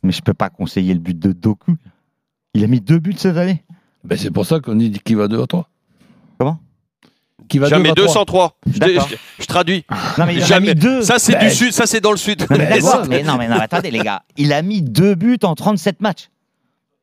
mais 0.03 0.11
je 0.11 0.21
peux 0.21 0.33
pas 0.33 0.49
conseiller 0.49 0.93
le 0.93 0.99
but 0.99 1.17
de 1.17 1.31
Doku. 1.31 1.75
Il 2.53 2.63
a 2.63 2.67
mis 2.67 2.81
deux 2.81 2.99
buts 2.99 3.15
cette 3.17 3.37
année. 3.37 3.63
Ben, 4.03 4.17
c'est 4.17 4.31
pour 4.31 4.45
ça 4.45 4.59
qu'on 4.59 4.75
dit 4.75 4.91
qu'il 5.03 5.15
va 5.17 5.27
2 5.27 5.41
à 5.41 5.47
3. 5.47 5.69
Comment? 6.37 6.59
Qui 7.47 7.59
va 7.59 7.69
Jamais 7.69 7.93
2 7.93 8.03
à 8.03 8.25
3. 8.25 8.25
203. 8.25 8.57
Je, 8.67 8.71
je- 9.15 9.15
je 9.39 9.45
traduis. 9.45 9.85
Non, 10.17 10.25
mais 10.25 10.35
il 10.35 10.41
en 10.41 10.43
a 10.43 10.47
Jamais. 10.47 10.67
mis 10.67 10.75
deux. 10.75 11.01
Ça, 11.01 11.19
c'est 11.19 11.33
Bah, 11.33 11.39
du 11.45 11.49
sud, 11.51 11.71
ça, 11.71 11.85
c'est 11.85 12.01
dans 12.01 12.11
le 12.11 12.17
sud. 12.17 12.45
Non, 12.49 12.57
mais 13.09 13.23
non, 13.23 13.37
mais 13.37 13.47
non, 13.47 13.55
attendez, 13.57 13.91
les 13.91 13.99
gars. 13.99 14.21
Il 14.37 14.53
a 14.53 14.61
mis 14.61 14.81
deux 14.81 15.15
buts 15.15 15.39
en 15.43 15.55
37 15.55 16.01
matchs. 16.01 16.29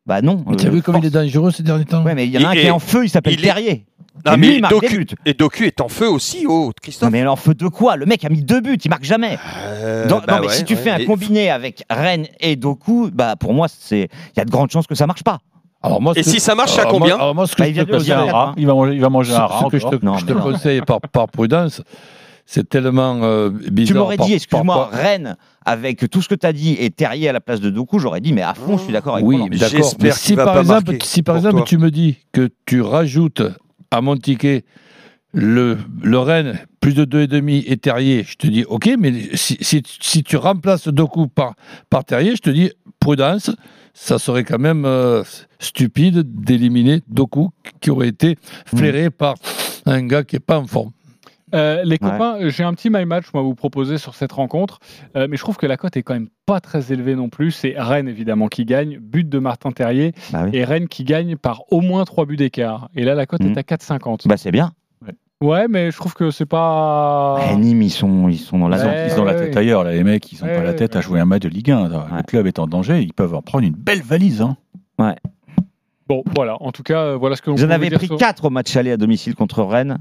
Bah 0.07 0.21
non. 0.23 0.45
Tu 0.59 0.67
as 0.67 0.71
vu 0.71 0.83
comme 0.83 0.97
il 0.99 1.07
est 1.07 1.11
dangereux 1.11 1.51
ces 1.53 1.63
derniers 1.63 1.85
temps 1.85 2.03
Ouais, 2.03 2.15
mais 2.15 2.27
il 2.27 2.33
y 2.33 2.39
en 2.39 2.45
a 2.45 2.49
un 2.49 2.53
Et- 2.53 2.61
qui 2.61 2.67
est 2.67 2.71
en 2.71 2.79
feu, 2.81 3.05
il 3.05 3.09
s'appelle 3.09 3.35
il 3.35 3.41
est- 3.41 3.45
Terrier. 3.49 3.87
Non, 4.27 4.33
Et 4.33 4.37
lui, 4.37 4.49
mais 4.49 4.55
il 4.57 4.61
marque 4.61 4.75
des 4.75 4.81
Doku, 4.89 4.97
buts. 4.99 5.07
et 5.25 5.35
Doku 5.35 5.63
est 5.65 5.81
en 5.81 5.89
feu 5.89 6.09
aussi, 6.09 6.45
oh, 6.47 6.71
Christophe. 6.83 7.09
Non, 7.11 7.11
mais 7.19 7.27
en 7.27 7.35
feu 7.37 7.55
de 7.55 7.67
quoi? 7.69 7.97
Le 7.97 8.05
mec 8.05 8.25
a 8.25 8.29
mis 8.29 8.43
deux 8.43 8.61
buts, 8.61 8.77
il 8.85 8.89
marque 8.91 9.05
jamais. 9.05 9.39
Euh, 9.57 10.07
Dans- 10.07 10.19
bah 10.19 10.25
non, 10.35 10.41
mais 10.43 10.47
ouais, 10.49 10.53
si 10.53 10.65
tu 10.65 10.75
ouais. 10.75 10.81
fais 10.81 10.91
un 10.91 10.99
Et- 10.99 11.07
combiné 11.07 11.51
avec 11.51 11.85
Rennes 11.89 12.27
et 12.41 12.57
Doku, 12.57 13.11
bah 13.13 13.37
pour 13.37 13.55
moi, 13.55 13.69
c'est 13.69 14.11
il 14.35 14.39
y 14.39 14.41
a 14.41 14.45
de 14.45 14.51
grandes 14.51 14.71
chances 14.71 14.87
que 14.87 14.95
ça 14.95 15.07
marche 15.07 15.23
pas. 15.25 15.39
Alors 15.83 16.01
moi, 16.03 16.13
Et 16.15 16.23
ce 16.23 16.29
que- 16.29 16.35
si 16.35 16.41
ça 16.41 16.55
marche, 16.55 16.79
à 16.79 16.83
moi- 16.83 16.91
combien? 16.93 17.15
alors 17.17 17.35
moi, 17.35 17.47
ce 17.47 17.57
que 17.57 17.63
Bah, 17.63 17.67
je 17.67 17.71
il 17.81 17.87
te 17.87 17.95
hein. 18.35 18.55
il 18.57 18.67
va 18.67 18.75
manger, 18.75 18.95
il 18.95 19.01
va 19.01 19.09
manger 19.09 19.33
un 19.33 19.37
ce, 19.37 19.41
rat. 19.53 19.61
ce 19.65 19.71
que 19.71 19.79
je 19.79 19.83
te, 19.83 19.87
encore. 19.97 20.01
Non, 20.05 20.19
je 20.19 20.27
te 20.27 20.33
mais 20.33 20.39
non. 20.41 20.53
conseille 20.53 20.81
par, 20.83 21.01
par 21.01 21.29
prudence, 21.29 21.83
c'est 22.47 22.69
tellement 22.69 23.21
euh, 23.23 23.51
bizarre. 23.51 23.95
Tu 23.95 23.95
m'aurais 23.95 24.17
dit, 24.17 24.35
excuse-moi, 24.35 24.91
Rennes, 24.93 25.37
avec 25.65 26.11
tout 26.11 26.23
ce 26.23 26.29
que 26.29 26.35
tu 26.35 26.47
as 26.47 26.53
dit, 26.53 26.77
et 26.79 26.91
Terrier 26.91 27.29
à 27.29 27.33
la 27.33 27.41
place 27.41 27.61
de 27.61 27.71
Doku, 27.71 27.99
j'aurais 27.99 28.21
dit, 28.21 28.33
mais 28.33 28.43
à 28.43 28.55
fond, 28.55 28.77
je 28.79 28.85
suis 28.85 28.93
d'accord 28.93 29.15
avec 29.15 29.27
Oui, 29.27 29.39
d'accord. 29.51 29.95
Mais 30.01 30.11
qu'il 30.11 30.19
si 30.19 30.35
par 30.35 30.59
exemple, 30.59 30.93
marquer 30.93 31.07
si 31.07 31.23
par 31.23 31.35
pour 31.35 31.45
exemple 31.45 31.59
toi. 31.59 31.67
tu 31.67 31.79
me 31.79 31.91
dis 31.91 32.19
que 32.33 32.51
tu 32.67 32.81
rajoutes 32.81 33.43
à 33.91 34.01
mon 34.01 34.17
ticket 34.17 34.65
le, 35.33 35.79
le 36.03 36.19
Rennes 36.19 36.59
plus 36.81 36.95
de 36.95 37.05
2,5 37.05 37.65
et 37.67 37.77
Terrier, 37.77 38.25
je 38.25 38.37
te 38.37 38.47
dis 38.47 38.65
ok, 38.65 38.91
mais 38.99 39.13
si, 39.35 39.57
si, 39.61 39.83
si 40.01 40.23
tu 40.23 40.37
remplaces 40.37 40.89
Doku 40.89 41.29
par, 41.29 41.55
par 41.89 42.05
Terrier, 42.05 42.37
je 42.37 42.43
te 42.43 42.51
dis 42.51 42.71
prudence, 43.01 43.51
ça 43.95 44.19
serait 44.19 44.45
quand 44.45 44.59
même 44.59 44.85
euh, 44.85 45.23
stupide 45.59 46.23
d'éliminer 46.25 47.01
Doku 47.09 47.51
qui 47.81 47.91
aurait 47.91 48.09
été 48.09 48.37
flairé 48.67 49.11
par 49.11 49.35
un 49.87 50.03
gars 50.07 50.25
qui 50.25 50.37
n'est 50.37 50.41
pas 50.41 50.59
en 50.59 50.67
forme. 50.67 50.91
Euh, 51.55 51.83
les 51.85 51.99
copains, 51.99 52.37
j'ai 52.49 52.65
un 52.65 52.73
petit 52.75 52.89
my 52.91 53.05
match 53.05 53.27
moi 53.35 53.43
à 53.43 53.45
vous 53.45 53.55
proposer 53.55 53.99
sur 53.99 54.15
cette 54.15 54.33
rencontre, 54.33 54.79
euh, 55.17 55.27
mais 55.29 55.37
je 55.37 55.43
trouve 55.43 55.57
que 55.57 55.67
la 55.67 55.77
cote 55.77 55.97
est 55.97 56.03
quand 56.03 56.15
même 56.15 56.29
pas 56.47 56.61
très 56.61 56.93
élevée 56.93 57.15
non 57.15 57.29
plus. 57.29 57.51
C'est 57.51 57.75
Rennes 57.77 58.09
évidemment 58.09 58.49
qui 58.49 58.65
gagne, 58.65 58.99
but 58.99 59.29
de 59.29 59.39
Martin 59.39 59.71
Terrier, 59.73 60.13
Bah 60.33 60.45
oui. 60.45 60.51
et 60.55 60.65
Rennes 60.65 60.89
qui 60.89 61.05
gagne 61.05 61.37
par 61.37 61.63
au 61.71 61.81
moins 61.81 62.05
3 62.05 62.25
buts 62.27 62.37
d'écart. 62.37 62.89
Et 62.95 63.05
là 63.05 63.15
la 63.15 63.27
cote 63.27 63.43
Mhm. 63.43 63.53
est 63.53 63.59
à 63.59 63.63
4,50. 63.63 64.27
Bah 64.29 64.37
c'est 64.37 64.51
bien. 64.53 64.73
Ouais, 65.43 65.67
mais 65.69 65.91
je 65.91 65.97
trouve 65.97 66.15
que 66.15 66.31
c'est 66.31 66.47
pas. 66.47 67.41
Eh, 67.51 67.57
Nîmes, 67.57 67.83
ils 67.83 67.91
sont, 67.91 68.29
ils 68.29 68.39
sont 68.39 68.61
dans 68.61 68.69
la 68.69 68.77
Ils 68.77 68.85
ont, 68.85 68.87
Ouais, 68.89 69.07
ils 69.09 69.21
ont 69.21 69.25
la 69.25 69.33
ouais, 69.33 69.39
tête 69.41 69.55
ouais. 69.57 69.61
ailleurs, 69.61 69.83
là, 69.83 69.91
les 69.91 70.05
mecs, 70.05 70.31
ils 70.31 70.39
n'ont 70.41 70.47
Ouais, 70.47 70.55
pas 70.55 70.63
la 70.63 70.71
ouais, 70.71 70.77
tête 70.77 70.95
à 70.95 71.01
ouais. 71.01 71.05
jouer 71.05 71.19
un 71.19 71.25
match 71.25 71.43
de 71.43 71.49
Ligue 71.49 71.73
1. 71.73 71.89
Le 71.89 71.95
Ouais. 71.97 72.23
club 72.29 72.47
est 72.47 72.61
en 72.61 72.69
danger, 72.69 73.01
ils 73.03 73.13
peuvent 73.13 73.35
en 73.35 73.43
prendre 73.43 73.65
une 73.67 73.75
belle 73.75 74.03
valise. 74.03 74.41
Hein. 74.41 74.57
Bon, 76.09 76.23
voilà. 76.35 76.57
En 76.63 76.73
tout 76.73 76.83
cas, 76.85 77.01
euh, 77.01 77.17
voilà 77.17 77.37
ce 77.37 77.43
que 77.43 77.51
l'on 77.51 77.57
Vous 77.57 77.65
en 77.65 77.71
avez 77.71 77.89
dire 77.89 77.99
pris 77.99 78.07
sur- 78.07 78.17
4 78.19 78.45
au 78.45 78.51
match 78.51 78.77
aller 78.77 78.93
à 78.93 78.97
domicile 78.97 79.35
contre 79.35 79.63
Rennes. 79.65 79.99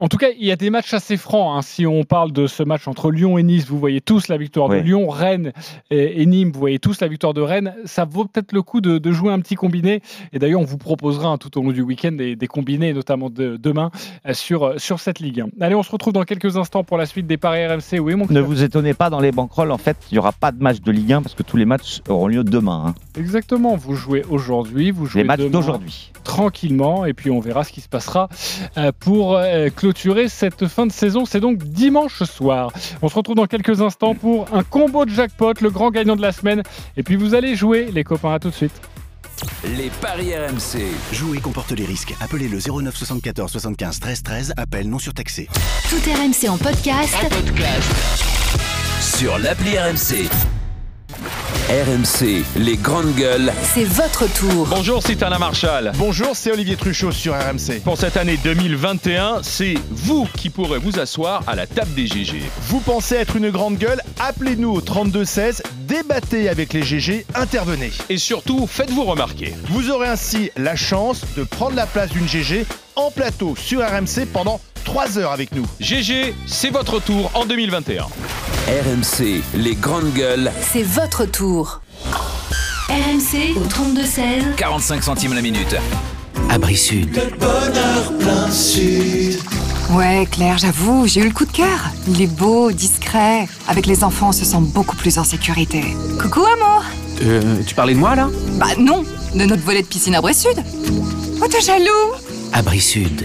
En 0.00 0.08
tout 0.08 0.16
cas, 0.16 0.28
il 0.38 0.44
y 0.46 0.50
a 0.50 0.56
des 0.56 0.70
matchs 0.70 0.94
assez 0.94 1.16
francs. 1.18 1.58
hein. 1.58 1.62
Si 1.62 1.86
on 1.86 2.04
parle 2.04 2.32
de 2.32 2.46
ce 2.46 2.62
match 2.62 2.88
entre 2.88 3.10
Lyon 3.10 3.36
et 3.38 3.42
Nice, 3.42 3.66
vous 3.66 3.78
voyez 3.78 4.00
tous 4.00 4.28
la 4.28 4.38
victoire 4.38 4.68
de 4.68 4.76
Lyon, 4.82 5.08
Rennes 5.08 5.52
et, 5.90 6.22
et 6.22 6.26
Nîmes, 6.26 6.50
vous 6.52 6.58
voyez 6.60 6.78
tous 6.78 7.00
la 7.00 7.08
victoire 7.08 7.34
de 7.34 7.40
Rennes. 7.42 7.74
Ça 7.84 8.04
vaut 8.06 8.24
peut-être 8.24 8.52
le 8.52 8.62
coup 8.62 8.80
de, 8.80 8.98
de 8.98 9.12
jouer 9.12 9.32
un 9.32 9.40
petit 9.40 9.56
combiné. 9.56 10.00
Et 10.32 10.38
d'ailleurs, 10.38 10.60
on 10.60 10.64
vous 10.64 10.78
proposera 10.78 11.28
hein, 11.28 11.38
tout 11.38 11.58
au 11.58 11.62
long 11.62 11.72
du 11.72 11.82
week-end 11.82 12.12
des, 12.12 12.34
des 12.34 12.46
combinés, 12.46 12.92
notamment 12.94 13.28
de, 13.30 13.56
demain, 13.56 13.90
euh, 14.26 14.32
sur, 14.32 14.64
euh, 14.64 14.78
sur 14.78 15.00
cette 15.00 15.20
Ligue 15.20 15.42
1. 15.42 15.48
Allez, 15.60 15.74
on 15.74 15.82
se 15.82 15.90
retrouve 15.92 16.12
dans 16.14 16.24
quelques 16.24 16.56
instants 16.56 16.82
pour 16.82 16.96
la 16.96 17.04
suite 17.06 17.26
des 17.26 17.36
paris 17.36 17.66
RMC. 17.66 18.00
Oui, 18.00 18.14
mon 18.14 18.26
Ne 18.30 18.40
vous 18.40 18.62
étonnez 18.62 18.94
pas, 18.94 19.10
dans 19.10 19.20
les 19.20 19.32
banquerolles, 19.32 19.70
en 19.72 19.78
fait, 19.78 19.96
il 20.10 20.14
n'y 20.14 20.18
aura 20.18 20.32
pas 20.32 20.50
de 20.50 20.62
match 20.62 20.80
de 20.80 20.90
Ligue 20.92 21.12
1 21.12 21.22
parce 21.22 21.34
que 21.34 21.42
tous 21.42 21.56
les 21.58 21.66
matchs 21.66 22.00
auront 22.08 22.26
lieu 22.26 22.42
demain. 22.42 22.84
hein. 22.88 22.94
Exactement. 23.18 23.76
Vous 23.76 23.94
jouez 23.94 24.24
aujourd'hui, 24.30 24.90
vous 24.92 25.04
jouez 25.06 25.22
Les 25.22 25.26
matchs 25.26 25.40
d'aujourd'hui. 25.42 26.10
tranquillement 26.24 27.04
et 27.04 27.12
puis 27.12 27.30
on 27.30 27.40
verra 27.40 27.64
ce 27.64 27.72
qui 27.72 27.80
se 27.80 27.88
passera 27.88 28.28
euh, 28.78 28.92
pour 28.98 29.36
euh, 29.36 29.68
clôturer 29.90 30.28
cette 30.28 30.68
fin 30.68 30.86
de 30.86 30.92
saison. 30.92 31.24
C'est 31.24 31.40
donc 31.40 31.58
dimanche 31.58 32.22
soir. 32.22 32.72
On 33.02 33.08
se 33.08 33.14
retrouve 33.14 33.34
dans 33.34 33.46
quelques 33.46 33.80
instants 33.80 34.14
pour 34.14 34.46
un 34.54 34.62
combo 34.62 35.04
de 35.04 35.10
jackpot, 35.10 35.54
le 35.60 35.70
grand 35.70 35.90
gagnant 35.90 36.14
de 36.14 36.22
la 36.22 36.30
semaine. 36.30 36.62
Et 36.96 37.02
puis 37.02 37.16
vous 37.16 37.34
allez 37.34 37.56
jouer, 37.56 37.90
les 37.92 38.04
copains, 38.04 38.34
à 38.34 38.38
tout 38.38 38.50
de 38.50 38.54
suite. 38.54 38.80
Les 39.64 39.90
paris 40.00 40.32
RMC. 40.36 40.84
Jouer 41.12 41.38
comporte 41.38 41.72
les 41.72 41.86
risques. 41.86 42.14
Appelez 42.20 42.46
le 42.48 42.58
09 42.58 42.94
74 42.94 43.50
75 43.50 43.98
13 44.00 44.22
13. 44.22 44.54
Appel 44.56 44.88
non 44.88 45.00
surtaxé. 45.00 45.48
Tout 45.88 45.96
RMC 45.96 46.48
en 46.48 46.58
podcast. 46.58 47.16
Sur 49.00 49.38
l'appli 49.38 49.76
RMC. 49.76 50.59
RMC, 51.70 52.42
les 52.56 52.76
grandes 52.76 53.14
gueules. 53.14 53.52
C'est 53.62 53.84
votre 53.84 54.26
tour. 54.34 54.66
Bonjour, 54.68 55.00
c'est 55.04 55.22
Alain 55.22 55.38
Marchal. 55.38 55.92
Bonjour, 55.98 56.30
c'est 56.34 56.50
Olivier 56.50 56.74
Truchot 56.74 57.12
sur 57.12 57.32
RMC. 57.32 57.82
Pour 57.84 57.96
cette 57.96 58.16
année 58.16 58.36
2021, 58.42 59.44
c'est 59.44 59.74
vous 59.88 60.26
qui 60.36 60.50
pourrez 60.50 60.80
vous 60.80 60.98
asseoir 60.98 61.44
à 61.46 61.54
la 61.54 61.68
table 61.68 61.94
des 61.94 62.08
GG. 62.08 62.42
Vous 62.62 62.80
pensez 62.80 63.14
être 63.14 63.36
une 63.36 63.50
grande 63.50 63.78
gueule? 63.78 64.02
Appelez-nous 64.18 64.72
au 64.72 64.80
3216, 64.80 65.62
débattez 65.86 66.48
avec 66.48 66.72
les 66.72 66.82
GG, 66.82 67.24
intervenez. 67.36 67.92
Et 68.08 68.18
surtout, 68.18 68.66
faites-vous 68.66 69.04
remarquer. 69.04 69.54
Vous 69.68 69.92
aurez 69.92 70.08
ainsi 70.08 70.50
la 70.56 70.74
chance 70.74 71.22
de 71.36 71.44
prendre 71.44 71.76
la 71.76 71.86
place 71.86 72.10
d'une 72.10 72.26
GG 72.26 72.66
en 72.96 73.12
plateau 73.12 73.54
sur 73.56 73.80
RMC 73.80 74.26
pendant 74.32 74.60
3 74.84 75.18
heures 75.18 75.32
avec 75.32 75.54
nous. 75.54 75.66
GG, 75.80 76.34
c'est 76.46 76.70
votre 76.70 77.00
tour 77.00 77.30
en 77.34 77.46
2021. 77.46 78.04
RMC, 78.04 79.42
les 79.54 79.74
grandes 79.74 80.12
gueules. 80.12 80.50
C'est 80.72 80.82
votre 80.82 81.24
tour. 81.24 81.80
RMC 82.88 83.56
au 83.56 83.64
32-16. 83.68 84.54
45 84.56 85.02
centimes 85.02 85.34
la 85.34 85.42
minute. 85.42 85.76
Abri 86.48 86.76
Sud. 86.76 87.20
Ouais, 89.90 90.26
Claire, 90.30 90.58
j'avoue, 90.58 91.06
j'ai 91.06 91.20
eu 91.20 91.24
le 91.28 91.32
coup 91.32 91.44
de 91.44 91.52
cœur. 91.52 91.90
Il 92.08 92.20
est 92.22 92.26
beau, 92.26 92.70
discret. 92.72 93.46
Avec 93.68 93.86
les 93.86 94.02
enfants, 94.04 94.28
on 94.28 94.32
se 94.32 94.44
sent 94.44 94.58
beaucoup 94.60 94.96
plus 94.96 95.18
en 95.18 95.24
sécurité. 95.24 95.82
Coucou, 96.20 96.40
amour 96.44 96.84
Euh, 97.22 97.56
tu 97.66 97.74
parlais 97.74 97.94
de 97.94 97.98
moi 97.98 98.14
là? 98.14 98.28
Bah 98.58 98.66
non, 98.78 99.04
de 99.34 99.44
notre 99.44 99.62
volet 99.62 99.82
de 99.82 99.86
piscine 99.86 100.14
à 100.14 100.20
Bressude. 100.20 100.62
Oh, 101.42 101.46
t'es 101.48 101.60
jaloux 101.60 101.84
Abri 102.52 102.80
Sud. 102.80 103.24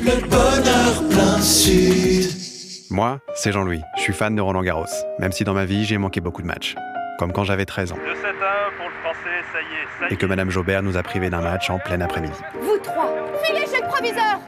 Moi, 2.90 3.20
c'est 3.36 3.52
Jean-Louis. 3.52 3.82
Je 3.98 4.02
suis 4.02 4.14
fan 4.14 4.36
de 4.36 4.42
Roland 4.42 4.62
Garros, 4.62 4.86
même 5.20 5.32
si 5.32 5.44
dans 5.44 5.54
ma 5.54 5.66
vie, 5.66 5.86
j'ai 5.86 5.98
manqué 5.98 6.22
beaucoup 6.22 6.42
de 6.42 6.48
matchs. 6.48 6.76
Comme 7.20 7.32
quand 7.32 7.44
j'avais 7.44 7.66
13 7.66 7.94
ans. 7.94 7.96
De 7.96 8.16
7 8.16 8.26
à 8.26 8.28
1 8.28 8.78
pour 8.78 8.88
le 8.88 8.96
français, 9.04 9.44
ça 9.54 9.60
y 9.62 9.64
est, 9.64 10.00
ça 10.00 10.10
y 10.10 10.14
Et 10.14 10.18
que 10.18 10.26
Madame 10.26 10.50
Jaubert 10.50 10.84
nous 10.84 10.98
a 10.98 11.04
privés 11.04 11.30
d'un 11.30 11.42
match 11.42 11.70
en 11.70 11.80
plein 11.80 12.02
après-midi. 12.02 12.38
Vous 12.62 12.78
trois, 12.84 13.14
filez 13.44 13.66
chez 13.66 13.82
le 13.82 13.88
proviseur 13.88 14.40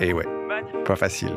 Et 0.00 0.12
ouais, 0.12 0.26
pas 0.84 0.96
facile. 0.96 1.34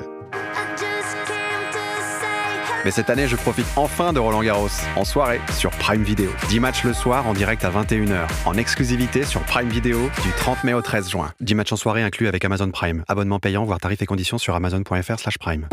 Mais 2.86 2.91
cette 2.91 3.09
année, 3.09 3.27
je 3.27 3.36
profite 3.36 3.65
enfin 3.75 4.13
de 4.13 4.19
Roland 4.19 4.41
Garros, 4.41 4.69
en 4.95 5.03
soirée, 5.03 5.41
sur 5.57 5.69
Prime 5.71 6.03
Video. 6.03 6.32
10 6.47 6.59
matchs 6.61 6.84
le 6.84 6.93
soir, 6.93 7.27
en 7.27 7.34
direct 7.34 7.65
à 7.65 7.71
21h, 7.71 8.27
en 8.45 8.53
exclusivité 8.55 9.25
sur 9.25 9.41
Prime 9.41 9.67
Video, 9.67 10.09
du 10.23 10.32
30 10.38 10.63
mai 10.63 10.73
au 10.73 10.82
13 10.82 11.09
juin. 11.09 11.32
10 11.41 11.55
matchs 11.55 11.73
en 11.73 11.75
soirée 11.75 12.03
inclus 12.03 12.30
avec 12.30 12.45
Amazon 12.45 12.71
Prime. 12.71 13.03
Abonnement 13.09 13.39
payant, 13.39 13.65
voire 13.65 13.80
tarifs 13.80 14.01
et 14.01 14.05
conditions 14.05 14.38
sur 14.38 14.55
amazon.fr 14.55 15.19
slash 15.19 15.38
prime. 15.38 15.67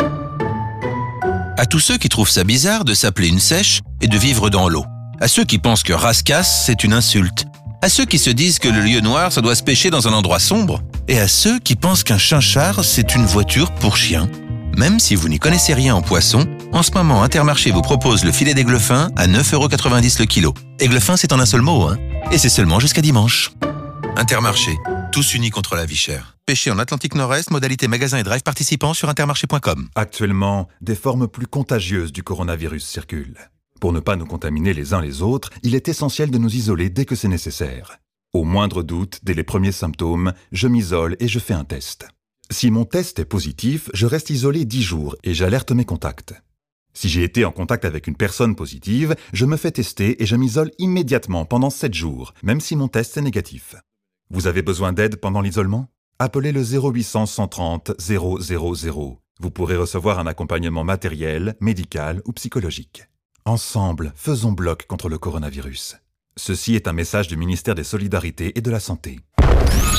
À 1.57 1.66
tous 1.66 1.80
ceux 1.80 1.96
qui 1.96 2.09
trouvent 2.09 2.28
ça 2.28 2.42
bizarre 2.42 2.84
de 2.84 2.92
s'appeler 2.92 3.28
une 3.28 3.38
sèche 3.38 3.82
et 4.00 4.09
de 4.09 4.18
vivre 4.18 4.50
dans 4.50 4.68
l'eau. 4.68 4.84
À 5.20 5.28
ceux 5.28 5.44
qui 5.44 5.59
pensent 5.59 5.84
que 5.84 5.92
rascasse, 5.92 6.66
c'est 6.66 6.82
une 6.82 6.92
insulte. 6.92 7.46
À 7.82 7.88
ceux 7.88 8.04
qui 8.04 8.18
se 8.18 8.30
disent 8.30 8.59
que 8.59 8.68
le 8.68 8.80
lieu 8.80 9.00
noir, 9.00 9.30
ça 9.30 9.42
doit 9.42 9.54
se 9.54 9.62
pêcher 9.62 9.90
dans 9.90 10.09
un 10.09 10.12
endroit 10.12 10.40
sombre. 10.40 10.82
Et 11.07 11.20
à 11.20 11.28
ceux 11.28 11.61
qui 11.61 11.76
pensent 11.76 12.02
qu'un 12.02 12.18
chinchard, 12.18 12.84
c'est 12.84 13.14
une 13.14 13.26
voiture 13.26 13.70
pour 13.70 13.96
chien. 13.96 14.28
Même 14.77 15.01
si 15.01 15.14
vous 15.14 15.31
n'y 15.31 15.39
connaissez 15.39 15.72
rien 15.72 15.95
en 15.95 16.03
poisson, 16.03 16.47
en 16.70 16.83
ce 16.83 16.91
moment, 16.91 17.22
Intermarché 17.22 17.70
vous 17.70 17.81
propose 17.81 18.27
le 18.27 18.31
filet 18.31 18.53
d'aiglefin 18.53 19.09
à 19.16 19.27
9,90€ 19.27 20.20
le 20.20 20.27
kilo. 20.27 20.53
Aiglefin, 20.81 21.16
c'est 21.16 21.33
en 21.33 21.41
un 21.41 21.47
seul 21.47 21.62
mot, 21.62 21.85
hein. 21.85 21.97
Et 22.31 22.37
c'est 22.37 22.51
seulement 22.51 22.79
jusqu'à 22.79 23.01
dimanche. 23.01 23.53
Intermarché, 24.18 24.77
tous 25.12 25.33
unis 25.33 25.49
contre 25.49 25.77
la 25.77 25.87
vie 25.87 25.97
chère. 25.97 26.37
Pêché 26.45 26.70
en 26.70 26.79
Atlantique 26.79 27.14
Nord-Est, 27.14 27.51
modalité 27.51 27.89
magasin 27.89 28.18
et 28.18 28.22
drive 28.22 28.43
participants 28.43 28.93
sur 28.93 29.09
intermarché.com. 29.09 29.89
Actuellement, 29.95 30.68
des 30.83 30.95
formes 30.95 31.27
plus 31.27 31.47
contagieuses 31.47 32.12
du 32.12 32.22
coronavirus 32.22 32.85
circulent. 32.85 33.51
Pour 33.81 33.95
ne 33.95 34.01
pas 34.01 34.16
nous 34.16 34.27
contaminer 34.27 34.74
les 34.74 34.93
uns 34.93 35.01
les 35.01 35.22
autres, 35.22 35.49
il 35.62 35.74
est 35.74 35.89
essentiel 35.89 36.31
de 36.31 36.37
nous 36.37 36.55
isoler 36.55 36.91
dès 36.91 37.07
que 37.07 37.14
c'est 37.14 37.29
nécessaire. 37.29 37.97
Au 38.35 38.45
moindre 38.45 38.83
doute, 38.83 39.20
dès 39.22 39.33
les 39.33 39.43
premiers 39.43 39.72
symptômes, 39.72 40.35
je 40.53 40.68
m'isole 40.68 41.16
et 41.18 41.29
je 41.29 41.39
fais 41.39 41.55
un 41.55 41.64
test. 41.64 42.09
Si 42.51 42.70
mon 42.70 42.84
test 42.84 43.18
est 43.18 43.24
positif, 43.24 43.90
je 43.92 44.07
reste 44.07 44.30
isolé 44.30 44.64
10 44.64 44.82
jours 44.82 45.16
et 45.24 45.34
j'alerte 45.34 45.72
mes 45.72 45.84
contacts. 45.84 46.34
Si 46.94 47.09
j'ai 47.09 47.24
été 47.24 47.44
en 47.44 47.51
contact 47.51 47.84
avec 47.84 48.07
une 48.07 48.16
personne 48.16 48.55
positive, 48.55 49.16
je 49.32 49.44
me 49.47 49.57
fais 49.57 49.72
tester 49.72 50.22
et 50.22 50.26
je 50.26 50.36
m'isole 50.36 50.70
immédiatement 50.78 51.44
pendant 51.44 51.70
7 51.70 51.92
jours, 51.92 52.34
même 52.42 52.61
si 52.61 52.76
mon 52.76 52.88
test 52.88 53.16
est 53.16 53.22
négatif. 53.22 53.74
Vous 54.30 54.47
avez 54.47 54.62
besoin 54.62 54.92
d'aide 54.92 55.16
pendant 55.16 55.40
l'isolement? 55.40 55.88
Appelez 56.18 56.53
le 56.53 56.62
0800 56.62 57.26
130 57.26 58.01
000. 58.01 58.38
Vous 59.40 59.51
pourrez 59.51 59.76
recevoir 59.76 60.18
un 60.18 60.26
accompagnement 60.26 60.84
matériel, 60.84 61.57
médical 61.61 62.22
ou 62.24 62.32
psychologique. 62.32 63.05
Ensemble, 63.44 64.12
faisons 64.16 64.53
bloc 64.53 64.86
contre 64.86 65.09
le 65.09 65.18
coronavirus. 65.18 65.97
Ceci 66.36 66.74
est 66.74 66.88
un 66.88 66.92
message 66.92 67.28
du 67.28 67.36
ministère 67.36 67.74
des 67.74 67.84
Solidarités 67.84 68.57
et 68.57 68.62
de 68.62 68.70
la 68.70 68.80
Santé. 68.80 69.20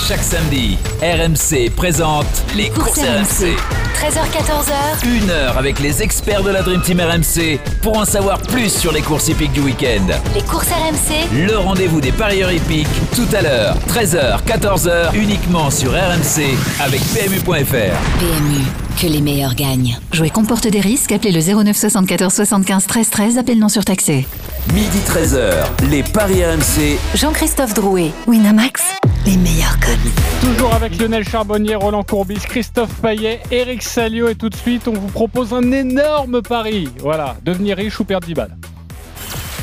Chaque 0.08 0.24
samedi, 0.24 0.78
RMC 1.02 1.70
présente 1.76 2.26
les 2.56 2.70
courses, 2.70 3.00
RMC. 3.00 3.56
13h14h. 3.98 5.06
Une 5.06 5.30
heure 5.30 5.58
avec 5.58 5.80
les 5.80 6.02
experts 6.04 6.44
de 6.44 6.52
la 6.52 6.62
Dream 6.62 6.82
Team 6.82 7.02
RMC 7.02 7.60
pour 7.82 7.98
en 7.98 8.06
savoir 8.06 8.40
plus 8.42 8.70
sur 8.70 8.92
les 8.92 9.02
courses 9.02 9.28
hippiques 9.28 9.54
du 9.54 9.62
week-end. 9.62 10.06
Les 10.36 10.42
courses 10.44 10.70
RMC. 10.70 11.46
Le 11.48 11.58
rendez-vous 11.58 12.00
des 12.00 12.12
parieurs 12.12 12.52
hippiques 12.52 12.88
tout 13.16 13.28
à 13.36 13.42
l'heure, 13.42 13.76
13h, 13.90 14.44
14h, 14.46 15.16
uniquement 15.16 15.70
sur 15.72 15.92
RMC 15.92 16.56
avec 16.80 17.02
PMU.fr. 17.14 18.20
PMU, 18.20 18.62
que 19.02 19.08
les 19.08 19.22
meilleurs 19.22 19.56
gagnent. 19.56 19.98
Jouer 20.14 20.30
comporte 20.30 20.68
des 20.68 20.80
risques. 20.82 21.12
Appelez 21.12 21.32
le 21.32 21.42
09 21.42 21.76
74 21.76 22.34
75 22.34 22.86
13 22.88 23.10
13. 23.10 23.38
Appel 23.40 23.58
non 23.60 23.70
surtaxé. 23.70 24.28
Midi 24.74 25.00
13h, 25.08 25.90
les 25.90 26.04
paris 26.04 26.44
RMC. 26.46 26.98
Jean-Christophe 27.16 27.74
Drouet, 27.74 28.12
Winamax, 28.28 28.82
les 29.28 29.36
meilleurs 29.36 29.78
codes. 29.82 29.98
Toujours 30.42 30.74
avec 30.74 30.98
Lionel 30.98 31.28
Charbonnier, 31.28 31.76
Roland 31.76 32.04
Courbis, 32.04 32.40
Christophe 32.40 33.02
Payet, 33.02 33.42
Eric 33.52 33.84
Salio 33.84 34.30
et 34.30 34.36
tout 34.36 34.48
de 34.48 34.56
suite 34.56 34.88
on 34.88 34.94
vous 34.94 35.10
propose 35.10 35.54
un 35.54 35.70
énorme 35.74 36.42
pari. 36.42 36.88
Voilà, 37.00 37.36
devenir 37.44 37.76
riche 37.76 38.00
ou 38.00 38.06
perdre 38.06 38.26
10 38.26 38.34
balles. 38.34 38.56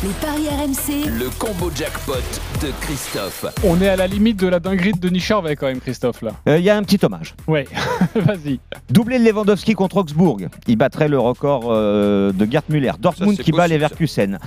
Les 0.02 0.10
paris 0.20 0.48
RMC. 0.48 1.08
Le 1.18 1.30
combo 1.38 1.70
jackpot 1.74 2.12
de 2.60 2.70
Christophe. 2.82 3.46
On 3.64 3.80
est 3.80 3.88
à 3.88 3.96
la 3.96 4.06
limite 4.06 4.38
de 4.38 4.48
la 4.48 4.60
dinguerie 4.60 4.92
de 4.92 4.98
Denis 4.98 5.20
Charvet 5.20 5.56
quand 5.56 5.66
même 5.66 5.80
Christophe 5.80 6.20
là. 6.20 6.32
Il 6.58 6.62
y 6.62 6.68
a 6.68 6.76
un 6.76 6.82
petit 6.82 6.98
hommage. 7.02 7.34
Ouais, 7.46 7.66
vas-y. 8.14 8.60
Doublé 8.90 9.18
de 9.18 9.24
Lewandowski 9.24 9.72
contre 9.72 9.96
Augsbourg. 9.96 10.40
Il 10.66 10.76
battrait 10.76 11.08
le 11.08 11.18
record 11.18 11.68
euh, 11.68 12.32
de 12.32 12.44
Gerd 12.44 12.64
Müller. 12.68 12.92
Dortmund 12.98 13.38
qui 13.38 13.50
bat 13.50 13.66
les. 13.66 13.76
Leverkusen. 13.76 14.38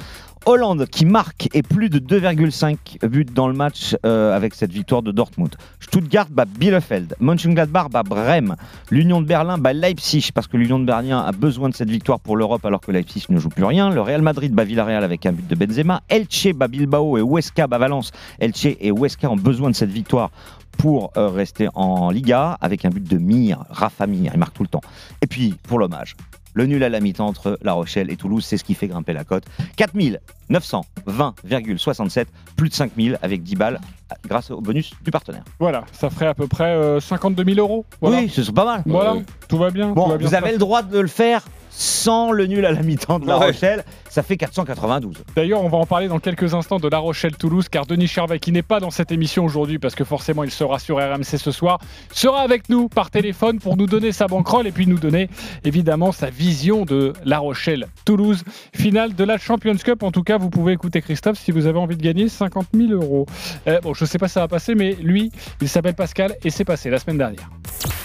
Hollande 0.48 0.86
qui 0.86 1.06
marque 1.06 1.50
et 1.54 1.62
plus 1.62 1.90
de 1.90 2.00
2,5 2.00 3.06
buts 3.06 3.26
dans 3.26 3.50
le 3.50 3.54
match 3.54 3.98
euh, 4.06 4.34
avec 4.34 4.56
cette 4.56 4.72
victoire 4.72 5.02
de 5.02 5.12
Dortmund. 5.12 5.54
Stuttgart 5.82 6.28
bat 6.30 6.46
Bielefeld. 6.46 7.16
Mönchengladbach 7.20 7.90
bat 7.90 8.04
Brême. 8.04 8.56
L'Union 8.90 9.22
de 9.22 9.28
Berlin 9.28 9.58
bat 9.58 9.74
Leipzig 9.74 10.30
parce 10.34 10.48
que 10.48 10.56
l'Union 10.56 10.80
de 10.80 10.86
Berlin 10.86 11.20
a 11.20 11.34
besoin 11.34 11.68
de 11.68 11.76
cette 11.76 11.90
victoire 11.90 12.22
pour 12.22 12.38
l'Europe 12.38 12.66
alors 12.66 12.80
que 12.80 12.94
Leipzig 12.94 13.26
ne 13.28 13.40
joue 13.40 13.50
plus 13.50 13.66
rien. 13.66 13.90
Le 13.90 14.00
Real 14.00 14.22
Madrid 14.22 14.54
bat 14.54 14.64
Villarreal 14.64 15.04
avec 15.04 15.26
un 15.26 15.34
but 15.34 15.46
de 15.46 15.56
Benzema. 15.56 16.02
Elche 16.08 16.54
bat 16.56 16.70
Bilbao 16.70 17.18
et 17.18 17.22
Huesca 17.22 17.68
bat 17.68 17.78
Valence. 17.78 18.12
Elche 18.40 18.68
et 18.80 18.90
Huesca 18.90 19.30
ont 19.30 19.36
besoin 19.36 19.70
de 19.70 19.76
cette 19.76 19.92
victoire 19.92 20.32
pour 20.78 21.12
euh, 21.18 21.28
rester 21.28 21.68
en 21.74 22.10
Liga 22.10 22.58
avec 22.62 22.86
un 22.86 22.90
but 22.90 23.04
de 23.04 23.18
Mir, 23.18 23.66
Rafa 23.70 24.08
Mir, 24.08 24.32
il 24.34 24.40
marque 24.40 24.54
tout 24.54 24.64
le 24.64 24.70
temps. 24.70 24.82
Et 25.22 25.28
puis 25.28 25.56
pour 25.64 25.80
l'hommage, 25.80 26.16
le 26.58 26.66
nul 26.66 26.84
à 26.84 26.90
la 26.90 27.00
mi-temps 27.00 27.28
entre 27.28 27.60
La 27.62 27.74
Rochelle 27.74 28.10
et 28.10 28.16
Toulouse, 28.16 28.44
c'est 28.44 28.58
ce 28.58 28.64
qui 28.64 28.74
fait 28.74 28.88
grimper 28.88 29.14
la 29.14 29.24
cote. 29.24 29.44
4920,67, 29.78 32.26
plus 32.56 32.70
de 32.70 32.74
5000 32.74 33.20
avec 33.22 33.44
10 33.44 33.56
balles 33.56 33.80
grâce 34.28 34.50
au 34.50 34.60
bonus 34.60 34.92
du 35.04 35.12
partenaire. 35.12 35.44
Voilà, 35.60 35.84
ça 35.92 36.10
ferait 36.10 36.26
à 36.28 36.34
peu 36.34 36.48
près 36.48 36.76
euh, 36.76 37.00
52 37.00 37.44
000 37.44 37.60
euros. 37.60 37.86
Voilà. 38.02 38.18
Oui, 38.20 38.30
ce 38.30 38.42
sont 38.42 38.54
pas 38.54 38.66
mal. 38.66 38.82
Voilà, 38.88 39.18
tout 39.48 39.58
va 39.58 39.70
bien. 39.70 39.90
Bon, 39.90 40.06
tout 40.06 40.10
va 40.12 40.18
bien 40.18 40.28
vous 40.28 40.34
avez 40.36 40.52
le 40.52 40.58
droit 40.58 40.82
de 40.82 41.00
le 41.00 41.08
faire 41.08 41.46
sans 41.70 42.32
le 42.32 42.48
nul 42.48 42.66
à 42.66 42.72
la 42.72 42.82
mi-temps 42.82 43.20
de 43.20 43.28
La 43.28 43.38
Ouais. 43.38 43.48
Rochelle. 43.48 43.84
Ça 44.10 44.24
fait 44.24 44.38
492. 44.38 45.24
D'ailleurs, 45.36 45.64
on 45.64 45.70
va 45.70 45.78
en 45.78 45.86
parler 45.86 46.08
dans 46.08 46.20
quelques 46.20 46.54
instants 46.54 46.80
de 46.80 46.88
La 46.88 47.00
Rochelle-Toulouse, 47.00 47.70
car 47.70 47.86
Denis 47.86 48.08
Charvet, 48.08 48.40
qui 48.40 48.52
n'est 48.52 48.62
pas 48.62 48.80
dans 48.80 48.92
cette 48.92 49.12
émission 49.12 49.46
aujourd'hui, 49.46 49.80
parce 49.80 49.96
que 49.96 50.04
forcément 50.04 50.44
il 50.44 50.52
sera 50.52 50.80
sur 50.80 50.98
RMC 50.98 51.24
ce 51.24 51.52
soir, 51.52 51.80
sera 52.12 52.42
avec 52.42 52.70
nous 52.70 52.90
par 52.90 53.12
téléphone 53.12 53.60
pour 53.60 53.78
nous 53.78 53.86
donner 53.86 54.12
sa 54.12 54.28
banquerolle 54.28 54.68
et 54.68 54.72
puis 54.72 54.88
nous 54.88 55.00
donner 55.00 55.30
évidemment 55.64 56.12
sa 56.12 56.30
vision 56.30 56.86
de 56.86 57.14
La 57.26 57.40
Rochelle-Toulouse, 57.40 58.44
finale 58.74 59.16
de 59.16 59.24
la 59.24 59.38
Champions 59.38 59.76
Cup. 59.76 60.04
En 60.04 60.12
tout 60.12 60.24
cas, 60.24 60.38
vous 60.38 60.50
pouvez 60.50 60.74
écouter 60.74 61.02
Christophe 61.02 61.38
si 61.40 61.52
vous 61.52 61.66
avez 61.66 61.80
envie 61.80 61.98
de 61.98 62.04
gagner 62.04 62.30
50 62.30 62.68
000 62.74 62.92
euros. 62.92 63.26
Euh, 63.68 63.80
bon, 63.82 63.94
je 63.94 64.04
ne 64.04 64.08
sais 64.08 64.18
pas 64.18 64.28
si 64.28 64.36
ça 64.36 64.42
va 64.42 64.48
passer, 64.48 64.76
mais 64.76 64.96
lui, 65.02 65.32
il 65.62 65.70
s'appelle 65.70 65.96
Pascal 65.96 66.36
et 66.44 66.50
c'est 66.50 66.66
passé 66.66 66.90
la 66.90 67.00
semaine 67.00 67.18
dernière. 67.18 67.50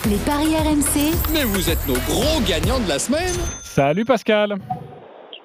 Les 0.09 0.17
paris 0.17 0.55
RMC. 0.57 1.15
Mais 1.33 1.45
vous 1.45 1.71
êtes 1.71 1.87
nos 1.87 1.95
gros 1.95 2.41
gagnants 2.47 2.81
de 2.81 2.89
la 2.89 2.99
semaine 2.99 3.35
Salut 3.63 4.05
Pascal 4.05 4.57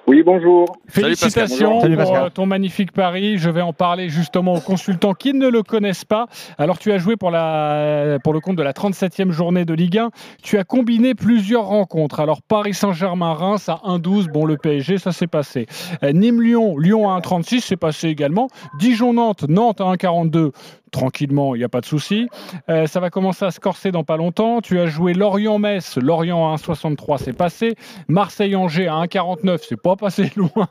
Oui, 0.08 0.22
bonjour. 0.24 0.78
Félicitations 0.88 1.82
Salut, 1.82 1.96
pour 1.96 2.04
Pascal. 2.06 2.24
euh, 2.24 2.30
ton 2.30 2.46
magnifique 2.46 2.92
pari. 2.92 3.36
Je 3.36 3.50
vais 3.50 3.60
en 3.60 3.74
parler 3.74 4.08
justement 4.08 4.54
aux 4.54 4.60
consultants 4.60 5.12
qui 5.12 5.34
ne 5.34 5.48
le 5.48 5.62
connaissent 5.62 6.06
pas. 6.06 6.28
Alors, 6.56 6.78
tu 6.78 6.90
as 6.92 6.96
joué 6.96 7.16
pour, 7.16 7.30
la, 7.30 8.16
pour 8.24 8.32
le 8.32 8.40
compte 8.40 8.56
de 8.56 8.62
la 8.62 8.72
37e 8.72 9.32
journée 9.32 9.66
de 9.66 9.74
Ligue 9.74 9.98
1. 9.98 10.10
Tu 10.42 10.56
as 10.56 10.64
combiné 10.64 11.14
plusieurs 11.14 11.66
rencontres. 11.66 12.20
Alors, 12.20 12.40
Paris 12.40 12.72
Saint-Germain-Reims 12.72 13.68
à 13.68 13.82
1-12. 13.84 14.28
Bon, 14.32 14.46
le 14.46 14.56
PSG, 14.56 14.96
ça 14.96 15.12
s'est 15.12 15.26
passé. 15.26 15.66
Euh, 16.02 16.12
Nîmes-Lyon, 16.12 16.78
Lyon 16.78 17.10
à 17.10 17.20
1-36, 17.20 17.60
c'est 17.60 17.76
passé 17.76 18.08
également. 18.08 18.48
Dijon-Nantes, 18.78 19.44
Nantes 19.46 19.82
à 19.82 19.92
1-42. 19.92 20.52
Tranquillement, 20.90 21.54
il 21.54 21.58
n'y 21.58 21.64
a 21.64 21.68
pas 21.68 21.80
de 21.80 21.86
souci. 21.86 22.28
Euh, 22.68 22.86
ça 22.86 23.00
va 23.00 23.10
commencer 23.10 23.44
à 23.44 23.50
se 23.50 23.60
corser 23.60 23.90
dans 23.90 24.04
pas 24.04 24.16
longtemps. 24.16 24.60
Tu 24.60 24.78
as 24.78 24.86
joué 24.86 25.14
Lorient-Metz, 25.14 25.96
Lorient 25.98 26.52
à 26.52 26.56
1,63, 26.56 27.18
c'est 27.18 27.32
passé. 27.32 27.74
Marseille-Angers 28.08 28.88
à 28.88 28.94
1,49, 29.04 29.58
c'est 29.68 29.80
pas 29.80 29.96
passé 29.96 30.30
loin, 30.36 30.68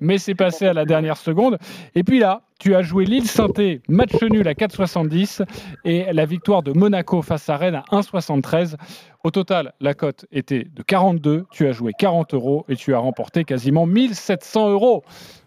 mais 0.00 0.18
c'est 0.18 0.34
passé 0.34 0.66
à 0.66 0.72
la 0.72 0.84
dernière 0.84 1.16
seconde. 1.16 1.58
Et 1.94 2.04
puis 2.04 2.18
là, 2.18 2.42
tu 2.58 2.74
as 2.74 2.82
joué 2.82 3.04
Lille-Sainté, 3.04 3.82
match 3.88 4.20
nul 4.20 4.46
à 4.48 4.52
4,70 4.52 5.44
et 5.84 6.12
la 6.12 6.26
victoire 6.26 6.62
de 6.64 6.72
Monaco 6.72 7.22
face 7.22 7.48
à 7.48 7.56
Rennes 7.56 7.76
à 7.76 7.84
1,73. 7.92 8.74
Au 9.22 9.30
total, 9.30 9.74
la 9.80 9.94
cote 9.94 10.26
était 10.32 10.64
de 10.64 10.82
42. 10.82 11.46
Tu 11.52 11.66
as 11.68 11.72
joué 11.72 11.92
40 11.96 12.34
euros 12.34 12.64
et 12.68 12.76
tu 12.76 12.94
as 12.94 12.98
remporté 12.98 13.44
quasiment 13.44 13.86
1700 13.86 14.70
euros. 14.70 15.04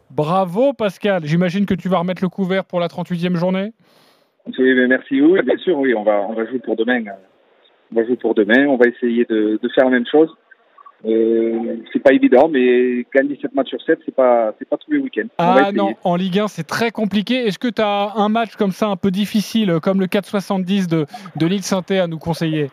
Bravo 0.09 0.73
Pascal. 0.73 1.25
J'imagine 1.25 1.65
que 1.65 1.73
tu 1.73 1.89
vas 1.89 1.99
remettre 1.99 2.21
le 2.21 2.29
couvert 2.29 2.65
pour 2.65 2.79
la 2.79 2.87
38e 2.87 3.35
journée? 3.35 3.73
Oui, 4.47 4.73
mais 4.73 4.87
merci. 4.87 5.21
Oui, 5.21 5.39
bien 5.43 5.57
sûr, 5.57 5.77
oui, 5.77 5.93
on 5.93 6.03
va, 6.03 6.25
on 6.27 6.33
va 6.33 6.45
jouer 6.45 6.59
pour 6.59 6.75
demain. 6.75 7.03
On 7.91 7.95
va 7.95 8.05
jouer 8.05 8.15
pour 8.15 8.33
demain. 8.33 8.65
On 8.67 8.77
va 8.77 8.87
essayer 8.87 9.25
de, 9.25 9.59
de 9.61 9.69
faire 9.69 9.85
la 9.85 9.91
même 9.91 10.05
chose. 10.09 10.29
Euh, 11.03 11.77
c'est 11.91 11.99
pas 12.01 12.13
évident, 12.13 12.47
mais 12.47 13.05
gagner 13.13 13.37
7 13.41 13.55
matchs 13.55 13.69
sur 13.69 13.81
7, 13.81 13.99
c'est 14.05 14.13
pas, 14.13 14.53
c'est 14.59 14.69
pas 14.69 14.77
tous 14.77 14.91
les 14.91 14.99
week-ends. 14.99 15.27
Ah 15.39 15.71
non, 15.73 15.95
en 16.03 16.15
Ligue 16.15 16.39
1, 16.39 16.47
c'est 16.47 16.63
très 16.67 16.91
compliqué. 16.91 17.47
Est-ce 17.47 17.57
que 17.57 17.69
tu 17.69 17.81
as 17.81 18.13
un 18.15 18.29
match 18.29 18.55
comme 18.55 18.71
ça 18.71 18.87
un 18.87 18.95
peu 18.95 19.09
difficile, 19.09 19.79
comme 19.81 19.99
le 19.99 20.05
4,70 20.05 20.87
de, 20.87 21.05
de 21.37 21.45
Lille 21.47 21.63
Sainté 21.63 21.97
à 21.99 22.05
nous 22.05 22.19
conseiller? 22.19 22.65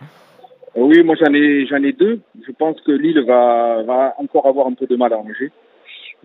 Euh, 0.76 0.80
Oui, 0.82 1.02
moi 1.02 1.14
j'en 1.18 1.32
ai, 1.32 1.66
j'en 1.66 1.82
ai 1.82 1.92
deux. 1.92 2.20
Je 2.46 2.52
pense 2.52 2.78
que 2.82 2.92
Lille 2.92 3.24
va, 3.26 3.82
va 3.84 4.14
encore 4.18 4.46
avoir 4.46 4.66
un 4.66 4.74
peu 4.74 4.86
de 4.86 4.96
mal 4.96 5.12
à 5.14 5.18
Angers. 5.18 5.50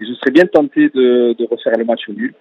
Et 0.02 0.06
je 0.06 0.14
serais 0.16 0.32
bien 0.32 0.46
tenté 0.46 0.90
de, 0.90 1.34
de 1.38 1.48
refaire 1.50 1.78
le 1.78 1.86
match 1.86 2.02
nul. 2.10 2.34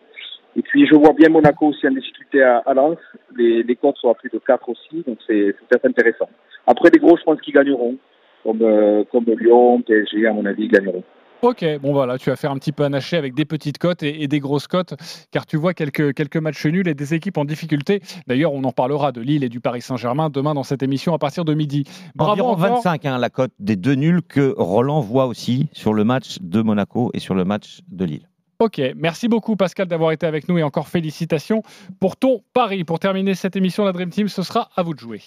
Et 0.56 0.62
puis 0.62 0.86
je 0.86 0.94
vois 0.94 1.12
bien 1.12 1.28
Monaco 1.28 1.66
aussi 1.66 1.86
en 1.86 1.92
difficulté 1.92 2.42
à, 2.42 2.58
à 2.58 2.74
Lens. 2.74 2.98
Les, 3.36 3.62
les 3.62 3.76
cotes 3.76 3.96
sont 3.96 4.10
à 4.10 4.14
plus 4.14 4.30
de 4.30 4.38
4 4.38 4.68
aussi, 4.68 5.02
donc 5.06 5.18
c'est 5.26 5.54
c'est 5.58 5.66
peut-être 5.68 5.86
intéressant. 5.86 6.28
Après 6.66 6.90
les 6.92 6.98
gros, 6.98 7.16
je 7.16 7.22
pense 7.22 7.40
qu'ils 7.40 7.54
gagneront, 7.54 7.96
comme, 8.42 8.62
euh, 8.62 9.04
comme 9.10 9.24
Lyon, 9.24 9.82
PSG, 9.82 10.26
à 10.26 10.32
mon 10.32 10.44
avis, 10.44 10.64
ils 10.64 10.70
gagneront. 10.70 11.02
Ok, 11.42 11.64
bon 11.80 11.92
voilà, 11.92 12.18
tu 12.18 12.30
vas 12.30 12.36
faire 12.36 12.52
un 12.52 12.56
petit 12.56 12.70
peu 12.70 12.84
anaché 12.84 13.16
avec 13.16 13.34
des 13.34 13.44
petites 13.44 13.78
cotes 13.78 14.04
et, 14.04 14.22
et 14.22 14.28
des 14.28 14.38
grosses 14.38 14.68
cotes, 14.68 14.94
car 15.32 15.44
tu 15.44 15.56
vois 15.56 15.74
quelques, 15.74 16.14
quelques 16.14 16.36
matchs 16.36 16.66
nuls 16.66 16.86
et 16.86 16.94
des 16.94 17.14
équipes 17.14 17.36
en 17.36 17.44
difficulté. 17.44 18.00
D'ailleurs, 18.28 18.52
on 18.52 18.62
en 18.62 18.70
parlera 18.70 19.10
de 19.10 19.20
Lille 19.20 19.42
et 19.42 19.48
du 19.48 19.58
Paris 19.58 19.82
Saint-Germain 19.82 20.30
demain 20.30 20.54
dans 20.54 20.62
cette 20.62 20.84
émission 20.84 21.14
à 21.14 21.18
partir 21.18 21.44
de 21.44 21.52
midi. 21.54 21.82
Bravo 22.14 22.32
Environ 22.44 22.52
encore. 22.52 22.76
25 22.76 23.06
hein, 23.06 23.18
la 23.18 23.28
cote 23.28 23.50
des 23.58 23.74
deux 23.74 23.94
nuls 23.94 24.22
que 24.22 24.54
Roland 24.56 25.00
voit 25.00 25.26
aussi 25.26 25.68
sur 25.72 25.94
le 25.94 26.04
match 26.04 26.38
de 26.40 26.62
Monaco 26.62 27.10
et 27.12 27.18
sur 27.18 27.34
le 27.34 27.44
match 27.44 27.80
de 27.88 28.04
Lille. 28.04 28.28
Ok, 28.62 28.80
merci 28.94 29.26
beaucoup 29.26 29.56
Pascal 29.56 29.88
d'avoir 29.88 30.12
été 30.12 30.24
avec 30.24 30.48
nous 30.48 30.56
et 30.56 30.62
encore 30.62 30.86
félicitations 30.86 31.64
pour 31.98 32.16
ton 32.16 32.44
pari. 32.54 32.84
Pour 32.84 33.00
terminer 33.00 33.34
cette 33.34 33.56
émission, 33.56 33.84
la 33.84 33.90
Dream 33.90 34.10
Team, 34.10 34.28
ce 34.28 34.44
sera 34.44 34.68
à 34.76 34.84
vous 34.84 34.94
de 34.94 35.00
jouer. 35.00 35.20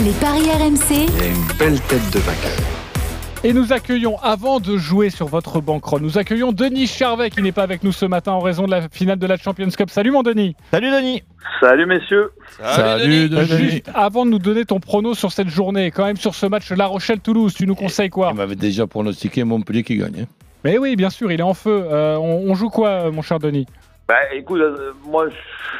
Les 0.00 0.10
paris 0.20 0.50
RMC. 0.50 1.06
Il 1.16 1.22
a 1.22 1.26
une 1.28 1.46
belle 1.60 1.80
tête 1.82 2.12
de 2.12 2.18
vainqueur. 2.18 2.66
Et 3.44 3.52
nous 3.52 3.72
accueillons, 3.72 4.18
avant 4.18 4.58
de 4.58 4.76
jouer 4.78 5.10
sur 5.10 5.28
votre 5.28 5.60
banquerolle, 5.60 6.02
nous 6.02 6.18
accueillons 6.18 6.50
Denis 6.50 6.88
Charvet 6.88 7.30
qui 7.30 7.40
n'est 7.40 7.52
pas 7.52 7.62
avec 7.62 7.84
nous 7.84 7.92
ce 7.92 8.04
matin 8.04 8.32
en 8.32 8.40
raison 8.40 8.64
de 8.64 8.72
la 8.72 8.88
finale 8.88 9.20
de 9.20 9.26
la 9.28 9.36
Champions 9.36 9.70
Cup. 9.70 9.88
Salut 9.88 10.10
mon 10.10 10.24
Denis 10.24 10.56
Salut 10.72 10.90
Denis 10.90 11.22
Salut 11.60 11.86
messieurs. 11.86 12.32
Salut, 12.58 13.28
Denis. 13.28 13.46
Juste 13.46 13.90
avant 13.94 14.26
de 14.26 14.30
nous 14.32 14.40
donner 14.40 14.64
ton 14.64 14.80
prono 14.80 15.14
sur 15.14 15.30
cette 15.30 15.50
journée, 15.50 15.92
quand 15.92 16.04
même 16.04 16.16
sur 16.16 16.34
ce 16.34 16.46
match 16.46 16.72
La 16.72 16.86
Rochelle-Toulouse, 16.86 17.54
tu 17.54 17.64
nous 17.64 17.76
conseilles 17.76 18.10
quoi? 18.10 18.30
Il 18.32 18.36
m'avait 18.36 18.56
déjà 18.56 18.88
pronostiqué 18.88 19.44
Montpellier 19.44 19.84
qui 19.84 19.98
gagne. 19.98 20.22
hein. 20.22 20.35
Mais 20.66 20.78
oui, 20.78 20.96
bien 20.96 21.10
sûr, 21.10 21.30
il 21.30 21.38
est 21.38 21.44
en 21.44 21.54
feu. 21.54 21.86
Euh, 21.92 22.16
on, 22.16 22.50
on 22.50 22.54
joue 22.56 22.70
quoi, 22.70 23.12
mon 23.12 23.22
cher 23.22 23.38
Denis? 23.38 23.66
Bah 24.08 24.16
écoute, 24.32 24.60
euh, 24.60 24.92
moi 25.04 25.28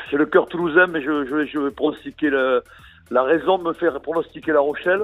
j'ai 0.08 0.16
le 0.16 0.26
cœur 0.26 0.46
toulousain, 0.46 0.86
mais 0.86 1.02
je, 1.02 1.24
je, 1.26 1.44
je 1.44 1.58
vais 1.58 1.72
pronostiquer 1.72 2.30
le, 2.30 2.62
la 3.10 3.24
raison 3.24 3.58
me 3.58 3.72
fait 3.72 3.90
pronostiquer 4.00 4.52
La 4.52 4.60
Rochelle, 4.60 5.02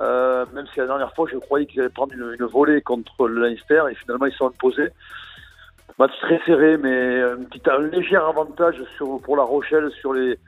euh, 0.00 0.44
même 0.54 0.66
si 0.72 0.78
la 0.78 0.86
dernière 0.86 1.12
fois 1.14 1.26
je 1.32 1.38
croyais 1.38 1.66
qu'ils 1.66 1.80
allaient 1.80 1.88
prendre 1.88 2.12
une, 2.12 2.36
une 2.38 2.46
volée 2.46 2.82
contre 2.82 3.26
le 3.26 3.48
Leinster 3.48 3.82
et 3.90 3.96
finalement 3.96 4.26
ils 4.26 4.32
sont 4.32 4.46
imposés. 4.46 4.90
Match 5.98 6.12
très 6.20 6.40
serré, 6.46 6.76
mais 6.76 7.22
un, 7.22 7.42
petit, 7.50 7.62
un 7.68 7.80
léger 7.80 8.14
avantage 8.14 8.76
sur, 8.96 9.20
pour 9.22 9.36
La 9.36 9.42
Rochelle 9.42 9.90
sur 10.00 10.12
les, 10.12 10.38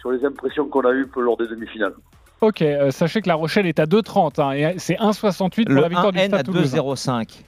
sur 0.00 0.12
les 0.12 0.24
impressions 0.24 0.68
qu'on 0.68 0.82
a 0.82 0.92
eues 0.92 1.08
lors 1.16 1.36
des 1.36 1.48
demi-finales. 1.48 1.94
Ok, 2.40 2.62
euh, 2.62 2.92
sachez 2.92 3.20
que 3.20 3.28
La 3.28 3.34
Rochelle 3.34 3.66
est 3.66 3.80
à 3.80 3.86
2,30 3.86 4.40
hein, 4.40 4.52
et 4.52 4.78
c'est 4.78 4.94
1,68 4.94 5.64
pour 5.64 5.74
Le 5.74 5.80
la 5.80 5.88
victoire 5.88 6.12
du 6.12 6.18
1N 6.18 6.26
Stade 6.28 6.40
à 6.40 6.42
Toulousain. 6.44 6.78
2,05. 6.78 7.42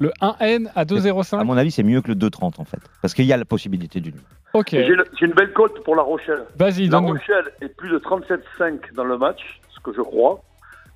Le 0.00 0.08
1N 0.22 0.68
à 0.74 0.84
2,05 0.86 1.38
À 1.38 1.44
mon 1.44 1.56
avis, 1.56 1.70
c'est 1.70 1.82
mieux 1.82 2.00
que 2.00 2.08
le 2.08 2.14
2,30 2.14 2.58
en 2.58 2.64
fait. 2.64 2.80
Parce 3.02 3.12
qu'il 3.12 3.26
y 3.26 3.32
a 3.32 3.36
la 3.36 3.44
possibilité 3.44 4.00
du 4.00 4.12
nul. 4.12 4.22
Ok. 4.54 4.70
J'ai 4.70 4.86
une, 4.88 5.04
j'ai 5.18 5.26
une 5.26 5.32
belle 5.34 5.52
cote 5.52 5.84
pour 5.84 5.94
La 5.94 6.02
Rochelle. 6.02 6.44
Vas-y, 6.58 6.84
La 6.86 6.98
donne-nous. 6.98 7.12
Rochelle 7.12 7.52
est 7.60 7.68
plus 7.68 7.90
de 7.90 7.98
37,5 7.98 8.94
dans 8.94 9.04
le 9.04 9.18
match, 9.18 9.60
ce 9.68 9.78
que 9.80 9.92
je 9.94 10.00
crois. 10.00 10.40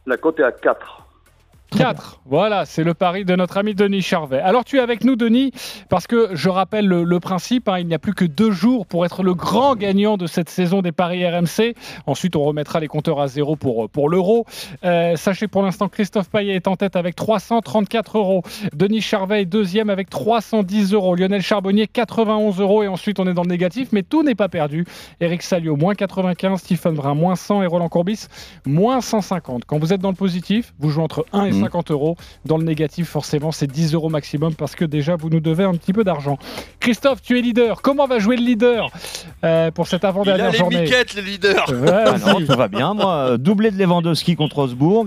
La 0.07 0.17
cote 0.17 0.41
est 0.41 0.45
à 0.45 0.53
4. 0.53 1.04
4. 1.77 2.21
Voilà, 2.27 2.65
c'est 2.67 2.85
le 2.85 2.95
pari 2.95 3.25
de 3.25 3.35
notre 3.35 3.57
ami 3.57 3.75
Denis 3.75 4.03
Charvet. 4.03 4.41
Alors 4.41 4.65
tu 4.65 4.79
es 4.79 4.81
avec 4.81 5.05
nous, 5.05 5.17
Denis, 5.17 5.51
parce 5.89 6.07
que 6.07 6.31
je 6.33 6.49
rappelle 6.49 6.87
le, 6.87 7.21
principe, 7.21 7.69
hein, 7.69 7.79
il 7.79 7.87
n'y 7.87 7.95
a 7.95 7.99
plus 7.99 8.15
que 8.15 8.25
deux 8.25 8.51
jours 8.51 8.87
pour 8.87 9.05
être 9.05 9.23
le 9.23 9.35
grand 9.35 9.75
gagnant 9.75 10.17
de 10.17 10.27
cette 10.27 10.49
saison 10.49 10.83
des 10.83 10.93
paris 10.93 11.27
RMC. 11.27 11.75
Ensuite, 12.07 12.37
on 12.37 12.45
remettra 12.45 12.81
les 12.81 12.89
compteurs 12.89 13.21
à 13.21 13.29
zéro 13.29 13.57
pour, 13.57 13.85
euh, 13.85 14.09
l'euro. 14.09 14.47
Euh, 14.85 15.17
sachez 15.17 15.49
pour 15.49 15.63
l'instant, 15.63 15.89
Christophe 15.89 16.31
Payet 16.31 16.55
est 16.55 16.69
en 16.69 16.77
tête 16.77 16.97
avec 16.97 17.17
334 17.17 18.19
euros. 18.19 18.43
Denis 18.73 19.01
Charvet 19.01 19.43
est 19.43 19.47
deuxième 19.47 19.91
avec 19.91 20.11
310 20.11 20.93
euros. 20.93 21.15
Lionel 21.15 21.43
Charbonnier, 21.43 21.87
91 21.87 22.61
euros. 22.61 22.83
Et 22.83 22.89
ensuite, 22.89 23.19
on 23.21 23.27
est 23.27 23.35
dans 23.35 23.43
le 23.43 23.49
négatif, 23.49 23.89
mais 23.93 24.03
tout 24.03 24.23
n'est 24.23 24.35
pas 24.35 24.49
perdu. 24.49 24.85
Eric 25.21 25.43
Salio, 25.43 25.77
moins 25.77 25.95
95, 25.95 26.61
Stephen 26.61 26.95
Brun, 26.95 27.15
moins 27.15 27.37
100 27.37 27.63
et 27.63 27.67
Roland 27.67 27.89
Courbis, 27.89 28.27
moins 28.65 29.01
150. 29.01 29.65
Quand 29.67 29.79
vous 29.79 29.93
êtes 29.93 30.01
dans 30.01 30.11
le 30.11 30.17
positif, 30.17 30.75
vous 30.79 30.91
jouez 30.91 31.03
entre 31.03 31.27
1 31.33 31.47
et 31.47 31.53
5 31.53 31.64
50 31.65 31.91
euros. 31.91 32.17
Dans 32.45 32.59
le 32.59 32.65
négatif, 32.65 33.09
forcément, 33.09 33.53
c'est 33.53 33.67
10 33.67 33.95
euros 33.95 34.09
maximum 34.09 34.55
parce 34.55 34.75
que 34.75 34.85
déjà, 34.85 35.17
vous 35.17 35.31
nous 35.31 35.41
devez 35.41 35.65
un 35.65 35.75
petit 35.75 35.93
peu 35.93 36.05
d'argent. 36.05 36.39
Christophe, 36.81 37.23
tu 37.23 37.39
es 37.39 37.43
leader. 37.43 37.83
Comment 37.83 38.07
va 38.07 38.19
jouer 38.19 38.37
le 38.37 38.45
leader 38.45 38.91
euh, 39.45 39.71
pour 39.71 39.87
cette 39.87 40.05
avant-dernière 40.05 40.53
journée 40.53 40.77
les 40.77 40.83
miquettes, 40.83 41.15
le 41.15 41.23
leader 41.23 41.65
ah 41.93 42.17
non, 42.19 42.45
Ça 42.47 42.57
va 42.57 42.69
bien, 42.69 42.95
moi. 42.95 43.39
Doublé 43.39 43.71
de 43.71 43.79
Lewandowski 43.79 44.37
contre 44.37 44.59
Osbourg. 44.59 45.07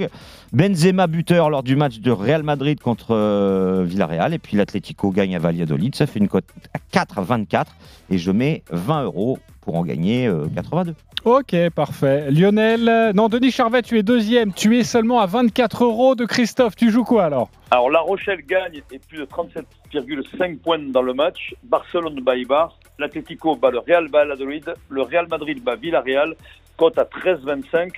Benzema 0.54 1.08
buteur 1.08 1.50
lors 1.50 1.64
du 1.64 1.76
match 1.76 2.00
de 2.00 2.12
Real 2.12 2.44
Madrid 2.44 2.80
contre 2.80 3.14
euh, 3.14 3.84
Villarreal. 3.86 4.34
Et 4.34 4.40
puis 4.40 4.58
l'Atlético 4.58 5.12
gagne 5.12 5.36
à 5.36 5.40
Valladolid. 5.40 5.96
Ça 5.96 6.08
fait 6.08 6.20
une 6.20 6.28
cote 6.28 6.46
à 6.74 6.80
4 6.92 7.20
à 7.20 7.22
24. 7.22 7.72
Et 8.10 8.18
je 8.18 8.32
mets 8.32 8.64
20 8.72 9.04
euros 9.04 9.40
pour 9.68 9.76
en 9.76 9.84
gagner 9.84 10.28
euh, 10.28 10.48
82. 10.56 10.96
Ok, 11.26 11.54
parfait. 11.76 12.32
Lionel, 12.32 12.88
euh, 12.88 13.12
non, 13.12 13.28
Denis 13.28 13.52
Charvet, 13.52 13.82
tu 13.82 13.98
es 13.98 14.04
deuxième. 14.04 14.54
Tu 14.54 14.80
es 14.80 14.86
seulement 14.86 15.20
à 15.20 15.26
24 15.26 15.84
euros 15.84 16.16
de 16.16 16.24
Christophe. 16.24 16.78
Tu 16.78 16.90
joues 16.90 17.04
quoi 17.04 17.26
alors? 17.26 17.50
Alors 17.70 17.90
La 17.90 18.00
Rochelle 18.00 18.46
gagne 18.46 18.82
et 18.94 19.00
plus 19.00 19.18
de 19.18 19.26
37,5 19.26 20.60
points 20.60 20.80
dans 20.80 21.02
le 21.02 21.14
match. 21.14 21.54
Barcelone 21.64 22.22
bat 22.22 22.38
Ibar. 22.38 22.80
L'Atlético 22.98 23.58
bat 23.58 23.70
le 23.70 23.80
Real 23.80 24.08
Valladolid. 24.08 24.74
Le 24.88 25.02
Real 25.02 25.28
Madrid 25.28 25.62
bat 25.62 25.76
Villarreal. 25.76 26.34
Cote 26.78 26.98
à 26.98 27.04
13,25. 27.04 27.92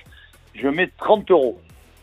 Je 0.56 0.66
mets 0.66 0.90
30 0.98 1.30
euros. 1.30 1.60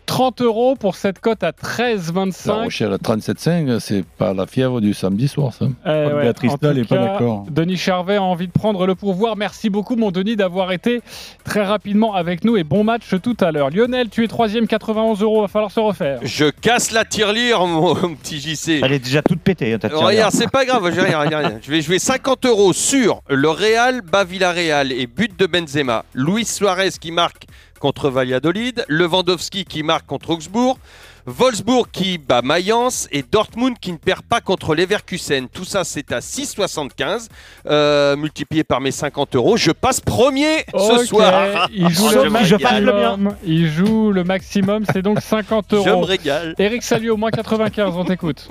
30 0.07 0.41
euros 0.41 0.75
pour 0.75 0.95
cette 0.95 1.19
cote 1.19 1.43
à 1.43 1.47
La 1.47 1.51
13,25. 1.51 2.63
Rochelle 2.63 2.93
à 2.93 2.97
37,5, 2.97 3.79
c'est 3.79 4.03
pas 4.05 4.33
la 4.33 4.47
fièvre 4.47 4.81
du 4.81 4.93
samedi 4.93 5.27
soir, 5.27 5.53
ça. 5.53 5.65
Euh, 5.85 6.15
ouais, 6.15 6.21
Béatrice 6.23 6.53
en 6.53 6.57
Dalle 6.59 6.75
tout 6.75 6.81
est 6.81 6.85
pas 6.85 6.97
d'accord. 6.97 7.45
Denis 7.51 7.77
Charvet 7.77 8.15
a 8.15 8.23
envie 8.23 8.47
de 8.47 8.51
prendre 8.51 8.87
le 8.87 8.95
pouvoir. 8.95 9.35
Merci 9.35 9.69
beaucoup, 9.69 9.95
mon 9.95 10.09
Denis, 10.11 10.35
d'avoir 10.35 10.71
été 10.71 11.01
très 11.43 11.63
rapidement 11.63 12.15
avec 12.15 12.43
nous 12.45 12.57
et 12.57 12.63
bon 12.63 12.83
match 12.83 13.03
tout 13.21 13.37
à 13.41 13.51
l'heure. 13.51 13.69
Lionel, 13.69 14.09
tu 14.09 14.23
es 14.23 14.27
troisième, 14.27 14.65
91 14.65 15.21
euros. 15.21 15.41
Va 15.41 15.47
falloir 15.49 15.71
se 15.71 15.79
refaire. 15.79 16.19
Je 16.23 16.45
casse 16.49 16.91
la 16.91 17.03
tirelire, 17.05 17.65
mon, 17.67 17.93
mon 17.95 18.15
petit 18.15 18.39
JC. 18.39 18.79
Elle 18.83 18.93
est 18.93 18.99
déjà 18.99 19.21
toute 19.21 19.41
pétée. 19.41 19.73
hein, 19.73 19.77
ta 19.77 19.89
tirelire. 19.89 20.07
Regarde, 20.07 20.33
c'est 20.33 20.49
pas 20.49 20.65
grave, 20.65 20.89
j'ai 20.95 21.01
rien, 21.01 21.19
rien, 21.19 21.37
rien. 21.39 21.59
Je 21.61 21.69
vais 21.69 21.81
jouer 21.81 21.99
50 21.99 22.45
euros 22.45 22.71
sur 22.73 23.21
le 23.29 23.49
Real 23.49 24.01
bas 24.01 24.23
Villarreal 24.23 24.91
et 24.93 25.05
but 25.05 25.37
de 25.37 25.45
Benzema. 25.45 26.05
Luis 26.13 26.45
Suarez 26.45 26.91
qui 26.99 27.11
marque 27.11 27.45
contre 27.79 28.09
Valladolid, 28.09 28.85
Lewandowski 28.87 29.65
qui 29.65 29.83
marque 29.83 30.05
contre 30.05 30.31
Augsbourg, 30.31 30.77
Wolfsburg 31.25 31.87
qui 31.91 32.17
bat 32.17 32.41
Mayence 32.41 33.09
et 33.11 33.21
Dortmund 33.21 33.77
qui 33.79 33.91
ne 33.91 33.97
perd 33.97 34.21
pas 34.21 34.39
contre 34.39 34.75
Leverkusen. 34.75 35.49
Tout 35.49 35.65
ça, 35.65 35.83
c'est 35.83 36.13
à 36.13 36.19
6,75 36.19 37.27
euh, 37.67 38.15
multiplié 38.15 38.63
par 38.63 38.79
mes 38.79 38.91
50 38.91 39.35
euros. 39.35 39.57
Je 39.57 39.71
passe 39.71 39.99
premier 39.99 40.65
ce 40.73 41.05
soir. 41.05 41.67
Il 41.73 41.89
joue, 41.89 42.09
Je 42.09 42.19
le 42.19 42.29
maximum. 42.29 43.35
Il 43.43 43.69
joue 43.69 44.11
le 44.13 44.23
maximum. 44.23 44.85
C'est 44.91 45.01
donc 45.01 45.19
50 45.19 45.73
euros. 45.73 45.85
Je 45.85 45.89
me 45.89 46.05
régale. 46.05 46.55
Eric 46.59 46.81
Salio, 46.81 47.17
moins 47.17 47.31
95, 47.31 47.93
on 47.97 48.05
t'écoute. 48.05 48.49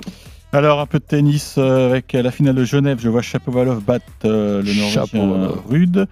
Alors, 0.53 0.79
un 0.79 0.85
peu 0.85 0.99
de 0.99 1.03
tennis 1.03 1.55
euh, 1.57 1.89
avec 1.89 2.13
la 2.13 2.31
finale 2.31 2.55
de 2.55 2.63
Genève. 2.63 2.99
Je 3.01 3.09
vois 3.09 3.21
Chapovalov 3.21 3.81
battre 3.81 4.05
euh, 4.25 4.61
le 4.61 4.73
Norvégien. 4.73 5.51
Rude. 5.67 6.07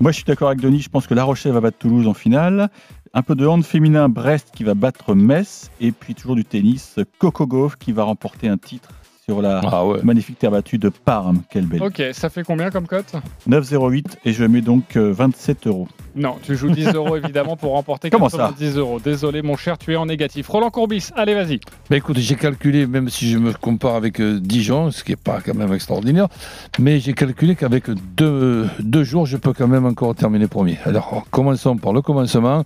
Moi, 0.00 0.10
je 0.10 0.16
suis 0.16 0.24
d'accord 0.24 0.48
avec 0.48 0.60
Denis. 0.60 0.80
Je 0.80 0.88
pense 0.88 1.06
que 1.06 1.14
La 1.14 1.24
Rochelle 1.24 1.52
va 1.52 1.60
battre 1.60 1.78
Toulouse 1.78 2.08
en 2.08 2.14
finale. 2.14 2.68
Un 3.14 3.22
peu 3.22 3.34
de 3.34 3.46
hand 3.46 3.64
féminin, 3.64 4.08
Brest 4.08 4.50
qui 4.54 4.64
va 4.64 4.74
battre 4.74 5.14
Metz. 5.14 5.70
Et 5.80 5.92
puis, 5.92 6.14
toujours 6.14 6.34
du 6.34 6.44
tennis, 6.44 6.98
Coco 7.18 7.46
Gauff 7.46 7.76
qui 7.76 7.92
va 7.92 8.02
remporter 8.02 8.48
un 8.48 8.56
titre 8.56 8.90
sur 9.24 9.40
la 9.40 9.60
Ah 9.64 9.86
ouais. 9.86 10.00
magnifique 10.02 10.38
terre 10.38 10.50
battue 10.50 10.78
de 10.78 10.90
Parme. 10.90 11.42
Quelle 11.50 11.66
belle. 11.66 11.82
Ok, 11.82 12.02
ça 12.12 12.28
fait 12.28 12.42
combien 12.42 12.70
comme 12.70 12.86
cote? 12.86 13.12
9,08 13.48 14.04
et 14.24 14.32
je 14.32 14.44
mets 14.44 14.60
donc 14.60 14.96
euh, 14.96 15.12
27 15.12 15.66
euros. 15.66 15.88
Non, 16.14 16.36
tu 16.42 16.56
joues 16.56 16.70
10 16.70 16.88
euros 16.94 17.16
évidemment 17.16 17.56
pour 17.56 17.72
remporter 17.72 18.10
Comment 18.10 18.28
ça? 18.28 18.36
90 18.38 18.76
euros. 18.76 19.00
Désolé 19.00 19.40
mon 19.42 19.56
cher, 19.56 19.78
tu 19.78 19.92
es 19.92 19.96
en 19.96 20.06
négatif. 20.06 20.48
Roland 20.48 20.70
Courbis, 20.70 21.08
allez 21.16 21.34
vas-y. 21.34 21.60
Ben 21.88 21.96
écoute, 21.96 22.18
j'ai 22.18 22.34
calculé, 22.36 22.86
même 22.86 23.08
si 23.08 23.28
je 23.30 23.38
me 23.38 23.52
compare 23.52 23.94
avec 23.94 24.20
euh, 24.20 24.38
Dijon, 24.40 24.90
ce 24.90 25.02
qui 25.02 25.12
n'est 25.12 25.16
pas 25.16 25.40
quand 25.44 25.54
même 25.54 25.72
extraordinaire, 25.72 26.28
mais 26.78 27.00
j'ai 27.00 27.14
calculé 27.14 27.56
qu'avec 27.56 27.84
deux, 28.16 28.68
deux 28.80 29.04
jours, 29.04 29.24
je 29.26 29.36
peux 29.38 29.52
quand 29.54 29.68
même 29.68 29.86
encore 29.86 30.14
terminer 30.14 30.48
premier. 30.48 30.78
Alors, 30.84 31.24
commençons 31.30 31.76
par 31.76 31.92
le 31.92 32.02
commencement. 32.02 32.64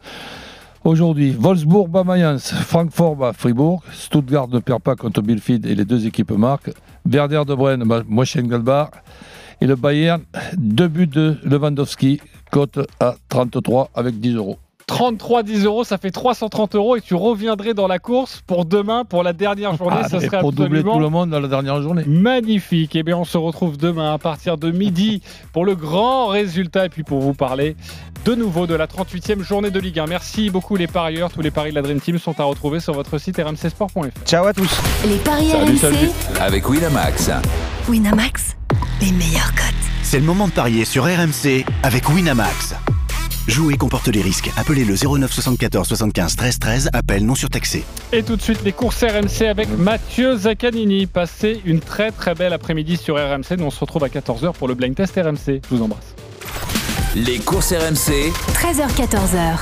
Aujourd'hui, 0.89 1.37
Wolfsburg 1.39 1.89
bat 1.91 2.03
Mayence, 2.03 2.51
Francfort 2.51 3.15
bat 3.15 3.35
Fribourg, 3.35 3.83
Stuttgart 3.93 4.49
ne 4.49 4.59
perd 4.59 4.81
pas 4.81 4.97
contre 4.97 5.21
Bielefeld 5.21 5.67
et 5.67 5.75
les 5.75 5.85
deux 5.85 6.07
équipes 6.07 6.31
marquent, 6.31 6.71
Werder 7.05 7.43
de 7.47 7.55
Brenne 7.55 7.85
bat 7.85 8.91
et 9.61 9.67
le 9.67 9.77
Bayern, 9.77 10.23
deux 10.57 10.89
buts 10.89 11.07
de 11.07 11.37
Lewandowski, 11.45 12.23
cote 12.51 12.79
à 13.01 13.17
33 13.29 13.91
avec 13.95 14.19
10 14.19 14.37
euros. 14.37 14.57
33 14.89 15.43
10 15.43 15.65
euros, 15.67 15.85
ça 15.85 15.99
fait 15.99 16.11
330 16.11 16.75
euros 16.75 16.97
et 16.97 17.01
tu 17.01 17.15
reviendrais 17.15 17.75
dans 17.75 17.87
la 17.87 17.99
course 17.99 18.43
pour 18.47 18.65
demain, 18.65 19.05
pour 19.05 19.23
la 19.23 19.33
dernière 19.33 19.77
journée. 19.77 19.99
Ah, 20.03 20.09
ça 20.09 20.19
serait 20.19 20.41
pour 20.41 20.53
doubler 20.53 20.83
tout 20.83 20.99
le 20.99 21.11
monde 21.11 21.31
dans 21.31 21.41
la 21.41 21.47
dernière 21.47 21.81
journée. 21.81 22.05
magnifique. 22.07 22.97
Et 22.97 23.03
bien, 23.03 23.17
on 23.17 23.25
se 23.25 23.39
retrouve 23.39 23.77
demain 23.77 24.15
à 24.15 24.19
partir 24.19 24.57
de 24.57 24.71
midi 24.71 25.23
pour 25.53 25.65
le 25.65 25.77
grand 25.77 26.29
résultat 26.29 26.87
et 26.87 26.89
puis 26.89 27.05
pour 27.05 27.21
vous 27.21 27.35
parler 27.35 27.77
de 28.25 28.35
nouveau 28.35 28.67
de 28.67 28.75
la 28.75 28.87
38e 28.87 29.43
journée 29.43 29.71
de 29.71 29.79
Ligue 29.79 30.01
1. 30.01 30.07
Merci 30.07 30.51
beaucoup 30.51 30.77
les 30.77 30.87
parieurs. 30.87 31.31
Tous 31.31 31.43
les 31.43 31.51
paris 31.51 31.71
de 31.71 31.75
la 31.77 31.83
Dream 31.83 32.01
Team 32.01 32.19
sont 32.19 32.41
à 32.41 32.45
retrouver 32.45 32.81
sur 32.81 32.95
votre 32.95 33.19
site 33.19 33.37
rmcsport.fr. 33.37 34.09
Ciao 34.25 34.47
à 34.47 34.53
tous. 34.53 34.71
Les 35.07 35.17
paris 35.19 35.51
Salut, 35.51 35.73
RMC, 35.73 35.79
salut. 35.79 36.11
Avec 36.41 36.69
Winamax. 36.69 37.31
Winamax, 37.89 38.57
les 39.01 39.13
meilleurs 39.13 39.55
cotes. 39.55 39.75
C'est 40.03 40.19
le 40.19 40.27
moment 40.27 40.49
de 40.49 40.53
parier 40.53 40.85
sur 40.85 41.05
RMC 41.05 41.65
avec 41.83 42.09
Winamax. 42.09 42.75
Jouer 43.49 43.79
comporte 43.79 44.09
les 44.09 44.21
risques. 44.21 44.51
Appelez 44.59 44.85
le 44.85 44.95
09 44.95 45.33
74 45.33 45.89
75 45.89 46.37
13 46.37 46.59
13. 46.59 46.91
Appel 46.93 47.25
non 47.25 47.35
surtaxé. 47.35 47.83
Et 48.13 48.23
tout 48.23 48.37
de 48.37 48.43
suite, 48.43 48.63
les 48.63 48.73
courses 48.73 49.03
RMC 49.03 49.47
avec 49.49 49.71
Mathieu 49.79 50.37
Zaccanini. 50.37 51.07
Passez 51.07 51.63
une 51.65 51.81
très 51.81 52.11
très 52.13 52.35
belle 52.35 52.53
après-midi 52.53 52.99
sur 52.99 53.17
RMC. 53.17 53.57
Nous 53.57 53.65
on 53.65 53.71
se 53.71 53.81
retrouve 53.81 54.05
à 54.05 54.09
14h 54.09 54.53
pour 54.53 54.69
le 54.69 54.75
blind 54.75 54.95
test 54.95 55.15
RMC. 55.17 55.63
Je 55.65 55.75
vous 55.75 55.83
embrasse. 55.83 56.15
Les 57.17 57.39
courses 57.39 57.73
RMC, 57.73 58.33
13h-14h. 58.53 59.61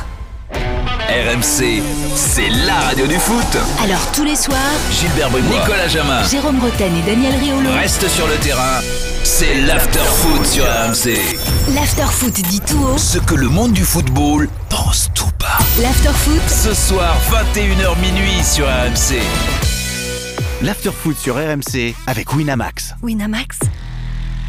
RMC, 1.24 1.82
c'est 2.14 2.48
la 2.66 2.74
radio 2.74 3.06
du 3.06 3.14
foot. 3.16 3.56
Alors 3.82 4.00
tous 4.12 4.22
les 4.24 4.36
soirs, 4.36 4.58
Gilbert 4.92 5.30
Bribois, 5.30 5.60
Nicolas 5.60 5.88
Jamin, 5.88 6.22
Jérôme 6.28 6.58
Bretagne 6.58 6.92
et 6.98 7.10
Daniel 7.10 7.34
Riolo. 7.40 7.70
reste 7.72 8.06
sur 8.08 8.26
le 8.26 8.34
terrain. 8.34 8.80
C'est 9.24 9.54
l'after 9.62 9.98
foot 10.00 10.44
sur 10.44 10.64
RMC. 10.64 11.18
L'after-foot 11.74 12.34
dit 12.34 12.60
tout 12.60 12.78
haut. 12.84 12.98
Ce 12.98 13.16
que 13.18 13.34
le 13.34 13.48
monde 13.48 13.72
du 13.72 13.84
football 13.84 14.48
pense 14.68 15.08
tout 15.14 15.30
bas. 15.40 15.58
L'after-foot, 15.80 16.42
Ce 16.48 16.74
soir, 16.74 17.16
21h 17.30 17.98
minuit 18.00 18.44
sur 18.44 18.66
RMC. 18.66 19.18
L'afterfoot 20.62 21.16
sur 21.16 21.36
RMC 21.36 21.94
avec 22.06 22.34
Winamax. 22.34 22.94
Winamax, 23.02 23.58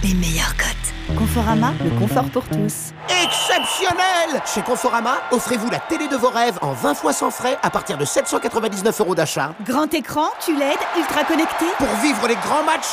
les 0.04 0.14
meilleurs 0.14 0.56
cotes. 0.56 1.18
Conforama, 1.18 1.74
le 1.84 1.90
confort 2.00 2.26
pour 2.26 2.44
tous. 2.44 2.94
Exceptionnel 3.10 4.42
Chez 4.46 4.62
Conforama, 4.62 5.18
offrez-vous 5.32 5.70
la 5.72 5.80
télé 5.80 6.08
de 6.08 6.16
vos 6.16 6.30
rêves 6.30 6.60
en 6.62 6.74
20 6.74 6.94
fois 6.94 7.14
sans 7.14 7.32
frais 7.32 7.58
à 7.64 7.70
partir 7.70 7.98
de 7.98 8.06
799 8.06 9.00
euros 9.02 9.16
d'achat. 9.16 9.54
Grand 9.66 9.92
écran, 9.94 10.28
QLED, 10.46 10.78
ultra 10.98 11.24
connecté. 11.24 11.66
Pour 11.78 11.88
vivre 12.04 12.28
les 12.28 12.36
grands 12.36 12.64
matchs 12.64 12.86